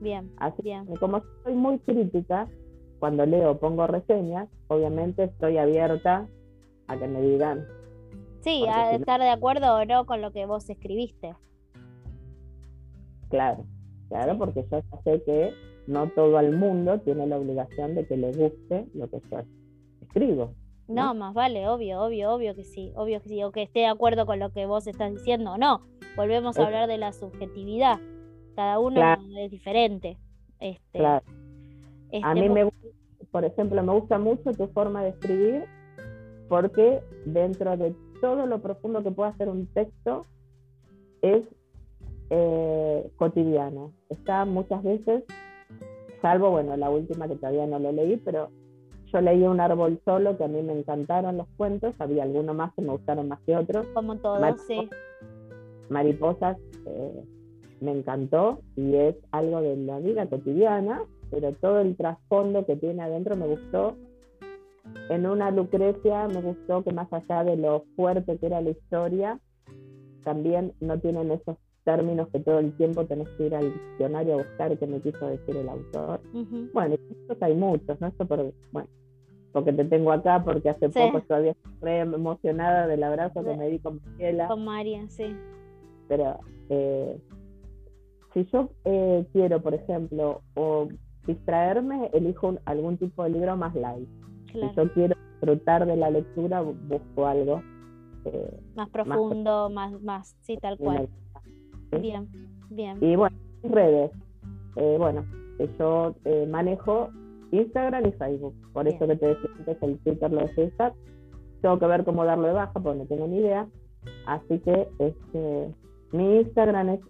Bien. 0.00 0.30
Así 0.36 0.62
bien. 0.62 0.86
como 1.00 1.22
soy 1.42 1.54
muy 1.54 1.78
crítica, 1.78 2.46
cuando 2.98 3.24
leo 3.24 3.58
pongo 3.58 3.86
reseñas, 3.86 4.48
obviamente 4.68 5.24
estoy 5.24 5.58
abierta 5.58 6.26
a 6.88 6.96
que 6.96 7.08
me 7.08 7.20
digan. 7.22 7.64
Sí, 8.46 8.64
a 8.68 8.94
estar 8.94 9.20
de 9.20 9.28
acuerdo 9.28 9.74
o 9.74 9.84
no 9.84 10.06
con 10.06 10.22
lo 10.22 10.30
que 10.30 10.46
vos 10.46 10.70
escribiste. 10.70 11.34
Claro, 13.28 13.64
claro, 14.08 14.38
porque 14.38 14.64
yo 14.70 14.80
sé 15.02 15.20
que 15.24 15.52
no 15.88 16.08
todo 16.10 16.38
el 16.38 16.56
mundo 16.56 17.00
tiene 17.00 17.26
la 17.26 17.38
obligación 17.38 17.96
de 17.96 18.06
que 18.06 18.16
le 18.16 18.28
guste 18.28 18.86
lo 18.94 19.10
que 19.10 19.20
yo 19.28 19.38
escribo. 20.00 20.52
No, 20.86 21.12
más 21.14 21.34
vale, 21.34 21.68
obvio, 21.68 22.00
obvio, 22.02 22.30
obvio 22.32 22.54
que 22.54 22.62
sí, 22.62 22.92
obvio 22.94 23.20
que 23.20 23.28
sí, 23.28 23.42
o 23.42 23.50
que 23.50 23.64
esté 23.64 23.80
de 23.80 23.86
acuerdo 23.86 24.26
con 24.26 24.38
lo 24.38 24.52
que 24.52 24.64
vos 24.64 24.86
estás 24.86 25.12
diciendo 25.12 25.54
o 25.54 25.58
no. 25.58 25.80
Volvemos 26.14 26.56
a 26.56 26.66
hablar 26.66 26.86
de 26.86 26.98
la 26.98 27.12
subjetividad. 27.12 27.98
Cada 28.54 28.78
uno 28.78 29.16
es 29.40 29.50
diferente. 29.50 30.18
Este, 30.60 30.98
claro. 30.98 31.24
a 32.12 32.16
este, 32.16 32.34
mí 32.40 32.46
vos- 32.46 32.54
me 32.54 32.64
gusta, 32.64 32.88
por 33.32 33.44
ejemplo, 33.44 33.82
me 33.82 33.92
gusta 33.92 34.18
mucho 34.20 34.52
tu 34.52 34.68
forma 34.68 35.02
de 35.02 35.08
escribir 35.10 35.64
porque 36.48 37.00
dentro 37.24 37.76
de 37.76 37.92
todo 38.20 38.46
lo 38.46 38.60
profundo 38.60 39.02
que 39.02 39.10
puede 39.10 39.30
hacer 39.30 39.48
un 39.48 39.66
texto 39.68 40.26
es 41.22 41.44
eh, 42.30 43.10
cotidiano. 43.16 43.92
Está 44.08 44.44
muchas 44.44 44.82
veces, 44.82 45.24
salvo, 46.20 46.50
bueno, 46.50 46.76
la 46.76 46.90
última 46.90 47.28
que 47.28 47.36
todavía 47.36 47.66
no 47.66 47.78
lo 47.78 47.92
leí, 47.92 48.16
pero 48.16 48.50
yo 49.12 49.20
leí 49.20 49.44
Un 49.44 49.60
árbol 49.60 50.00
solo 50.04 50.36
que 50.36 50.44
a 50.44 50.48
mí 50.48 50.62
me 50.62 50.72
encantaron 50.72 51.36
los 51.36 51.46
cuentos, 51.56 51.94
había 52.00 52.24
algunos 52.24 52.56
más 52.56 52.74
que 52.74 52.82
me 52.82 52.90
gustaron 52.90 53.28
más 53.28 53.40
que 53.46 53.56
otros. 53.56 53.86
como 53.94 54.16
todo, 54.16 54.40
Mariposa. 54.40 54.66
sí. 54.66 54.90
Mariposas 55.88 56.58
eh, 56.86 57.24
me 57.80 57.92
encantó 57.92 58.60
y 58.74 58.96
es 58.96 59.16
algo 59.30 59.60
de 59.60 59.76
la 59.76 60.00
vida 60.00 60.26
cotidiana, 60.26 61.02
pero 61.30 61.52
todo 61.52 61.80
el 61.80 61.96
trasfondo 61.96 62.66
que 62.66 62.76
tiene 62.76 63.02
adentro 63.02 63.36
me 63.36 63.46
gustó. 63.46 63.96
En 65.08 65.26
una 65.26 65.50
Lucrecia 65.50 66.26
me 66.28 66.40
gustó 66.40 66.82
que 66.82 66.92
más 66.92 67.12
allá 67.12 67.44
de 67.44 67.56
lo 67.56 67.84
fuerte 67.96 68.38
que 68.38 68.46
era 68.46 68.60
la 68.60 68.70
historia, 68.70 69.38
también 70.24 70.72
no 70.80 70.98
tienen 70.98 71.30
esos 71.30 71.56
términos 71.84 72.28
que 72.32 72.40
todo 72.40 72.58
el 72.58 72.72
tiempo 72.76 73.04
tenés 73.06 73.28
que 73.38 73.46
ir 73.46 73.54
al 73.54 73.72
diccionario 73.72 74.34
a 74.34 74.36
buscar 74.38 74.76
qué 74.76 74.86
me 74.88 75.00
quiso 75.00 75.26
decir 75.26 75.56
el 75.56 75.68
autor. 75.68 76.20
Ujú. 76.34 76.68
Bueno, 76.74 76.96
y 76.96 77.12
estos 77.12 77.40
hay 77.40 77.54
muchos, 77.54 78.00
¿no? 78.00 78.08
Esto 78.08 78.26
por, 78.26 78.52
bueno, 78.72 78.88
porque 79.52 79.72
te 79.72 79.84
tengo 79.84 80.10
acá, 80.10 80.42
porque 80.44 80.70
hace 80.70 80.90
Sí. 80.90 80.98
poco 80.98 81.20
todavía 81.22 81.52
estoy 81.52 81.72
re 81.80 82.00
emocionada 82.00 82.88
del 82.88 83.04
abrazo 83.04 83.44
que 83.44 83.56
me 83.56 83.68
di 83.68 83.78
con 83.78 84.00
Mariela 84.04 84.48
Con 84.48 84.64
María, 84.64 85.08
sí. 85.08 85.36
pero 86.08 86.40
eh, 86.70 87.16
si 88.34 88.44
yo 88.46 88.70
eh, 88.84 89.24
quiero, 89.32 89.62
por 89.62 89.74
ejemplo, 89.74 90.42
o 90.56 90.88
distraerme, 91.26 92.10
elijo 92.12 92.48
un- 92.48 92.60
algún 92.64 92.96
tipo 92.98 93.22
de 93.22 93.30
libro 93.30 93.56
más 93.56 93.74
light. 93.76 94.08
Claro. 94.58 94.72
Si 94.74 94.76
yo 94.76 94.92
quiero 94.94 95.14
disfrutar 95.32 95.86
de 95.86 95.96
la 95.96 96.10
lectura, 96.10 96.62
bu- 96.62 96.76
busco 96.88 97.26
algo. 97.26 97.62
eh, 98.24 98.60
Más 98.74 98.88
profundo, 98.90 99.70
más, 99.70 100.00
más, 100.02 100.36
sí, 100.40 100.56
tal 100.56 100.76
cual. 100.78 101.08
Bien, 102.00 102.28
bien. 102.70 102.98
Y 103.00 103.14
bueno, 103.16 103.36
redes. 103.62 104.10
Eh, 104.76 104.96
bueno, 104.98 105.24
eh, 105.58 105.70
yo 105.78 106.14
eh, 106.24 106.46
manejo 106.50 107.08
Instagram 107.52 108.06
y 108.06 108.12
Facebook. 108.12 108.54
Por 108.72 108.84
Bien. 108.84 108.96
eso 108.96 109.06
que 109.06 109.16
te 109.16 109.26
decía 109.28 109.50
antes, 109.58 109.82
el 109.82 109.98
Twitter 110.00 110.30
lo 110.32 110.40
dejé 110.40 110.64
estar. 110.64 110.92
Tengo 111.62 111.78
que 111.78 111.86
ver 111.86 112.04
cómo 112.04 112.24
darlo 112.24 112.48
de 112.48 112.52
baja, 112.54 112.72
porque 112.74 112.98
no 112.98 113.06
tengo 113.06 113.26
ni 113.28 113.38
idea. 113.38 113.66
Así 114.26 114.58
que 114.60 114.88
este, 114.98 115.72
mi 116.12 116.36
Instagram 116.40 116.88
es 116.90 117.00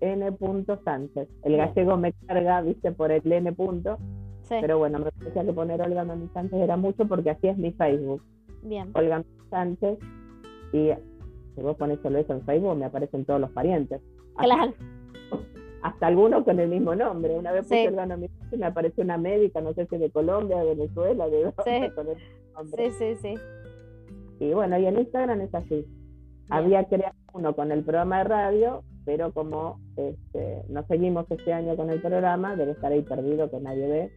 olga.n.sánchez. 0.00 1.28
El 1.44 1.56
gallego 1.56 1.96
me 1.96 2.12
carga, 2.26 2.60
viste, 2.62 2.92
por 2.92 3.10
el 3.12 3.30
n 3.30 3.52
punto. 3.52 3.98
Sí, 4.42 4.56
Pero 4.60 4.78
bueno, 4.78 4.98
me 4.98 5.10
parecía 5.12 5.44
que 5.44 5.52
poner 5.52 5.80
Olga 5.82 6.04
Mami 6.04 6.28
Sánchez 6.34 6.60
era 6.60 6.76
mucho 6.76 7.06
porque 7.06 7.30
así 7.30 7.48
es 7.48 7.56
mi 7.58 7.72
Facebook. 7.72 8.22
bien. 8.62 8.90
Olga 8.94 9.18
Mami 9.18 9.48
Sánchez. 9.50 9.98
Y 10.72 10.90
si 11.54 11.60
vos 11.62 11.76
pones 11.76 11.98
solo 12.02 12.18
eso 12.18 12.32
en 12.32 12.42
Facebook, 12.42 12.76
me 12.76 12.84
aparecen 12.86 13.24
todos 13.24 13.40
los 13.40 13.50
parientes. 13.50 14.00
Hasta- 14.36 14.54
Claro, 14.54 14.72
hasta 15.82 16.06
algunos 16.06 16.44
con 16.44 16.60
el 16.60 16.68
mismo 16.68 16.94
nombre. 16.94 17.36
Una 17.36 17.52
vez 17.52 17.62
puse 17.62 17.82
Sí. 17.82 17.88
Olga 17.88 18.06
Mami 18.06 18.28
Sánchez 18.28 18.58
me 18.58 18.66
apareció 18.66 19.04
una 19.04 19.18
médica, 19.18 19.60
no 19.60 19.72
sé 19.74 19.86
si 19.86 19.96
de 19.98 20.10
Colombia, 20.10 20.58
de 20.58 20.74
Venezuela, 20.74 21.28
de 21.28 21.42
dónde, 21.42 21.62
Sí. 21.64 21.90
con 21.94 22.08
el 22.08 22.16
nombre. 22.54 22.90
sí, 22.90 23.14
sí, 23.16 23.16
sí. 23.16 23.34
Y 24.40 24.52
bueno, 24.54 24.78
y 24.78 24.86
en 24.86 24.98
Instagram 24.98 25.40
es 25.40 25.54
así. 25.54 25.86
Había 26.50 26.84
creado 26.84 27.14
uno 27.32 27.54
con 27.54 27.72
el 27.72 27.82
programa 27.84 28.18
de 28.18 28.24
radio, 28.24 28.82
pero 29.04 29.32
como 29.32 29.78
este, 29.96 30.62
no 30.68 30.84
seguimos 30.86 31.26
este 31.30 31.52
año 31.52 31.76
con 31.76 31.90
el 31.90 32.00
programa, 32.00 32.56
debe 32.56 32.72
estar 32.72 32.92
ahí 32.92 33.02
perdido 33.02 33.50
que 33.50 33.60
nadie 33.60 33.86
ve. 33.88 34.10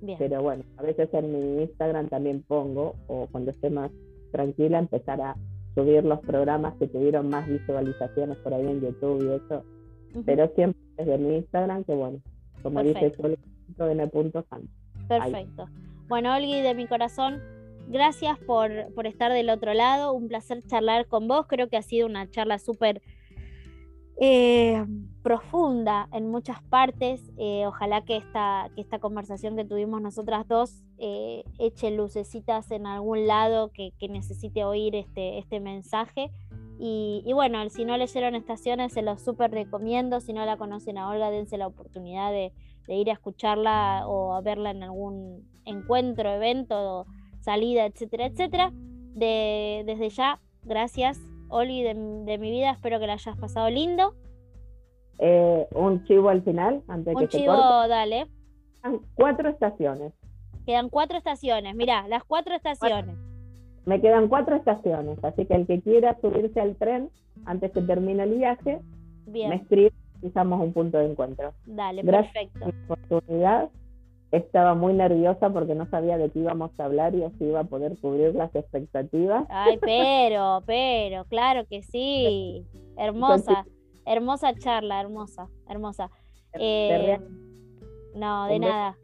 Bien, 0.00 0.18
Pero 0.18 0.42
bueno, 0.42 0.64
a 0.76 0.82
veces 0.82 1.08
en 1.12 1.32
mi 1.32 1.62
Instagram 1.62 2.08
también 2.08 2.42
pongo, 2.42 2.96
o 3.06 3.26
cuando 3.32 3.50
esté 3.50 3.70
más 3.70 3.90
tranquila, 4.30 4.78
empezar 4.78 5.20
a 5.20 5.36
subir 5.74 6.04
los 6.04 6.20
programas 6.20 6.74
que 6.76 6.86
tuvieron 6.86 7.28
más 7.28 7.48
visualizaciones 7.48 8.36
por 8.38 8.54
ahí 8.54 8.66
en 8.66 8.80
YouTube 8.80 9.24
y 9.24 9.44
eso. 9.44 9.64
Pero 10.24 10.50
siempre 10.54 10.80
desde 10.96 11.18
mi 11.18 11.36
Instagram, 11.36 11.84
que 11.84 11.94
bueno, 11.94 12.20
como 12.62 12.82
dice 12.82 13.10
Perfecto. 13.10 13.42
solo 13.76 13.90
en 13.90 14.00
el 14.00 14.10
punto 14.10 14.44
santo. 14.48 14.68
Perfecto. 15.08 15.68
Bueno, 16.08 16.34
Olgui, 16.34 16.60
de 16.62 16.74
mi 16.74 16.86
corazón, 16.86 17.42
gracias 17.88 18.38
por, 18.38 18.70
por 18.94 19.06
estar 19.06 19.32
del 19.32 19.50
otro 19.50 19.74
lado. 19.74 20.12
Un 20.14 20.28
placer 20.28 20.62
charlar 20.66 21.06
con 21.06 21.28
vos. 21.28 21.46
Creo 21.46 21.68
que 21.68 21.76
ha 21.76 21.82
sido 21.82 22.06
una 22.06 22.30
charla 22.30 22.58
súper 22.58 23.02
eh, 24.18 24.84
profunda 25.22 26.08
en 26.12 26.30
muchas 26.30 26.62
partes. 26.62 27.20
Eh, 27.36 27.66
ojalá 27.66 28.02
que 28.02 28.16
esta, 28.16 28.70
que 28.74 28.80
esta 28.80 28.98
conversación 28.98 29.56
que 29.56 29.64
tuvimos 29.64 30.00
nosotras 30.00 30.46
dos 30.48 30.82
eh, 30.98 31.44
eche 31.58 31.90
lucecitas 31.90 32.70
en 32.70 32.86
algún 32.86 33.26
lado 33.26 33.70
que, 33.72 33.92
necesite 34.08 34.64
oír 34.64 34.94
este, 34.94 35.38
este 35.38 35.60
mensaje. 35.60 36.30
Y, 36.78 37.30
bueno, 37.32 37.66
si 37.70 37.86
no 37.86 37.96
leyeron 37.96 38.34
Estaciones, 38.34 38.92
se 38.92 39.00
los 39.00 39.22
súper 39.22 39.50
recomiendo. 39.50 40.20
Si 40.20 40.34
no 40.34 40.44
la 40.44 40.58
conocen 40.58 40.98
a 40.98 41.08
Olga, 41.08 41.30
dense 41.30 41.56
la 41.56 41.66
oportunidad 41.66 42.30
de, 42.30 42.52
de 42.86 42.94
ir 42.94 43.08
a 43.08 43.14
escucharla 43.14 44.06
o 44.06 44.34
a 44.34 44.42
verla 44.42 44.72
en 44.72 44.82
algún 44.82 45.48
encuentro, 45.64 46.30
evento, 46.30 47.06
salida, 47.40 47.86
etcétera, 47.86 48.26
etcétera. 48.26 48.72
De, 49.14 49.84
desde 49.86 50.10
ya, 50.10 50.40
gracias, 50.64 51.18
Oli, 51.48 51.82
de, 51.82 51.94
de 51.94 52.38
mi 52.38 52.50
vida. 52.50 52.70
Espero 52.72 52.98
que 52.98 53.06
la 53.06 53.14
hayas 53.14 53.36
pasado 53.36 53.68
lindo. 53.70 54.14
Eh, 55.18 55.66
un 55.74 56.04
chivo 56.04 56.28
al 56.28 56.42
final, 56.42 56.82
antes 56.88 57.14
Un 57.14 57.22
que 57.22 57.30
se 57.30 57.38
chivo, 57.38 57.54
corte. 57.54 57.88
dale. 57.88 58.26
Quedan 58.82 59.00
Cuatro 59.14 59.48
estaciones. 59.48 60.12
Quedan 60.66 60.88
cuatro 60.90 61.16
estaciones. 61.18 61.74
Mirá, 61.74 62.06
las 62.08 62.24
cuatro 62.24 62.54
estaciones. 62.54 63.16
Me 63.84 64.00
quedan 64.00 64.28
cuatro 64.28 64.56
estaciones, 64.56 65.16
así 65.22 65.46
que 65.46 65.54
el 65.54 65.66
que 65.66 65.80
quiera 65.80 66.18
subirse 66.20 66.60
al 66.60 66.74
tren 66.76 67.08
antes 67.44 67.70
que 67.70 67.80
termine 67.82 68.24
el 68.24 68.34
viaje, 68.36 68.80
me 69.26 69.32
Bien, 69.32 69.52
escribe 69.52 69.92
y 70.22 70.32
un 70.36 70.72
punto 70.72 70.98
de 70.98 71.06
encuentro. 71.10 71.52
dale, 71.66 72.02
Gracias 72.02 72.32
perfecto. 72.32 72.58
por 72.88 72.98
la 72.98 73.06
oportunidad. 73.06 73.70
Estaba 74.32 74.74
muy 74.74 74.92
nerviosa 74.92 75.50
porque 75.50 75.74
no 75.74 75.86
sabía 75.86 76.18
de 76.18 76.30
qué 76.30 76.40
íbamos 76.40 76.78
a 76.78 76.84
hablar 76.84 77.14
y 77.14 77.22
así 77.22 77.44
iba 77.44 77.60
a 77.60 77.64
poder 77.64 77.96
cubrir 78.00 78.34
las 78.34 78.54
expectativas. 78.54 79.46
Ay, 79.48 79.78
pero, 79.80 80.62
pero, 80.66 81.24
claro 81.26 81.64
que 81.66 81.82
sí. 81.82 82.66
Hermosa, 82.96 83.66
hermosa 84.04 84.54
charla, 84.54 85.00
hermosa, 85.00 85.48
hermosa. 85.68 86.10
Eh, 86.54 87.18
no, 88.14 88.46
de 88.46 88.58
nada. 88.58 88.96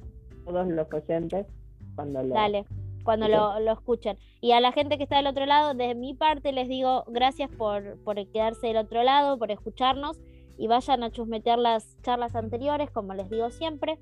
todos 0.47 0.67
los 0.69 0.87
oyentes 0.93 1.47
cuando 1.95 2.23
lo 2.23 2.35
Dale, 2.35 2.65
cuando 3.05 3.29
lo, 3.29 3.61
lo 3.61 3.73
escuchen. 3.73 4.17
Y 4.41 4.53
a 4.53 4.61
la 4.61 4.73
gente 4.73 4.97
que 4.97 5.05
está 5.05 5.17
del 5.17 5.27
otro 5.27 5.45
lado, 5.45 5.75
de 5.75 5.95
mi 5.95 6.15
parte 6.15 6.53
les 6.53 6.69
digo 6.69 7.05
gracias 7.09 7.51
por, 7.51 8.03
por 8.03 8.17
quedarse 8.29 8.69
del 8.69 8.79
otro 8.79 9.03
lado, 9.03 9.39
por 9.39 9.51
escucharnos 9.51 10.19
y 10.59 10.67
vayan 10.67 11.03
a 11.03 11.11
chusmetear 11.11 11.59
las 11.59 12.01
charlas 12.03 12.35
anteriores, 12.35 12.91
como 12.91 13.15
les 13.15 13.29
digo 13.29 13.51
siempre, 13.51 13.99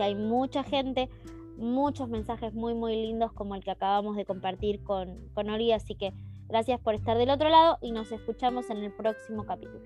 que 0.00 0.04
hay 0.04 0.14
mucha 0.14 0.62
gente, 0.62 1.10
muchos 1.58 2.08
mensajes 2.08 2.54
muy, 2.54 2.72
muy 2.72 2.96
lindos 2.96 3.34
como 3.34 3.54
el 3.54 3.62
que 3.62 3.70
acabamos 3.70 4.16
de 4.16 4.24
compartir 4.24 4.82
con, 4.82 5.28
con 5.34 5.50
Ori. 5.50 5.72
Así 5.72 5.94
que 5.94 6.14
gracias 6.48 6.80
por 6.80 6.94
estar 6.94 7.18
del 7.18 7.28
otro 7.28 7.50
lado 7.50 7.76
y 7.82 7.92
nos 7.92 8.10
escuchamos 8.10 8.70
en 8.70 8.78
el 8.78 8.92
próximo 8.92 9.44
capítulo. 9.44 9.84